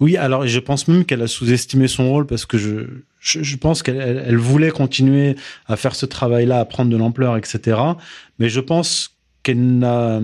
Oui, 0.00 0.16
alors 0.16 0.46
je 0.46 0.58
pense 0.58 0.88
même 0.88 1.04
qu'elle 1.04 1.22
a 1.22 1.28
sous-estimé 1.28 1.86
son 1.86 2.10
rôle 2.10 2.26
parce 2.26 2.46
que 2.46 2.58
je 2.58 2.86
je, 3.20 3.42
je 3.42 3.56
pense 3.56 3.82
qu'elle 3.82 4.24
elle, 4.26 4.36
voulait 4.36 4.70
continuer 4.70 5.36
à 5.66 5.76
faire 5.76 5.94
ce 5.94 6.06
travail-là, 6.06 6.58
à 6.58 6.64
prendre 6.64 6.90
de 6.90 6.96
l'ampleur, 6.96 7.36
etc. 7.36 7.78
Mais 8.40 8.48
je 8.48 8.58
pense 8.58 9.16
qu'elle 9.44 9.78
n'a 9.78 10.20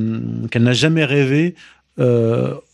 qu'elle 0.50 0.64
n'a 0.64 0.72
jamais 0.72 1.04
rêvé 1.04 1.54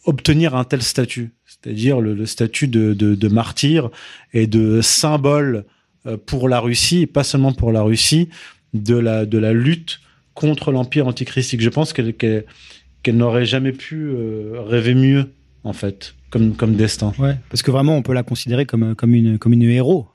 obtenir 0.04 0.54
un 0.54 0.64
tel 0.64 0.82
statut, 0.82 1.32
c'est-à-dire 1.64 2.00
le, 2.00 2.14
le, 2.14 2.26
statut 2.26 2.68
de, 2.68 2.92
de, 2.92 3.14
de, 3.14 3.28
martyr 3.28 3.90
et 4.34 4.46
de 4.46 4.82
symbole 4.82 5.64
euh, 6.06 6.18
pour 6.18 6.48
la 6.48 6.60
Russie, 6.60 7.02
et 7.02 7.06
pas 7.06 7.24
seulement 7.24 7.52
pour 7.52 7.72
la 7.72 7.80
Russie, 7.80 8.28
de 8.74 8.96
la, 8.96 9.24
de 9.24 9.38
la 9.38 9.54
lutte 9.54 10.00
contre 10.34 10.72
l'empire 10.72 11.06
antichristique. 11.06 11.62
Je 11.62 11.70
pense 11.70 11.92
qu'elle 11.92 12.14
qu'elle 12.14 13.16
n'aurait 13.16 13.46
jamais 13.46 13.72
pu 13.72 14.08
euh, 14.08 14.60
rêver 14.66 14.94
mieux, 14.94 15.30
en 15.62 15.72
fait, 15.72 16.14
comme, 16.30 16.54
comme 16.54 16.74
destin. 16.74 17.12
Ouais, 17.18 17.36
parce 17.48 17.62
que 17.62 17.70
vraiment, 17.70 17.96
on 17.96 18.02
peut 18.02 18.14
la 18.14 18.22
considérer 18.22 18.66
comme, 18.66 18.94
comme, 18.94 19.14
une, 19.14 19.38
comme 19.38 19.52
une 19.52 19.62
héros. 19.62 20.08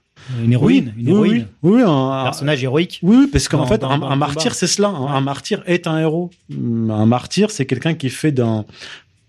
Une 0.44 0.52
héroïne, 0.52 0.94
oui, 0.96 1.02
une 1.02 1.10
héroïne. 1.10 1.48
Oui, 1.64 1.74
oui, 1.78 1.82
un 1.86 2.24
personnage 2.26 2.64
héroïque. 2.64 3.00
Oui, 3.02 3.28
parce 3.32 3.48
qu'en 3.48 3.66
fait, 3.66 3.84
un, 3.84 4.02
un 4.02 4.16
martyr, 4.16 4.54
c'est 4.54 4.68
cela. 4.68 4.90
Un, 4.90 5.08
un, 5.08 5.22
martyr 5.22 5.64
est 5.66 5.88
un 5.88 5.98
héros. 5.98 6.30
Un 6.52 7.06
martyr, 7.06 7.52
c'est 7.52 7.66
quelqu'un 7.66 7.94
qui 7.94 8.10
fait 8.10 8.32
d'un 8.32 8.66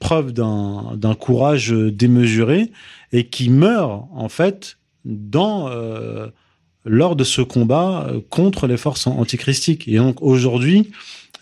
preuve 0.00 0.32
d'un 0.32 1.14
courage 1.18 1.70
démesuré 1.70 2.72
et 3.12 3.28
qui 3.28 3.50
meurt 3.50 4.08
en 4.12 4.28
fait 4.28 4.78
dans 5.04 5.68
euh, 5.68 6.26
lors 6.84 7.14
de 7.14 7.22
ce 7.22 7.42
combat 7.42 8.10
contre 8.30 8.66
les 8.66 8.76
forces 8.76 9.06
antichristiques. 9.06 9.86
Et 9.86 9.98
donc 9.98 10.20
aujourd'hui, 10.22 10.90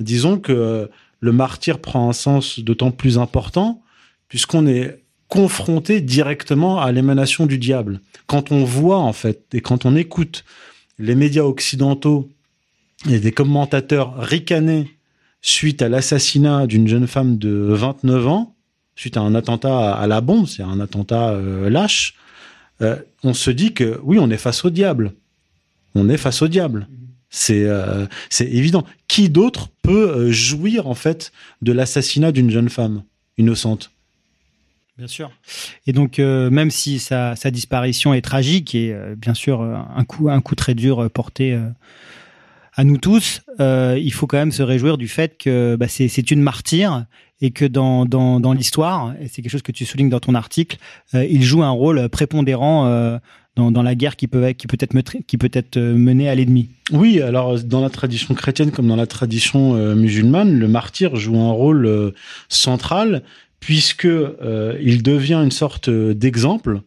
disons 0.01 0.39
que 0.39 0.91
le 1.21 1.33
martyr 1.33 1.79
prend 1.79 2.09
un 2.09 2.13
sens 2.13 2.61
d'autant 2.61 2.91
plus 2.91 3.19
important 3.19 3.83
puisqu'on 4.29 4.67
est 4.67 5.01
confronté 5.29 6.01
directement 6.01 6.81
à 6.81 6.91
l'émanation 6.93 7.47
du 7.47 7.59
diable. 7.59 8.01
Quand 8.27 8.51
on 8.51 8.65
voit 8.65 8.99
en 8.99 9.13
fait 9.13 9.47
et 9.55 9.61
quand 9.61 9.87
on 9.87 9.95
écoute 9.95 10.45
les 10.99 11.15
médias 11.15 11.45
occidentaux 11.45 12.29
et 13.09 13.21
des 13.21 13.33
commentateurs 13.33 14.17
ricaner 14.19 14.91
suite 15.41 15.83
à 15.83 15.89
l'assassinat 15.89 16.67
d'une 16.67 16.89
jeune 16.89 17.07
femme 17.07 17.39
de 17.39 17.51
29 17.51 18.27
ans, 18.27 18.55
suite 18.99 19.17
à 19.17 19.21
un 19.21 19.35
attentat 19.37 19.93
à 19.93 20.07
la 20.09 20.21
bombe, 20.21 20.49
c'est 20.49 20.65
un 20.65 20.81
attentat 20.81 21.31
euh, 21.31 21.71
lâche, 21.71 22.15
euh, 22.83 22.97
on 23.23 23.33
se 23.33 23.51
dit 23.53 23.73
que 23.73 24.01
oui, 24.03 24.19
on 24.19 24.29
est 24.29 24.37
face 24.37 24.65
au 24.65 24.71
diable. 24.71 25.13
on 25.95 26.09
est 26.09 26.17
face 26.17 26.43
au 26.43 26.49
diable. 26.49 26.89
C'est 27.31 27.65
euh, 27.65 28.07
évident. 28.41 28.85
Qui 29.07 29.29
d'autre 29.29 29.69
peut 29.83 30.33
jouir 30.33 30.89
en 30.89 30.95
fait 30.95 31.33
de 31.63 31.73
l'assassinat 31.73 32.33
d'une 32.33 32.51
jeune 32.51 32.69
femme 32.69 33.05
innocente? 33.37 33.93
Bien 34.97 35.07
sûr. 35.07 35.31
Et 35.87 35.93
donc, 35.93 36.19
même 36.19 36.73
si 36.73 36.99
sa, 36.99 37.35
disparition 37.53 38.15
est 38.15 38.23
tragique 38.23 38.75
et 38.75 38.97
bien 39.17 39.35
sûr 39.35 39.63
un 39.63 40.05
coup, 40.05 40.29
un 40.29 40.41
coup 40.41 40.57
très 40.57 40.75
dur 40.75 41.09
porté 41.11 41.57
à 42.75 42.83
nous 42.83 42.97
tous, 42.97 43.43
il 43.61 44.13
faut 44.13 44.27
quand 44.27 44.39
même 44.39 44.51
se 44.51 44.63
réjouir 44.63 44.99
du 44.99 45.07
fait 45.07 45.39
que 45.39 45.77
bah, 45.77 45.87
c'est 45.87 46.31
une 46.33 46.41
martyre 46.41 47.07
et 47.41 47.51
que 47.51 47.65
dans, 47.65 48.05
dans, 48.05 48.41
dans 48.41 48.53
l'histoire, 48.53 49.15
et 49.21 49.29
c'est 49.29 49.43
quelque 49.43 49.53
chose 49.53 49.63
que 49.63 49.73
tu 49.73 49.85
soulignes 49.85 50.09
dans 50.09 50.21
ton 50.21 50.35
article, 50.35 50.79
il 51.13 51.43
joue 51.43 51.63
un 51.63 51.71
rôle 51.71 52.09
prépondérant 52.09 52.85
dans, 53.55 53.71
dans, 53.71 53.83
la 53.83 53.95
guerre 53.95 54.17
qui 54.17 54.27
peut, 54.27 54.43
être, 54.43 54.57
qui 54.57 55.37
peut 55.37 55.51
être 55.53 55.79
menée 55.79 56.29
à 56.29 56.35
l'ennemi. 56.35 56.71
Oui, 56.91 57.21
alors 57.21 57.61
dans 57.63 57.81
la 57.81 57.91
tradition 57.91 58.35
chrétienne 58.35 58.73
comme 58.73 58.89
dans 58.89 58.97
la 58.97 59.07
tradition 59.07 59.75
musulmane, 59.95 60.59
le 60.59 60.67
martyr 60.67 61.15
joue 61.15 61.39
un 61.39 61.53
rôle 61.53 62.13
central 62.49 63.23
puisque 63.61 64.05
euh, 64.05 64.79
il 64.81 65.03
devient 65.03 65.41
une 65.43 65.51
sorte 65.51 65.91
d'exemple 65.91 66.81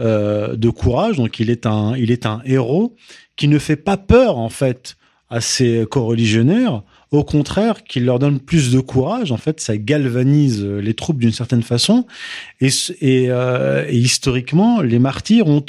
euh, 0.00 0.56
de 0.56 0.70
courage. 0.70 1.16
Donc 1.16 1.40
il 1.40 1.50
est 1.50 1.66
un, 1.66 1.96
il 1.96 2.10
est 2.10 2.26
un 2.26 2.42
héros 2.44 2.96
qui 3.36 3.48
ne 3.48 3.58
fait 3.58 3.76
pas 3.76 3.96
peur 3.96 4.38
en 4.38 4.48
fait 4.48 4.96
à 5.28 5.40
ses 5.40 5.86
coreligionnaires. 5.90 6.82
Au 7.10 7.24
contraire, 7.24 7.82
qu'il 7.82 8.04
leur 8.04 8.18
donne 8.18 8.38
plus 8.38 8.70
de 8.70 8.78
courage. 8.78 9.32
En 9.32 9.36
fait, 9.36 9.60
ça 9.60 9.76
galvanise 9.76 10.64
les 10.64 10.94
troupes 10.94 11.18
d'une 11.18 11.32
certaine 11.32 11.62
façon. 11.62 12.06
Et, 12.60 12.70
euh, 13.02 13.84
historiquement, 13.90 14.80
les 14.80 15.00
martyrs 15.00 15.48
ont 15.48 15.64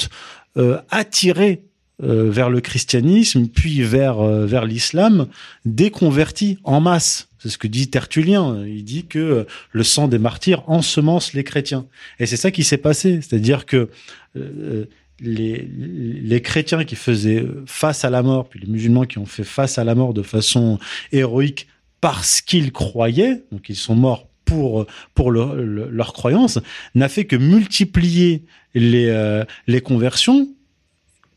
euh, 0.57 0.77
attiré 0.89 1.63
euh, 2.03 2.31
vers 2.31 2.49
le 2.49 2.61
christianisme, 2.61 3.47
puis 3.47 3.83
vers, 3.83 4.19
euh, 4.19 4.47
vers 4.47 4.65
l'islam, 4.65 5.27
des 5.65 5.91
convertis 5.91 6.57
en 6.63 6.81
masse. 6.81 7.27
C'est 7.37 7.49
ce 7.49 7.59
que 7.59 7.67
dit 7.67 7.89
Tertullien. 7.89 8.65
Il 8.65 8.83
dit 8.83 9.05
que 9.05 9.45
le 9.71 9.83
sang 9.83 10.07
des 10.07 10.17
martyrs 10.17 10.63
ensemence 10.67 11.33
les 11.33 11.43
chrétiens. 11.43 11.85
Et 12.19 12.25
c'est 12.25 12.37
ça 12.37 12.49
qui 12.49 12.63
s'est 12.63 12.77
passé. 12.77 13.19
C'est-à-dire 13.21 13.67
que 13.67 13.89
euh, 14.35 14.85
les, 15.21 16.41
chrétiens 16.41 16.83
qui 16.83 16.95
faisaient 16.95 17.45
face 17.65 18.03
à 18.05 18.09
la 18.09 18.23
mort, 18.23 18.49
puis 18.49 18.59
les 18.59 18.67
musulmans 18.67 19.05
qui 19.05 19.19
ont 19.19 19.25
fait 19.25 19.43
face 19.43 19.77
à 19.77 19.83
la 19.83 19.95
mort 19.95 20.13
de 20.13 20.23
façon 20.23 20.79
héroïque 21.11 21.67
parce 22.01 22.41
qu'ils 22.41 22.71
croyaient, 22.71 23.43
donc 23.51 23.69
ils 23.69 23.75
sont 23.75 23.95
morts 23.95 24.27
pour, 24.45 24.85
pour 25.13 25.31
leur 25.31 26.13
croyance, 26.13 26.59
n'a 26.95 27.09
fait 27.09 27.25
que 27.25 27.35
multiplier 27.35 28.43
les, 28.73 29.09
euh, 29.09 29.45
les 29.67 29.81
conversions 29.81 30.49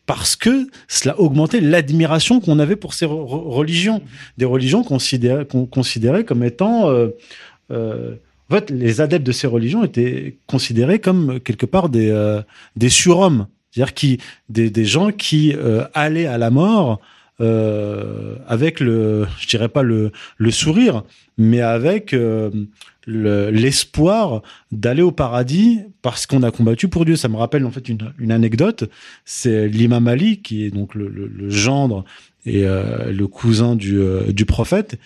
parce 0.07 0.37
que 0.37 0.68
cela 0.89 1.18
augmentait 1.18 1.61
l'admiration 1.61 2.41
qu'on 2.41 2.59
avait 2.59 2.76
pour 2.76 2.95
ces 2.95 3.07
religions, 3.07 4.03
des 4.37 4.45
religions 4.45 4.82
considérées, 4.85 5.47
considérées 5.70 6.24
comme 6.24 6.45
étant 6.45 6.89
euh, 6.91 7.09
euh, 7.70 8.14
en 8.51 8.55
fait, 8.55 8.70
les 8.70 9.01
adeptes 9.01 9.26
de 9.26 9.32
ces 9.32 9.47
religions 9.47 9.85
étaient 9.85 10.37
considérés 10.47 10.99
comme 10.99 11.41
quelque 11.41 11.64
part 11.64 11.89
des 11.89 12.11
euh, 12.11 12.43
des 12.76 12.91
surhommes, 12.91 13.47
c'est-à-dire 13.75 13.95
qui 13.95 14.18
des, 14.49 14.70
des 14.70 14.85
gens 14.85 15.11
qui 15.11 15.53
euh, 15.55 15.85
allaient 15.95 16.27
à 16.27 16.39
la 16.39 16.51
mort 16.51 17.01
euh, 17.41 18.37
avec 18.47 18.79
le, 18.79 19.27
je 19.41 19.49
dirais 19.49 19.68
pas 19.68 19.83
le 19.83 20.12
le 20.39 20.51
sourire, 20.53 21.03
mais 21.37 21.61
avec 21.61 22.14
euh, 22.14 22.51
l'espoir 23.09 24.43
d'aller 24.70 25.03
au 25.03 25.11
paradis 25.11 25.81
parce 26.03 26.27
qu'on 26.27 26.45
a 26.45 26.53
combattu 26.53 26.87
pour 26.87 27.05
Dieu. 27.05 27.16
Ça 27.16 27.29
me 27.29 27.37
rappelle 27.37 27.66
en 27.66 27.72
fait 27.72 27.89
une, 27.89 28.12
une 28.20 28.31
anecdote. 28.31 28.89
C'est 29.25 29.66
l'imam 29.66 30.07
Ali 30.07 30.41
qui 30.41 30.64
est 30.64 30.70
donc 30.70 30.95
le, 30.95 31.51
gendre 31.51 32.05
et 32.47 32.62
le 32.62 33.27
cousin 33.27 33.75
du, 33.75 34.01
du 34.29 34.45
prophète. 34.47 34.99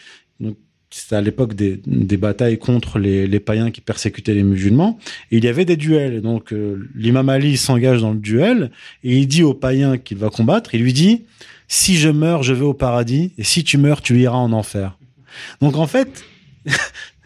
C'était 0.90 1.16
à 1.16 1.20
l'époque 1.20 1.54
des, 1.54 1.80
des, 1.86 2.16
batailles 2.16 2.58
contre 2.58 2.98
les, 2.98 3.26
les, 3.26 3.40
païens 3.40 3.70
qui 3.70 3.82
persécutaient 3.82 4.32
les 4.32 4.42
musulmans. 4.42 4.98
Et 5.30 5.36
il 5.36 5.44
y 5.44 5.48
avait 5.48 5.66
des 5.66 5.76
duels. 5.76 6.22
Donc 6.22 6.52
euh, 6.52 6.88
l'imam 6.94 7.28
Ali 7.28 7.58
s'engage 7.58 8.00
dans 8.00 8.12
le 8.12 8.18
duel 8.18 8.70
et 9.04 9.18
il 9.18 9.28
dit 9.28 9.42
au 9.42 9.52
païen 9.52 9.98
qu'il 9.98 10.16
va 10.16 10.30
combattre. 10.30 10.74
Il 10.74 10.82
lui 10.82 10.94
dit 10.94 11.24
si 11.68 11.98
je 11.98 12.08
meurs, 12.08 12.42
je 12.42 12.54
vais 12.54 12.64
au 12.64 12.72
paradis, 12.72 13.32
et 13.36 13.44
si 13.44 13.62
tu 13.62 13.76
meurs, 13.76 14.00
tu 14.00 14.18
iras 14.18 14.38
en 14.38 14.52
enfer. 14.52 14.98
Donc 15.60 15.76
en 15.76 15.86
fait, 15.86 16.24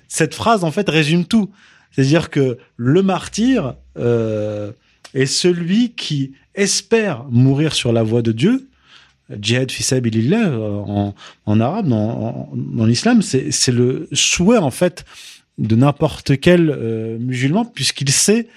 cette 0.08 0.34
phrase 0.34 0.64
en 0.64 0.72
fait 0.72 0.88
résume 0.90 1.24
tout. 1.24 1.50
C'est-à-dire 1.92 2.28
que 2.28 2.58
le 2.76 3.02
martyr 3.02 3.74
euh, 3.98 4.72
est 5.14 5.26
celui 5.26 5.90
qui 5.90 6.32
espère 6.54 7.24
mourir 7.30 7.74
sur 7.74 7.92
la 7.92 8.02
voie 8.02 8.22
de 8.22 8.32
Dieu. 8.32 8.68
Jihad 9.30 9.70
fisabilillah 9.70 10.58
en, 10.58 11.14
en 11.46 11.60
arabe, 11.60 11.88
dans, 11.88 12.50
dans 12.54 12.84
l'islam, 12.86 13.22
c'est 13.22 13.72
le 13.72 14.08
souhait 14.12 14.58
en 14.58 14.70
fait 14.70 15.04
de 15.58 15.76
n'importe 15.76 16.38
quel 16.40 16.70
euh, 16.70 17.18
musulman, 17.18 17.64
puisqu'il 17.64 18.10
sait 18.10 18.48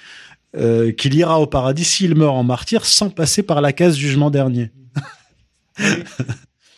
euh, 0.55 0.91
qu'il 0.91 1.13
ira 1.13 1.39
au 1.39 1.47
paradis 1.47 1.84
s'il 1.84 2.16
meurt 2.16 2.36
en 2.36 2.43
martyr 2.43 2.86
sans 2.86 3.09
passer 3.09 3.43
par 3.43 3.61
la 3.61 3.74
case 3.74 3.97
jugement 3.97 4.32
dernier. 4.32 4.72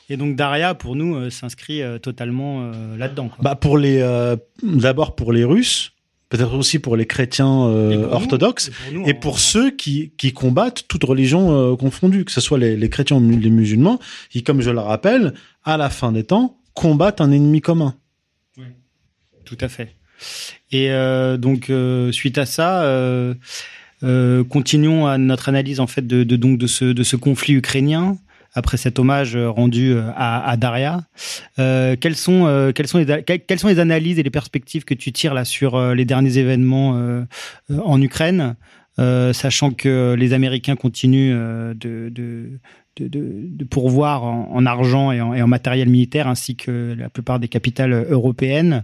Et 0.10 0.18
donc 0.18 0.36
Daria, 0.36 0.74
pour 0.74 0.96
nous, 0.96 1.16
euh, 1.16 1.30
s'inscrit 1.30 1.82
euh, 1.82 2.00
totalement 2.00 2.72
euh, 2.72 2.98
là-dedans. 2.98 3.30
Bah 3.42 3.56
pour 3.56 3.78
les, 3.78 4.00
euh, 4.02 4.38
d'abord 4.64 5.16
pour 5.16 5.34
les 5.34 5.44
Russes, 5.44 5.92
peut-être 6.30 6.54
aussi 6.56 6.80
pour 6.80 6.96
les 6.96 7.06
chrétiens 7.06 7.92
et 7.92 7.98
pour 7.98 8.14
orthodoxes, 8.14 8.70
nous, 8.70 8.74
et 8.74 8.84
pour, 8.84 8.94
nous, 8.94 9.10
et 9.10 9.14
pour 9.14 9.34
en... 9.36 9.38
ceux 9.38 9.72
qui, 9.72 10.12
qui 10.18 10.34
combattent 10.34 10.86
toute 10.88 11.04
religion 11.04 11.76
confondue, 11.78 12.26
que 12.26 12.32
ce 12.32 12.42
soit 12.42 12.58
les, 12.58 12.76
les 12.76 12.90
chrétiens 12.90 13.18
ou 13.18 13.30
les 13.30 13.50
musulmans, 13.50 14.00
qui, 14.30 14.44
comme 14.44 14.62
je 14.62 14.70
le 14.70 14.80
rappelle, 14.80 15.34
à 15.64 15.78
la 15.78 15.90
fin 15.90 16.12
des 16.12 16.24
temps, 16.24 16.58
combattent 16.74 17.22
un 17.22 17.32
ennemi 17.32 17.62
commun. 17.62 17.96
Oui, 18.58 18.66
tout 19.46 19.58
à 19.62 19.68
fait. 19.68 19.96
Et 20.72 20.90
donc 21.38 21.72
suite 22.12 22.38
à 22.38 22.46
ça. 22.46 23.36
continuons 24.02 25.08
à 25.08 25.18
notre 25.18 25.50
analyse 25.50 25.80
en 25.80 25.88
fait 25.88 26.06
de, 26.06 26.24
de 26.24 26.36
donc 26.36 26.58
de 26.58 26.68
ce 26.68 26.86
de 26.86 27.04
ce 27.04 27.16
conflit 27.16 27.54
ukrainien 27.54 28.18
après 28.58 28.78
cet 28.78 28.98
hommage 28.98 29.36
euh, 29.36 29.50
rendu 29.50 29.92
euh, 29.94 30.10
à, 30.16 30.58
Daria. 30.58 31.04
Euh, 31.60 31.96
quelles, 31.96 32.16
sont, 32.16 32.46
sont 32.86 32.98
les, 32.98 33.58
sont 33.58 33.68
les 33.68 33.80
analyses 33.80 34.18
et 34.18 34.24
les 34.24 34.32
perspectives 34.32 34.84
que 34.84 34.96
tu 34.96 35.12
tires 35.12 35.36
là 35.36 35.46
sur 35.46 35.80
les 35.94 36.06
derniers 36.06 36.40
événements 36.40 37.00
en 37.70 38.02
Ukraine, 38.02 38.56
sachant 38.98 39.72
que 39.72 40.16
les 40.18 40.34
Américains 40.34 40.76
continuent 40.76 41.36
de, 41.76 42.10
de 42.10 42.60
de, 43.00 43.64
pourvoir 43.66 44.24
en, 44.24 44.50
en 44.52 44.66
argent 44.66 45.12
et 45.12 45.22
en, 45.22 45.48
matériel 45.48 45.88
militaire, 45.88 46.28
ainsi 46.28 46.56
que 46.56 46.96
la 46.98 47.10
plupart 47.10 47.40
des 47.40 47.48
capitales 47.48 48.08
européennes. 48.10 48.84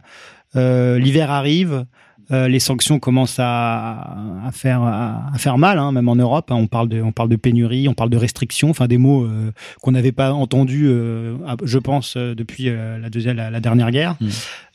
L'hiver 0.56 1.32
arrive, 1.32 1.86
euh, 2.32 2.48
les 2.48 2.60
sanctions 2.60 3.00
commencent 3.00 3.40
à, 3.40 4.18
à 4.46 4.52
faire 4.52 4.82
à, 4.82 5.30
à, 5.34 5.38
faire 5.38 5.58
mal, 5.58 5.78
hein, 5.78 5.92
même 5.92 6.08
en 6.08 6.16
Europe. 6.16 6.52
Hein, 6.52 6.56
on 6.56 6.68
parle 6.68 6.88
de 6.88 7.02
on 7.02 7.12
parle 7.12 7.30
de 7.30 7.36
pénurie, 7.36 7.88
on 7.88 7.94
parle 7.94 8.10
de 8.10 8.18
restrictions, 8.18 8.70
enfin 8.70 8.88
des 8.88 8.98
mots 8.98 9.26
euh, 9.26 9.52
qu'on 9.82 9.92
n'avait 9.92 10.12
pas 10.12 10.32
entendus, 10.32 10.88
euh, 10.88 11.36
je 11.64 11.80
pense, 11.80 12.16
depuis 12.16 12.66
la 12.66 13.10
deuxième 13.10 13.36
la, 13.36 13.50
la, 13.50 13.60
dernière 13.60 13.92
guerre. 13.92 14.16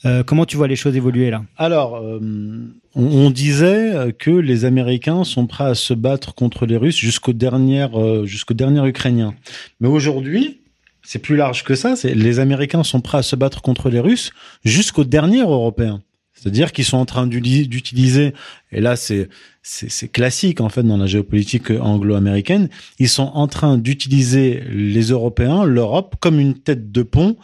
Mmh. 0.05 0.23
comment 0.27 0.45
tu 0.45 0.57
vois 0.57 0.69
les 0.69 0.77
choses 0.77 0.97
évoluer 0.97 1.31
là? 1.31 1.43
Alors, 1.57 2.03
on, 2.03 2.71
on, 2.95 3.31
disait 3.31 4.15
que 4.19 4.31
les 4.31 4.65
Américains 4.65 5.25
sont 5.25 5.47
prêts 5.47 5.65
à 5.65 5.75
se 5.75 5.95
battre 5.95 6.35
contre 6.35 6.67
les 6.67 6.77
Russes 6.77 6.97
jusqu'au 6.97 7.33
dernier 7.33 7.87
jusqu'au 8.25 8.55
dernier 8.55 8.87
Ukrainien. 8.87 9.35
Mais 9.81 9.89
aujourd'hui, 9.89 10.61
c'est 11.03 11.19
plus 11.19 11.37
large 11.37 11.65
que 11.65 11.75
ça. 11.75 11.97
C'est 11.97 12.15
les 12.15 12.39
Américains 12.39 12.85
sont 12.85 13.01
prêts 13.01 13.19
à 13.19 13.23
se 13.23 13.37
battre 13.37 13.63
contre 13.63 13.89
les 13.89 14.01
Russes 14.01 14.33
jusqu'au 14.65 15.05
dernier 15.05 15.41
Européen. 15.41 16.03
C'est-à-dire 16.41 16.73
qu'ils 16.73 16.85
sont 16.85 16.99
en 16.99 17.05
train 17.05 17.27
d'utiliser, 17.27 18.33
et 18.73 18.81
là 18.81 18.97
c'est 18.97 19.29
c'est 19.63 20.11
classique 20.11 20.63
en 20.63 20.71
fait 20.71 20.83
dans 20.83 20.97
la 20.97 21.07
géopolitique 21.07 21.71
anglo-américaine, 21.71 22.71
ils 22.99 23.09
sont 23.09 23.31
en 23.35 23.49
train 23.49 23.77
d'utiliser 23.77 24.63
les 24.71 25.03
Européens, 25.11 25.65
l'Europe, 25.65 26.17
comme 26.21 26.41
une 26.41 26.55
tête 26.55 26.91
de 26.91 27.03
pont 27.03 27.37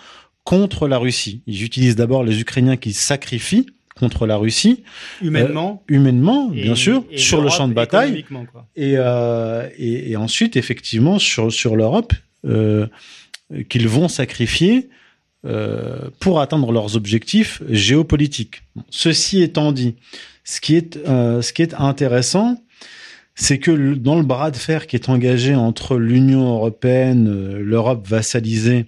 contre 0.45 0.89
la 0.89 0.99
Russie. 0.99 1.43
Ils 1.47 1.65
utilisent 1.65 1.97
d'abord 1.97 2.25
les 2.25 2.41
Ukrainiens 2.41 2.77
qui 2.77 2.93
sacrifient 2.95 3.67
contre 3.95 4.27
la 4.27 4.37
Russie 4.37 4.85
humainement, 5.23 5.83
euh, 5.91 5.95
humainement. 5.95 6.51
et, 6.55 6.63
bien 6.63 6.75
sûr, 6.75 7.05
et 7.11 7.19
sur 7.19 7.43
le 7.43 7.49
champ 7.49 7.69
de 7.69 7.75
bataille, 7.75 8.25
et, 8.75 8.95
euh, 8.97 9.69
et, 9.79 10.17
ensuite 10.17 10.57
effectivement 10.57 11.19
sur 11.19 11.53
sur 11.53 11.77
l'Europe 11.77 12.13
euh, 12.45 12.87
qu'ils 13.69 13.89
vont 13.89 14.09
sacrifier 14.09 14.89
euh, 15.45 16.11
pour 16.21 16.41
atteindre 16.41 16.73
leurs 16.73 16.97
objectifs 16.97 17.63
géopolitiques. 17.69 18.63
Ceci 18.91 19.43
étant 19.43 19.73
dit, 19.73 19.95
ce 20.45 20.61
qui 20.61 20.77
est, 20.77 20.97
euh, 21.09 21.43
ce 21.43 21.53
qui 21.53 21.63
est 21.63 21.75
intéressant, 21.75 22.59
c'est 23.35 23.59
que 23.59 23.95
dans 23.95 24.17
le 24.17 24.23
bras 24.23 24.51
de 24.51 24.57
fer 24.57 24.87
qui 24.87 24.97
est 24.97 25.09
engagé 25.09 25.55
entre 25.55 25.97
l'Union 25.97 26.55
européenne, 26.55 27.29
euh, 27.29 27.61
l'Europe 27.61 28.07
vassalisée 28.07 28.87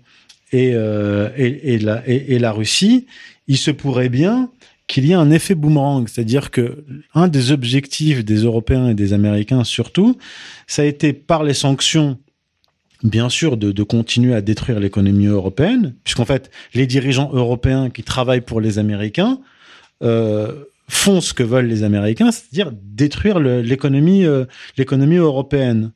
et, 0.53 0.73
euh, 0.75 1.31
et, 1.37 1.75
et, 1.75 1.79
la, 1.79 2.07
et, 2.07 2.39
la 2.39 2.53
Russie, 2.53 3.07
il 3.49 3.57
se 3.57 3.73
pourrait 3.73 4.09
bien 4.09 4.51
qu'il 4.87 5.05
y 5.05 5.11
ait 5.11 5.15
un 5.15 5.33
effet 5.33 5.57
boomerang, 5.57 6.07
c'est-à-dire 6.07 6.53
que 6.53 6.85
un 7.15 7.27
des 7.27 7.51
objectifs 7.51 8.25
des 8.25 8.45
Européens 8.45 8.89
et 8.89 8.95
des 8.95 9.13
Américains 9.13 9.65
surtout, 9.65 10.17
ça 10.69 10.83
a 10.83 10.85
été 10.85 11.13
par 11.13 11.43
les 11.43 11.55
sanctions 11.55 12.19
bien 13.03 13.29
sûr, 13.29 13.57
de, 13.57 13.73
de 13.73 13.83
continuer 13.83 14.35
à 14.35 14.41
détruire 14.41 14.81
l'économie 14.81 15.27
européenne, 15.27 15.95
puisqu'en 16.05 16.25
fait, 16.25 16.51
les 16.75 16.87
dirigeants 16.87 17.31
européens 17.33 17.91
qui 17.91 18.03
travaillent 18.03 18.41
pour 18.41 18.61
les 18.61 18.79
Américains 18.79 19.41
euh, 20.03 20.65
font 20.89 21.21
ce 21.21 21.35
que 21.35 21.43
veulent 21.43 21.67
les 21.67 21.83
Américains, 21.83 22.31
c'est-à-dire 22.31 22.73
détruire 22.73 23.39
l'économie 23.41 24.25
euh, 24.25 24.45
l'économie 24.77 25.17
européenne. 25.17 25.93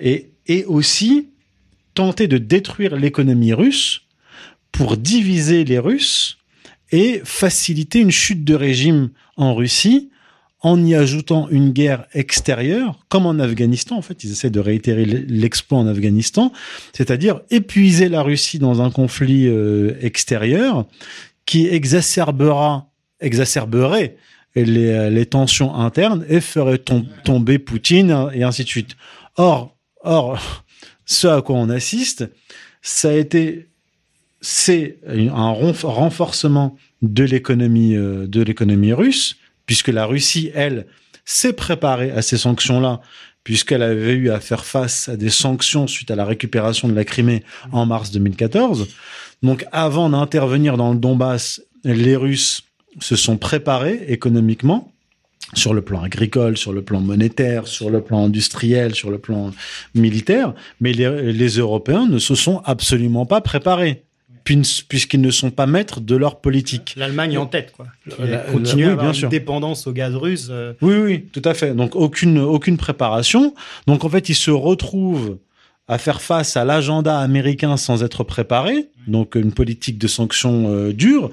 Et, 0.00 0.32
et 0.46 0.64
aussi 0.64 1.28
tenter 1.94 2.26
de 2.26 2.38
détruire 2.38 2.96
l'économie 2.96 3.52
russe 3.52 4.02
pour 4.70 4.96
diviser 4.96 5.64
les 5.64 5.78
Russes 5.78 6.38
et 6.90 7.20
faciliter 7.24 8.00
une 8.00 8.10
chute 8.10 8.44
de 8.44 8.54
régime 8.54 9.10
en 9.36 9.54
Russie 9.54 10.10
en 10.62 10.84
y 10.84 10.94
ajoutant 10.94 11.48
une 11.50 11.70
guerre 11.70 12.06
extérieure, 12.14 12.98
comme 13.08 13.26
en 13.26 13.38
Afghanistan. 13.40 13.96
En 13.96 14.02
fait, 14.02 14.22
ils 14.24 14.30
essaient 14.30 14.50
de 14.50 14.60
réitérer 14.60 15.04
l'exploit 15.04 15.78
en 15.78 15.86
Afghanistan, 15.88 16.52
c'est-à-dire 16.92 17.40
épuiser 17.50 18.08
la 18.08 18.22
Russie 18.22 18.58
dans 18.58 18.80
un 18.80 18.90
conflit 18.90 19.48
euh, 19.48 19.94
extérieur 20.00 20.86
qui 21.46 21.66
exacerbera, 21.66 22.90
exacerberait 23.20 24.16
les, 24.54 25.26
tensions 25.26 25.74
internes 25.74 26.24
et 26.28 26.40
ferait 26.40 26.78
tom- 26.78 27.06
tomber 27.24 27.58
Poutine 27.58 28.28
et 28.32 28.44
ainsi 28.44 28.62
de 28.64 28.68
suite. 28.68 28.96
Or, 29.36 29.76
or, 30.02 30.64
ce 31.06 31.26
à 31.26 31.42
quoi 31.42 31.56
on 31.56 31.70
assiste, 31.70 32.30
ça 32.82 33.08
a 33.08 33.14
été, 33.14 33.68
c'est 34.40 34.98
un 35.08 35.52
renf- 35.52 35.86
renforcement 35.86 36.76
de 37.00 37.24
l'économie 37.24 37.96
euh, 37.96 38.26
de 38.28 38.42
l'économie 38.42 38.92
russe, 38.92 39.36
puisque 39.66 39.88
la 39.88 40.06
Russie, 40.06 40.50
elle, 40.54 40.86
s'est 41.24 41.52
préparée 41.52 42.10
à 42.10 42.22
ces 42.22 42.36
sanctions-là, 42.36 43.00
puisqu'elle 43.44 43.82
avait 43.82 44.12
eu 44.12 44.30
à 44.30 44.40
faire 44.40 44.64
face 44.64 45.08
à 45.08 45.16
des 45.16 45.30
sanctions 45.30 45.86
suite 45.86 46.10
à 46.10 46.16
la 46.16 46.24
récupération 46.24 46.88
de 46.88 46.94
la 46.94 47.04
Crimée 47.04 47.42
en 47.72 47.86
mars 47.86 48.10
2014. 48.10 48.88
Donc, 49.42 49.66
avant 49.72 50.10
d'intervenir 50.10 50.76
dans 50.76 50.92
le 50.92 50.98
Donbass, 50.98 51.62
les 51.84 52.16
Russes 52.16 52.64
se 53.00 53.16
sont 53.16 53.36
préparés 53.36 54.04
économiquement 54.08 54.92
sur 55.54 55.74
le 55.74 55.82
plan 55.82 56.02
agricole, 56.02 56.56
sur 56.56 56.72
le 56.72 56.82
plan 56.82 57.00
monétaire, 57.00 57.66
sur 57.66 57.90
le 57.90 58.00
plan 58.00 58.24
industriel, 58.24 58.94
sur 58.94 59.10
le 59.10 59.18
plan 59.18 59.50
militaire, 59.94 60.54
mais 60.80 60.92
les, 60.92 61.32
les 61.32 61.48
Européens 61.58 62.06
ne 62.06 62.18
se 62.18 62.34
sont 62.34 62.62
absolument 62.64 63.26
pas 63.26 63.40
préparés, 63.40 64.04
puisqu'ils 64.44 65.20
ne 65.20 65.30
sont 65.30 65.50
pas 65.50 65.66
maîtres 65.66 66.00
de 66.00 66.16
leur 66.16 66.40
politique. 66.40 66.94
L'Allemagne 66.96 67.38
en 67.38 67.46
tête, 67.46 67.72
quoi. 67.76 67.86
La- 68.18 68.38
continue 68.38 68.84
oui, 68.84 68.88
à 68.90 68.92
avoir 68.92 69.04
bien 69.06 69.12
une 69.12 69.18
sûr. 69.18 69.28
dépendance 69.28 69.86
au 69.86 69.92
gaz 69.92 70.14
russe. 70.14 70.48
euh, 70.50 70.72
Oui, 70.82 70.94
oui, 70.96 71.24
tout 71.32 71.42
à 71.44 71.54
fait. 71.54 71.74
Donc 71.74 71.94
aucune 71.96 72.38
aucune 72.38 72.76
préparation. 72.76 73.54
Donc 73.86 74.04
en 74.04 74.08
fait, 74.08 74.28
ils 74.28 74.34
se 74.34 74.50
retrouvent 74.50 75.38
à 75.88 75.98
faire 75.98 76.22
face 76.22 76.56
à 76.56 76.64
l'agenda 76.64 77.18
américain 77.18 77.76
sans 77.76 78.02
être 78.04 78.24
préparés. 78.24 78.88
Donc 79.06 79.34
une 79.34 79.52
politique 79.52 79.98
de 79.98 80.06
sanctions 80.06 80.68
euh, 80.70 80.92
dure. 80.92 81.30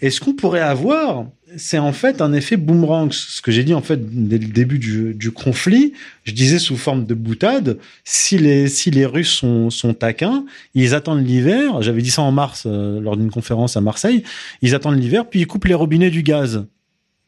Et 0.00 0.10
ce 0.10 0.20
qu'on 0.20 0.32
pourrait 0.34 0.60
avoir, 0.60 1.26
c'est 1.56 1.78
en 1.78 1.92
fait 1.92 2.20
un 2.20 2.32
effet 2.32 2.56
boomerang. 2.56 3.12
Ce 3.12 3.42
que 3.42 3.50
j'ai 3.50 3.64
dit 3.64 3.74
en 3.74 3.82
fait 3.82 4.00
dès 4.28 4.38
le 4.38 4.46
début 4.46 4.78
du, 4.78 5.14
du 5.14 5.30
conflit, 5.30 5.92
je 6.24 6.32
disais 6.32 6.58
sous 6.58 6.76
forme 6.76 7.04
de 7.04 7.14
boutade. 7.14 7.78
Si 8.04 8.38
les 8.38 8.68
si 8.68 8.90
les 8.90 9.06
Russes 9.06 9.32
sont 9.32 9.70
sont 9.70 9.94
taquins, 9.94 10.44
ils 10.74 10.94
attendent 10.94 11.26
l'hiver. 11.26 11.82
J'avais 11.82 12.02
dit 12.02 12.10
ça 12.10 12.22
en 12.22 12.32
mars 12.32 12.64
euh, 12.66 13.00
lors 13.00 13.16
d'une 13.16 13.30
conférence 13.30 13.76
à 13.76 13.80
Marseille. 13.80 14.22
Ils 14.62 14.74
attendent 14.74 14.98
l'hiver, 14.98 15.28
puis 15.28 15.40
ils 15.40 15.46
coupent 15.46 15.66
les 15.66 15.74
robinets 15.74 16.10
du 16.10 16.22
gaz. 16.22 16.64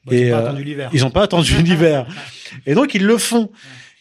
bon, 0.04 0.12
ils 0.12 0.18
Et, 0.18 0.32
ont 0.32 0.36
pas 0.36 0.42
euh, 0.42 0.46
attendu 0.46 0.64
l'hiver. 0.64 0.90
Ils 0.92 1.00
n'ont 1.00 1.10
pas 1.10 1.22
attendu 1.22 1.54
l'hiver. 1.62 2.06
Et 2.66 2.74
donc, 2.74 2.94
ils 2.94 3.04
le 3.04 3.18
font. 3.18 3.50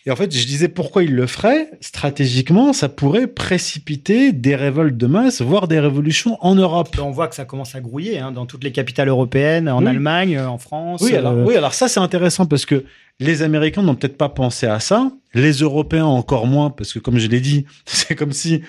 Et 0.05 0.11
en 0.11 0.17
fait, 0.17 0.35
je 0.35 0.45
disais 0.45 0.67
pourquoi 0.67 1.03
ils 1.03 1.15
le 1.15 1.27
feraient. 1.27 1.69
Stratégiquement, 1.79 2.73
ça 2.73 2.89
pourrait 2.89 3.27
précipiter 3.27 4.33
des 4.33 4.53
révoltes 4.55 4.97
de 4.97 5.07
masse, 5.07 5.41
voire 5.41 5.69
des 5.69 5.79
révolutions 5.79 6.37
en 6.41 6.55
Europe. 6.55 6.89
On 7.01 7.11
voit 7.11 7.29
que 7.29 7.35
ça 7.35 7.45
commence 7.45 7.73
à 7.75 7.79
grouiller 7.79 8.19
hein, 8.19 8.33
dans 8.33 8.45
toutes 8.45 8.65
les 8.65 8.73
capitales 8.73 9.07
européennes, 9.07 9.69
en 9.69 9.81
Oui. 9.81 9.87
Allemagne, 9.87 10.37
en 10.39 10.57
France. 10.57 11.01
Oui, 11.01 11.15
alors, 11.15 11.31
euh, 11.31 11.45
oui, 11.45 11.55
alors 11.55 11.73
ça, 11.73 11.87
c'est 11.87 12.01
intéressant 12.01 12.45
parce 12.45 12.65
que 12.65 12.83
les 13.21 13.43
Américains 13.43 13.81
n'ont 13.81 13.95
peut-être 13.95 14.17
pas 14.17 14.27
pensé 14.27 14.67
à 14.67 14.81
ça. 14.81 15.09
Les 15.33 15.53
Européens 15.53 16.05
encore 16.05 16.47
moins, 16.47 16.69
parce 16.69 16.91
que 16.91 16.99
comme 16.99 17.17
je 17.17 17.27
l'ai 17.27 17.39
dit, 17.39 17.65
c'est 17.85 18.15
comme 18.15 18.33
si 18.33 18.61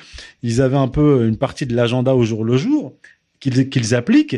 ils 0.44 0.62
avaient 0.62 0.76
un 0.76 0.88
peu 0.88 1.26
une 1.26 1.36
partie 1.36 1.66
de 1.66 1.74
l'agenda 1.74 2.14
au 2.14 2.24
jour 2.24 2.44
le 2.44 2.56
jour 2.56 2.94
qu'ils 3.40 3.94
appliquent. 3.94 4.34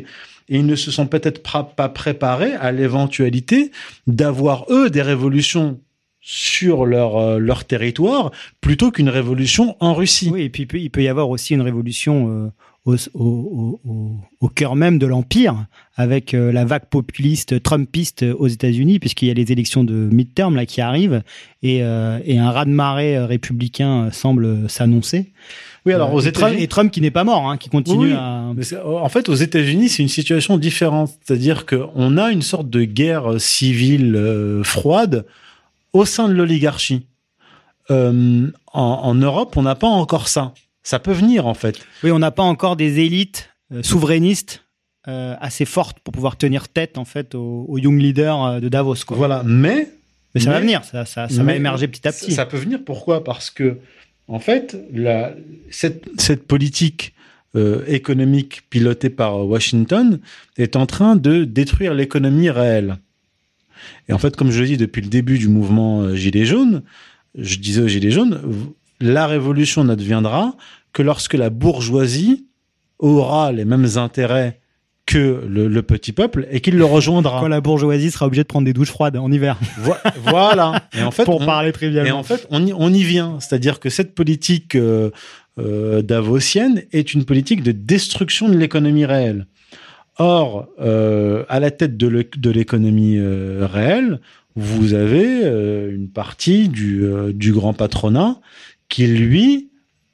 Et 0.49 0.59
ils 0.59 0.67
ne 0.67 0.77
se 0.77 0.91
sont 0.91 1.07
peut-être 1.07 1.43
pas 1.43 1.89
préparés 1.89 2.55
à 2.55 2.73
l'éventualité 2.73 3.71
d'avoir, 4.07 4.65
eux, 4.71 4.91
des 4.91 5.03
révolutions 5.03 5.81
sur 6.29 6.87
leur, 6.87 7.17
euh, 7.19 7.39
leur 7.39 7.65
territoire 7.65 8.33
plutôt 8.61 8.91
qu'une 8.91 9.09
révolution 9.09 9.77
en 9.79 9.95
Russie. 9.95 10.29
Oui, 10.33 10.43
et 10.43 10.49
puis 10.49 10.67
il 10.73 10.91
peut, 10.91 11.01
y 11.01 11.07
avoir 11.07 11.31
aussi 11.31 11.55
une 11.55 11.61
révolution 11.61 12.29
euh, 12.29 12.51
au, 12.85 12.97
au, 13.15 13.81
au, 13.87 14.11
au 14.41 14.49
cœur 14.49 14.75
même 14.75 14.99
de 14.99 15.07
l'Empire, 15.07 15.67
avec 15.95 16.35
euh, 16.35 16.51
la 16.51 16.65
vague 16.65 16.87
populiste 16.87 17.63
trumpiste 17.63 18.25
aux 18.41 18.49
États-Unis, 18.49 18.99
puisqu'il 18.99 19.29
y 19.29 19.31
a 19.31 19.35
les 19.35 19.53
élections 19.53 19.85
de 19.85 19.95
midterm 19.95 20.57
là, 20.57 20.67
qui 20.67 20.81
arrivent, 20.81 21.23
et, 21.63 21.77
et 21.79 22.39
un 22.39 22.51
raz-de-marée 22.51 23.19
républicain 23.21 24.11
semble 24.11 24.69
s'annoncer. 24.69 25.33
Oui, 25.85 25.93
alors 25.93 26.13
aux 26.13 26.21
et 26.21 26.33
Trump, 26.33 26.49
États-Unis. 26.49 26.65
et 26.65 26.69
Trump 26.69 26.91
qui 26.91 27.01
n'est 27.01 27.13
pas 27.13 27.23
mort, 27.23 27.49
hein, 27.49 27.57
qui 27.57 27.69
continue 27.69 28.09
Oui, 28.09 28.13
à... 28.13 28.53
En 28.85 29.09
fait, 29.09 29.29
aux 29.29 29.35
États-Unis, 29.35 29.89
c'est 29.91 30.03
une 30.03 30.09
situation 30.09 30.59
différente. 30.59 31.13
C'est-à-dire 31.25 31.67
qu'on 31.67 32.19
a 32.19 32.33
une 32.33 32.43
sorte 32.43 32.69
de 32.69 32.83
guerre 32.83 33.41
civile 33.41 34.61
froide 34.65 35.25
au 35.97 36.05
sein 36.05 36.29
de 36.29 36.35
l'oligarchie. 36.35 37.07
Euh, 37.91 38.51
en, 38.73 38.83
en 38.83 39.15
Europe, 39.15 39.57
on 39.57 39.63
n'a 39.63 39.75
pas 39.75 39.87
encore 39.87 40.29
ça. 40.29 40.53
Ça 40.83 40.99
peut 40.99 41.13
venir, 41.13 41.47
en 41.47 41.55
fait. 41.55 41.77
Oui, 42.03 42.11
on 42.11 42.19
n'a 42.19 42.31
pas 42.31 42.43
encore 42.43 42.77
des 42.77 43.01
élites 43.01 43.51
euh, 43.73 43.83
souverainistes 43.83 44.65
euh, 45.09 45.37
assez 45.41 45.65
fortes 45.65 45.99
pour 46.01 46.13
pouvoir 46.13 46.37
tenir 46.37 46.69
tête 46.69 46.99
en 46.99 47.05
fait 47.05 47.35
aux, 47.35 47.65
aux 47.69 47.79
young 47.79 48.01
leaders 48.01 48.61
de 48.61 48.69
Davos. 48.69 48.97
Quoi. 49.07 49.17
Voilà. 49.17 49.43
Mais, 49.45 49.89
Mais 50.35 50.41
ça 50.41 50.51
va 50.51 50.61
venir, 50.61 50.85
ça, 50.85 51.05
ça, 51.05 51.29
ça 51.29 51.43
va 51.43 51.55
émerger 51.55 51.87
petit 51.89 52.07
à 52.09 52.13
petit. 52.13 52.31
Ça, 52.33 52.43
ça 52.43 52.47
peut 52.47 52.57
venir. 52.57 52.81
Pourquoi? 52.85 53.23
Parce 53.23 53.51
que, 53.51 53.79
en 54.27 54.41
fait, 54.41 54.77
la, 54.93 55.33
cette, 55.71 56.09
cette 56.19 56.47
politique 56.47 57.15
économique 57.87 58.69
pilotée 58.69 59.09
par 59.09 59.47
Washington 59.47 60.21
est 60.59 60.77
en 60.77 60.85
train 60.85 61.17
de 61.17 61.45
détruire 61.45 61.95
l'économie 61.95 62.51
réelle. 62.51 62.99
Et 64.09 64.13
en 64.13 64.19
fait, 64.19 64.37
comme 64.37 64.51
je 64.51 64.61
le 64.61 64.67
dis 64.67 64.77
depuis 64.77 65.03
le 65.03 65.09
début 65.09 65.39
du 65.39 65.49
mouvement 65.49 66.03
euh, 66.03 66.15
Gilets 66.15 66.45
jaunes, 66.47 66.83
je 67.37 67.57
disais 67.59 67.83
aux 67.83 67.89
Gilets 67.89 68.11
jaunes, 68.11 68.41
la 69.01 69.27
révolution 69.27 69.85
n'adviendra 69.85 70.55
que 70.93 71.03
lorsque 71.03 71.35
la 71.35 71.51
bourgeoisie 71.51 72.47
aura 72.99 73.53
les 73.53 73.65
mêmes 73.65 73.87
intérêts 73.97 74.61
que 75.05 75.45
le, 75.49 75.69
le 75.69 75.83
petit 75.83 76.11
peuple 76.13 76.49
et 76.51 76.61
qu'il 76.61 76.77
le 76.77 76.85
rejoindra. 76.97 77.41
Quand 77.41 77.49
la 77.49 77.61
bourgeoisie 77.61 78.11
sera 78.11 78.27
obligée 78.27 78.43
de 78.43 78.49
prendre 78.49 78.65
des 78.65 78.73
douches 78.73 78.91
froides 78.91 79.17
en 79.17 79.31
hiver, 79.31 79.57
Vo- 79.79 79.93
voilà. 80.25 80.89
Et 80.99 81.03
en 81.03 81.11
fait, 81.13 81.25
pour 81.25 81.43
on- 81.43 81.47
parler 81.47 81.69
et 81.69 81.73
trivialement. 81.73 82.19
en 82.19 82.23
fait, 82.23 82.47
on 82.51 82.67
y, 82.67 82.73
on 82.73 82.93
y 82.93 83.03
vient. 83.05 83.39
C'est-à-dire 83.39 83.79
que 83.79 83.89
cette 83.91 84.15
politique 84.15 84.75
euh, 84.75 85.11
euh, 85.61 86.03
davosienne 86.03 86.83
est 86.93 87.15
une 87.15 87.25
politique 87.25 87.63
de 87.63 87.71
destruction 87.73 88.49
de 88.49 88.57
l'économie 88.57 89.05
réelle. 89.05 89.47
Or, 90.19 90.69
euh, 90.81 91.45
à 91.49 91.61
la 91.61 91.71
tête 91.71 91.97
de 91.97 92.09
l'é- 92.09 92.31
de 92.37 92.51
l'économie 92.51 93.19
euh, 93.19 93.67
réelle, 93.71 94.21
vous 94.55 94.95
avez 94.95 95.45
euh, 95.45 95.95
une 95.95 96.09
partie 96.09 96.69
du, 96.69 97.05
du 97.35 97.53
grand 97.53 97.75
patronat 97.75 98.41
qui, 98.89 99.07
lui, 99.07 99.69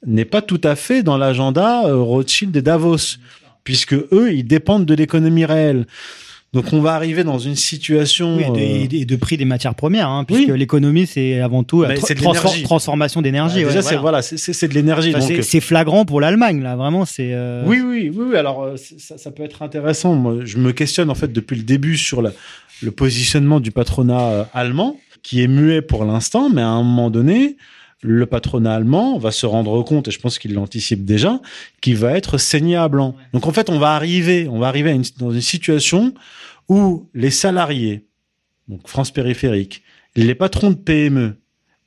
n'est 0.05 0.25
pas 0.25 0.41
tout 0.41 0.59
à 0.63 0.75
fait 0.75 1.03
dans 1.03 1.17
l'agenda 1.17 1.83
Rothschild 1.93 2.55
et 2.57 2.61
Davos, 2.61 3.17
puisque 3.63 3.93
eux, 3.93 4.33
ils 4.33 4.43
dépendent 4.43 4.85
de 4.85 4.93
l'économie 4.93 5.45
réelle. 5.45 5.85
Donc, 6.53 6.71
on 6.71 6.81
va 6.81 6.93
arriver 6.93 7.23
dans 7.23 7.39
une 7.39 7.55
situation... 7.55 8.35
Oui, 8.37 8.43
et 8.43 8.49
de, 8.87 8.95
euh, 8.95 9.01
et 9.01 9.05
de 9.05 9.15
prix 9.15 9.37
des 9.37 9.45
matières 9.45 9.73
premières, 9.73 10.07
hein, 10.09 10.23
puisque 10.23 10.49
Oui. 10.51 10.57
l'économie 10.59 11.07
c'est 11.07 11.39
avant 11.39 11.63
tout 11.63 11.81
la 11.81 11.87
Mais 11.89 11.95
tra- 11.95 12.05
c'est 12.07 12.13
de 12.15 12.19
transfor- 12.21 12.61
transformation 12.63 13.21
d'énergie. 13.23 13.55
déjà, 13.63 13.67
ouais, 13.69 13.73
c'est 13.81 13.81
voilà. 13.95 14.01
voilà, 14.01 14.21
c'est- 14.21 14.37
c'est 14.37 14.67
de 14.67 14.73
l'énergie. 14.75 15.13
Enfin, 15.15 15.27
donc, 15.27 15.43
c'est- 15.43 15.59
flagrant 15.61 16.05
pour 16.05 16.21
l'Allemagne 16.21 16.61
là, 16.61 16.75
vraiment 16.75 17.05
c'est. 17.05 17.31
euh, 17.33 17.63
Oui, 17.65 17.81
oui, 17.83 18.11
oui, 18.15 18.25
oui. 18.31 18.37
Alors, 18.37 18.63
euh, 18.63 18.75
ça, 18.77 19.17
ça 19.17 19.31
peut 19.31 19.43
être 19.43 19.63
intéressant. 19.63 20.13
Moi, 20.13 20.35
je 20.45 20.57
me 20.57 20.71
questionne 20.73 21.09
en 21.09 21.15
fait 21.15 21.33
depuis 21.33 21.55
le 21.55 21.63
début 21.63 21.97
sur 21.97 22.21
la- 22.21 22.31
le 22.83 22.91
positionnement 22.91 23.59
du 23.59 23.71
patronat 23.71 24.21
euh, 24.21 24.43
allemand, 24.53 24.97
qui 25.23 25.41
est 25.41 25.47
muet 25.47 25.81
pour 25.81 26.05
l'instant, 26.05 26.49
mais 26.51 26.61
à 26.61 26.67
un 26.67 26.83
moment 26.83 27.09
donné, 27.09 27.55
le 28.03 28.25
patronat 28.25 28.73
allemand 28.75 29.17
va 29.17 29.31
se 29.31 29.45
rendre 29.45 29.81
compte, 29.83 30.07
et 30.07 30.11
je 30.11 30.19
pense 30.19 30.37
qu'il 30.39 30.53
l'anticipe 30.53 31.05
déjà, 31.05 31.39
qu'il 31.81 31.95
va 31.97 32.11
être 32.17 32.37
saigné 32.37 32.75
à 32.75 32.87
blanc. 32.89 33.15
Donc, 33.33 33.47
en 33.47 33.51
fait, 33.53 33.69
on 33.69 33.79
va 33.79 33.95
arriver, 33.95 34.47
on 34.49 34.59
va 34.59 34.67
arriver 34.67 34.89
à 34.91 34.93
une- 34.93 35.03
dans 35.19 35.31
une 35.31 35.41
situation 35.41 36.13
où 36.69 37.09
les 37.13 37.31
salariés, 37.31 38.05
donc 38.67 38.87
France 38.87 39.11
périphérique, 39.11 39.83
les 40.15 40.35
patrons 40.35 40.71
de 40.71 40.75
PME 40.75 41.35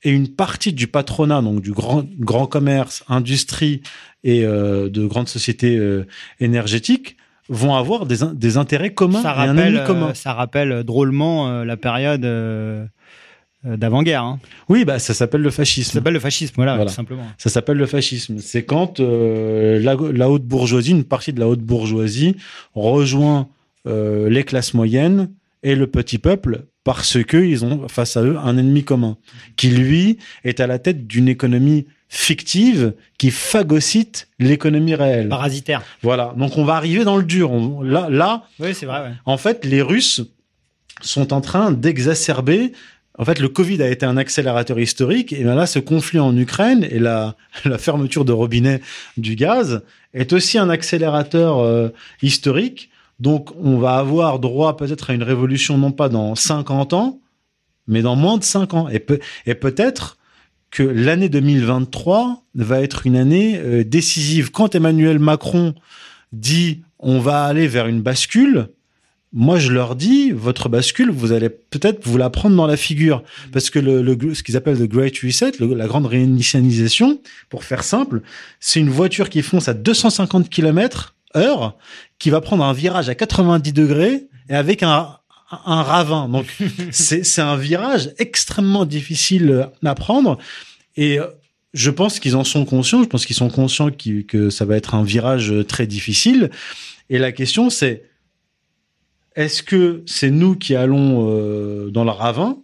et 0.02 0.10
une 0.10 0.28
partie 0.28 0.72
du 0.72 0.86
patronat, 0.86 1.42
donc 1.42 1.60
du 1.62 1.72
grand, 1.72 2.04
grand 2.18 2.46
commerce, 2.46 3.04
industrie 3.08 3.82
et 4.24 4.44
euh, 4.44 4.88
de 4.88 5.06
grandes 5.06 5.28
sociétés 5.28 5.76
euh, 5.78 6.06
énergétiques, 6.40 7.16
vont 7.48 7.74
avoir 7.74 8.06
des, 8.06 8.22
in- 8.24 8.34
des 8.34 8.56
intérêts 8.56 8.92
communs 8.92 9.22
ça 9.22 9.30
et 9.30 9.48
un 9.48 9.54
rappelle, 9.54 9.74
ennemi 9.74 9.86
commun. 9.86 10.08
euh, 10.10 10.14
ça 10.14 10.32
rappelle 10.32 10.82
drôlement 10.82 11.48
euh, 11.48 11.64
la 11.64 11.76
période 11.76 12.24
euh, 12.24 12.84
euh, 12.84 12.86
d'avant-guerre. 13.76 14.22
Hein. 14.22 14.38
Oui, 14.68 14.84
bah 14.84 14.98
ça 14.98 15.12
s'appelle 15.14 15.40
le 15.42 15.50
fascisme. 15.50 15.88
Ça 15.88 15.94
s'appelle 15.94 16.12
le 16.14 16.20
fascisme, 16.20 16.52
voilà, 16.56 16.76
Voilà. 16.76 16.90
tout 16.90 16.94
simplement. 16.96 17.24
Ça 17.38 17.50
s'appelle 17.50 17.76
le 17.78 17.86
fascisme. 17.86 18.38
C'est 18.38 18.64
quand 18.64 19.00
euh, 19.00 19.80
la, 19.80 19.96
la 20.12 20.30
haute 20.30 20.44
bourgeoisie, 20.44 20.92
une 20.92 21.04
partie 21.04 21.32
de 21.32 21.40
la 21.40 21.48
haute 21.48 21.60
bourgeoisie, 21.62 22.36
rejoint 22.74 23.48
euh, 23.88 24.28
les 24.28 24.44
classes 24.44 24.74
moyennes 24.74 25.30
et 25.62 25.74
le 25.74 25.86
petit 25.86 26.18
peuple 26.18 26.66
parce 26.84 27.22
qu'ils 27.24 27.64
ont 27.64 27.88
face 27.88 28.16
à 28.16 28.22
eux 28.22 28.36
un 28.38 28.56
ennemi 28.58 28.84
commun, 28.84 29.16
qui 29.56 29.70
lui 29.70 30.18
est 30.44 30.60
à 30.60 30.68
la 30.68 30.78
tête 30.78 31.08
d'une 31.08 31.26
économie 31.28 31.86
fictive 32.08 32.94
qui 33.18 33.32
phagocyte 33.32 34.28
l'économie 34.38 34.94
réelle. 34.94 35.28
Parasitaire. 35.28 35.82
Voilà. 36.02 36.32
Donc 36.36 36.56
on 36.56 36.64
va 36.64 36.76
arriver 36.76 37.02
dans 37.02 37.16
le 37.16 37.24
dur. 37.24 37.50
On- 37.50 37.82
là, 37.82 38.06
là, 38.08 38.44
Oui, 38.60 38.74
c'est 38.74 38.86
vrai. 38.86 39.00
ouais. 39.00 39.12
en 39.24 39.36
fait, 39.36 39.64
les 39.64 39.82
Russes 39.82 40.22
sont 41.02 41.32
en 41.32 41.40
train 41.40 41.72
d'exacerber. 41.72 42.72
En 43.18 43.24
fait, 43.24 43.38
le 43.38 43.48
Covid 43.48 43.82
a 43.82 43.88
été 43.88 44.04
un 44.04 44.16
accélérateur 44.16 44.78
historique, 44.78 45.32
et 45.32 45.42
bien 45.42 45.54
là, 45.54 45.66
ce 45.66 45.78
conflit 45.78 46.18
en 46.18 46.36
Ukraine 46.36 46.86
et 46.90 46.98
la, 46.98 47.36
fermeture 47.78 48.24
de 48.24 48.32
robinet 48.32 48.80
du 49.16 49.36
gaz 49.36 49.82
est 50.12 50.32
aussi 50.32 50.58
un 50.58 50.68
accélérateur 50.68 51.58
euh, 51.58 51.88
historique. 52.22 52.90
Donc, 53.18 53.50
on 53.58 53.78
va 53.78 53.96
avoir 53.96 54.38
droit 54.38 54.76
peut-être 54.76 55.10
à 55.10 55.14
une 55.14 55.22
révolution, 55.22 55.78
non 55.78 55.92
pas 55.92 56.08
dans 56.08 56.34
50 56.34 56.92
ans, 56.92 57.20
mais 57.86 58.02
dans 58.02 58.16
moins 58.16 58.36
de 58.36 58.44
5 58.44 58.74
ans. 58.74 58.88
Et 58.88 59.54
peut-être 59.54 60.18
que 60.70 60.82
l'année 60.82 61.30
2023 61.30 62.44
va 62.54 62.82
être 62.82 63.06
une 63.06 63.16
année 63.16 63.58
euh, 63.58 63.84
décisive. 63.84 64.50
Quand 64.50 64.74
Emmanuel 64.74 65.18
Macron 65.18 65.74
dit 66.32 66.82
on 66.98 67.20
va 67.20 67.44
aller 67.44 67.68
vers 67.68 67.86
une 67.86 68.02
bascule, 68.02 68.68
moi 69.38 69.58
je 69.58 69.70
leur 69.70 69.96
dis 69.96 70.30
votre 70.32 70.70
bascule, 70.70 71.10
vous 71.10 71.30
allez 71.32 71.50
peut-être 71.50 72.06
vous 72.08 72.16
la 72.16 72.30
prendre 72.30 72.56
dans 72.56 72.66
la 72.66 72.78
figure 72.78 73.22
parce 73.52 73.68
que 73.68 73.78
le, 73.78 74.00
le- 74.02 74.34
ce 74.34 74.42
qu'ils 74.42 74.56
appellent 74.56 74.78
le 74.78 74.86
Great 74.86 75.14
Reset, 75.22 75.52
le- 75.60 75.74
la 75.74 75.86
grande 75.86 76.06
réinitialisation, 76.06 77.20
pour 77.50 77.62
faire 77.64 77.84
simple, 77.84 78.22
c'est 78.60 78.80
une 78.80 78.88
voiture 78.88 79.28
qui 79.28 79.42
fonce 79.42 79.68
à 79.68 79.74
250 79.74 80.48
km 80.48 81.14
heure, 81.36 81.76
qui 82.18 82.30
va 82.30 82.40
prendre 82.40 82.64
un 82.64 82.72
virage 82.72 83.08
à 83.10 83.14
90 83.14 83.72
degrés 83.74 84.24
et 84.48 84.54
avec 84.54 84.82
un 84.82 85.16
un 85.66 85.82
ravin. 85.82 86.28
Donc 86.28 86.46
c'est 86.90 87.22
c'est 87.22 87.42
un 87.42 87.56
virage 87.56 88.10
extrêmement 88.18 88.84
difficile 88.86 89.68
à 89.84 89.94
prendre 89.94 90.38
et 90.96 91.20
euh, 91.20 91.26
je 91.74 91.90
pense 91.90 92.20
qu'ils 92.20 92.36
en 92.36 92.44
sont 92.44 92.64
conscients. 92.64 93.02
Je 93.02 93.08
pense 93.08 93.26
qu'ils 93.26 93.36
sont 93.36 93.50
conscients 93.50 93.90
qu'il- 93.90 94.24
que 94.24 94.48
ça 94.48 94.64
va 94.64 94.76
être 94.76 94.94
un 94.94 95.04
virage 95.04 95.52
très 95.68 95.86
difficile. 95.86 96.50
Et 97.10 97.18
la 97.18 97.32
question, 97.32 97.68
c'est 97.68 98.02
est-ce 99.36 99.62
que 99.62 100.02
c'est 100.06 100.30
nous 100.30 100.56
qui 100.56 100.74
allons 100.74 101.28
euh, 101.28 101.90
dans 101.90 102.04
le 102.04 102.10
ravin, 102.10 102.58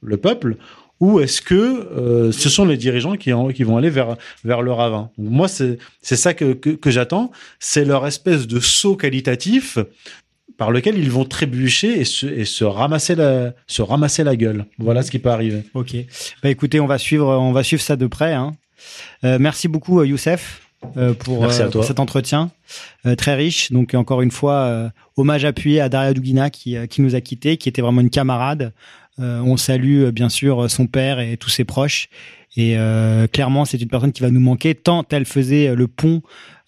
le 0.00 0.16
peuple, 0.16 0.56
ou 1.00 1.20
est-ce 1.20 1.42
que 1.42 1.54
euh, 1.54 2.32
ce 2.32 2.48
sont 2.48 2.64
les 2.64 2.76
dirigeants 2.76 3.16
qui, 3.16 3.30
vont 3.32 3.76
aller 3.76 3.90
vers, 3.90 4.16
le 4.44 4.72
ravin? 4.72 5.10
Moi, 5.18 5.48
c'est 5.48 5.78
ça 6.00 6.34
que, 6.34 6.56
j'attends. 6.86 7.30
C'est 7.58 7.84
leur 7.84 8.06
espèce 8.06 8.46
de 8.46 8.60
saut 8.60 8.96
qualitatif 8.96 9.78
par 10.56 10.70
lequel 10.70 10.96
ils 10.96 11.10
vont 11.10 11.24
trébucher 11.24 12.00
et 12.00 12.04
se, 12.04 12.64
ramasser, 12.64 13.16
la, 13.16 14.36
gueule. 14.36 14.66
Voilà 14.78 15.02
ce 15.02 15.10
qui 15.10 15.18
peut 15.18 15.30
arriver. 15.30 15.64
Ok. 15.74 15.96
Bah 16.42 16.48
écoutez, 16.48 16.78
on 16.78 16.86
va 16.86 16.98
suivre, 16.98 17.26
on 17.26 17.52
va 17.52 17.64
suivre 17.64 17.82
ça 17.82 17.96
de 17.96 18.06
près. 18.06 18.32
hein. 18.32 18.54
Euh, 19.24 19.38
merci 19.40 19.66
beaucoup, 19.66 20.02
Youssef, 20.04 20.62
pour, 21.18 21.40
Merci 21.42 21.62
à 21.62 21.64
euh, 21.64 21.68
toi. 21.70 21.80
pour 21.80 21.84
cet 21.84 22.00
entretien 22.00 22.50
euh, 23.06 23.14
très 23.14 23.34
riche. 23.34 23.72
Donc 23.72 23.94
encore 23.94 24.22
une 24.22 24.30
fois, 24.30 24.54
euh, 24.54 24.88
hommage 25.16 25.44
appuyé 25.44 25.80
à 25.80 25.88
Daria 25.88 26.12
Dugina 26.14 26.50
qui, 26.50 26.76
euh, 26.76 26.86
qui 26.86 27.02
nous 27.02 27.14
a 27.14 27.20
quittés, 27.20 27.56
qui 27.56 27.68
était 27.68 27.82
vraiment 27.82 28.00
une 28.00 28.10
camarade. 28.10 28.72
Euh, 29.20 29.40
on 29.44 29.56
salue 29.56 30.02
euh, 30.02 30.10
bien 30.12 30.28
sûr 30.28 30.68
son 30.70 30.86
père 30.86 31.20
et 31.20 31.36
tous 31.36 31.50
ses 31.50 31.64
proches. 31.64 32.08
Et 32.56 32.78
euh, 32.78 33.26
clairement, 33.26 33.64
c'est 33.64 33.80
une 33.80 33.88
personne 33.88 34.12
qui 34.12 34.22
va 34.22 34.30
nous 34.30 34.40
manquer 34.40 34.74
tant 34.74 35.04
elle 35.10 35.24
faisait 35.24 35.68
euh, 35.68 35.74
le 35.74 35.88
pont 35.88 36.22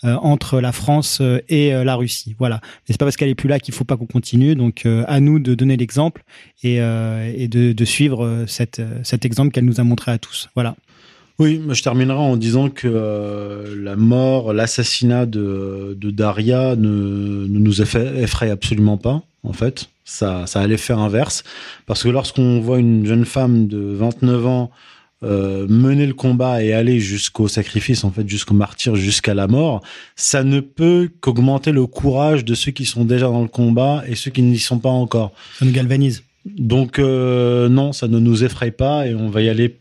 euh, 0.04 0.14
entre 0.16 0.60
la 0.60 0.72
France 0.72 1.18
euh, 1.20 1.40
et 1.48 1.72
euh, 1.72 1.84
la 1.84 1.94
Russie. 1.94 2.34
Voilà. 2.38 2.60
Mais 2.62 2.92
c'est 2.92 2.98
pas 2.98 3.06
parce 3.06 3.16
qu'elle 3.16 3.28
est 3.28 3.36
plus 3.36 3.48
là 3.48 3.60
qu'il 3.60 3.72
faut 3.72 3.84
pas 3.84 3.96
qu'on 3.96 4.06
continue. 4.06 4.54
Donc 4.56 4.84
euh, 4.84 5.04
à 5.06 5.20
nous 5.20 5.38
de 5.38 5.54
donner 5.54 5.76
l'exemple 5.76 6.24
et, 6.62 6.80
euh, 6.80 7.32
et 7.36 7.46
de, 7.48 7.72
de 7.72 7.84
suivre 7.84 8.24
euh, 8.24 8.46
cette, 8.46 8.80
euh, 8.80 8.98
cet 9.04 9.24
exemple 9.24 9.52
qu'elle 9.52 9.64
nous 9.64 9.80
a 9.80 9.84
montré 9.84 10.10
à 10.10 10.18
tous. 10.18 10.48
Voilà. 10.54 10.76
Oui, 11.38 11.60
je 11.70 11.82
terminerai 11.82 12.18
en 12.18 12.36
disant 12.36 12.70
que 12.70 12.88
euh, 12.90 13.74
la 13.82 13.94
mort, 13.94 14.54
l'assassinat 14.54 15.26
de, 15.26 15.96
de 16.00 16.10
Daria 16.10 16.76
ne, 16.76 17.46
ne 17.46 17.58
nous 17.58 17.82
effraie 17.82 18.50
absolument 18.50 18.96
pas, 18.96 19.22
en 19.42 19.52
fait. 19.52 19.90
Ça, 20.04 20.46
ça 20.46 20.60
a 20.60 20.66
l'effet 20.66 20.94
inverse. 20.94 21.44
Parce 21.84 22.02
que 22.04 22.08
lorsqu'on 22.08 22.60
voit 22.60 22.78
une 22.78 23.04
jeune 23.06 23.26
femme 23.26 23.66
de 23.66 23.78
29 23.78 24.46
ans 24.46 24.70
euh, 25.22 25.66
mener 25.68 26.06
le 26.06 26.14
combat 26.14 26.62
et 26.62 26.72
aller 26.72 27.00
jusqu'au 27.00 27.48
sacrifice, 27.48 28.04
en 28.04 28.10
fait, 28.10 28.28
jusqu'au 28.28 28.54
martyr, 28.54 28.96
jusqu'à 28.96 29.34
la 29.34 29.46
mort, 29.46 29.82
ça 30.14 30.44
ne 30.44 30.60
peut 30.60 31.10
qu'augmenter 31.20 31.72
le 31.72 31.86
courage 31.86 32.44
de 32.44 32.54
ceux 32.54 32.70
qui 32.70 32.84
sont 32.84 33.04
déjà 33.04 33.26
dans 33.26 33.42
le 33.42 33.48
combat 33.48 34.04
et 34.06 34.14
ceux 34.14 34.30
qui 34.30 34.42
n'y 34.42 34.58
sont 34.58 34.78
pas 34.78 34.90
encore. 34.90 35.32
Ça 35.58 35.64
nous 35.64 35.72
galvanise. 35.72 36.22
Donc 36.44 36.98
euh, 36.98 37.68
non, 37.68 37.92
ça 37.92 38.08
ne 38.08 38.18
nous 38.18 38.44
effraie 38.44 38.70
pas 38.70 39.06
et 39.06 39.14
on 39.14 39.28
va 39.28 39.42
y 39.42 39.48
aller 39.48 39.76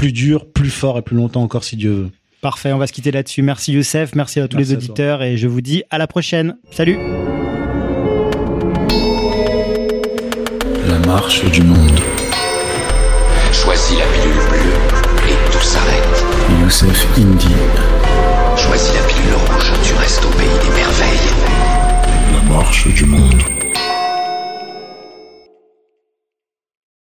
plus 0.00 0.12
dur, 0.12 0.50
plus 0.50 0.70
fort 0.70 0.96
et 0.96 1.02
plus 1.02 1.14
longtemps 1.14 1.42
encore 1.42 1.62
si 1.62 1.76
Dieu 1.76 1.92
veut. 1.92 2.10
Parfait, 2.40 2.72
on 2.72 2.78
va 2.78 2.86
se 2.86 2.92
quitter 2.94 3.10
là-dessus. 3.10 3.42
Merci 3.42 3.74
Youssef, 3.74 4.14
merci 4.14 4.40
à 4.40 4.48
tous 4.48 4.56
les 4.56 4.72
auditeurs 4.72 5.22
et 5.22 5.36
je 5.36 5.46
vous 5.46 5.60
dis 5.60 5.82
à 5.90 5.98
la 5.98 6.06
prochaine. 6.06 6.56
Salut 6.70 6.96
La 10.88 10.98
marche 11.06 11.44
du 11.50 11.60
monde. 11.60 12.00
Choisis 13.52 13.98
la 13.98 14.06
pilule 14.06 14.40
bleue 14.48 15.28
et 15.28 15.52
tout 15.52 15.60
s'arrête. 15.60 16.24
Youssef 16.62 17.06
Indy. 17.18 17.48
Choisis 18.56 18.94
la 18.94 19.02
pilule 19.06 19.34
rouge, 19.34 19.72
tu 19.82 19.92
restes 19.96 20.24
au 20.24 20.30
pays 20.30 20.48
des 20.62 20.76
merveilles. 20.76 21.28
La 22.32 22.54
marche 22.54 22.88
du 22.94 23.04
monde. 23.04 23.59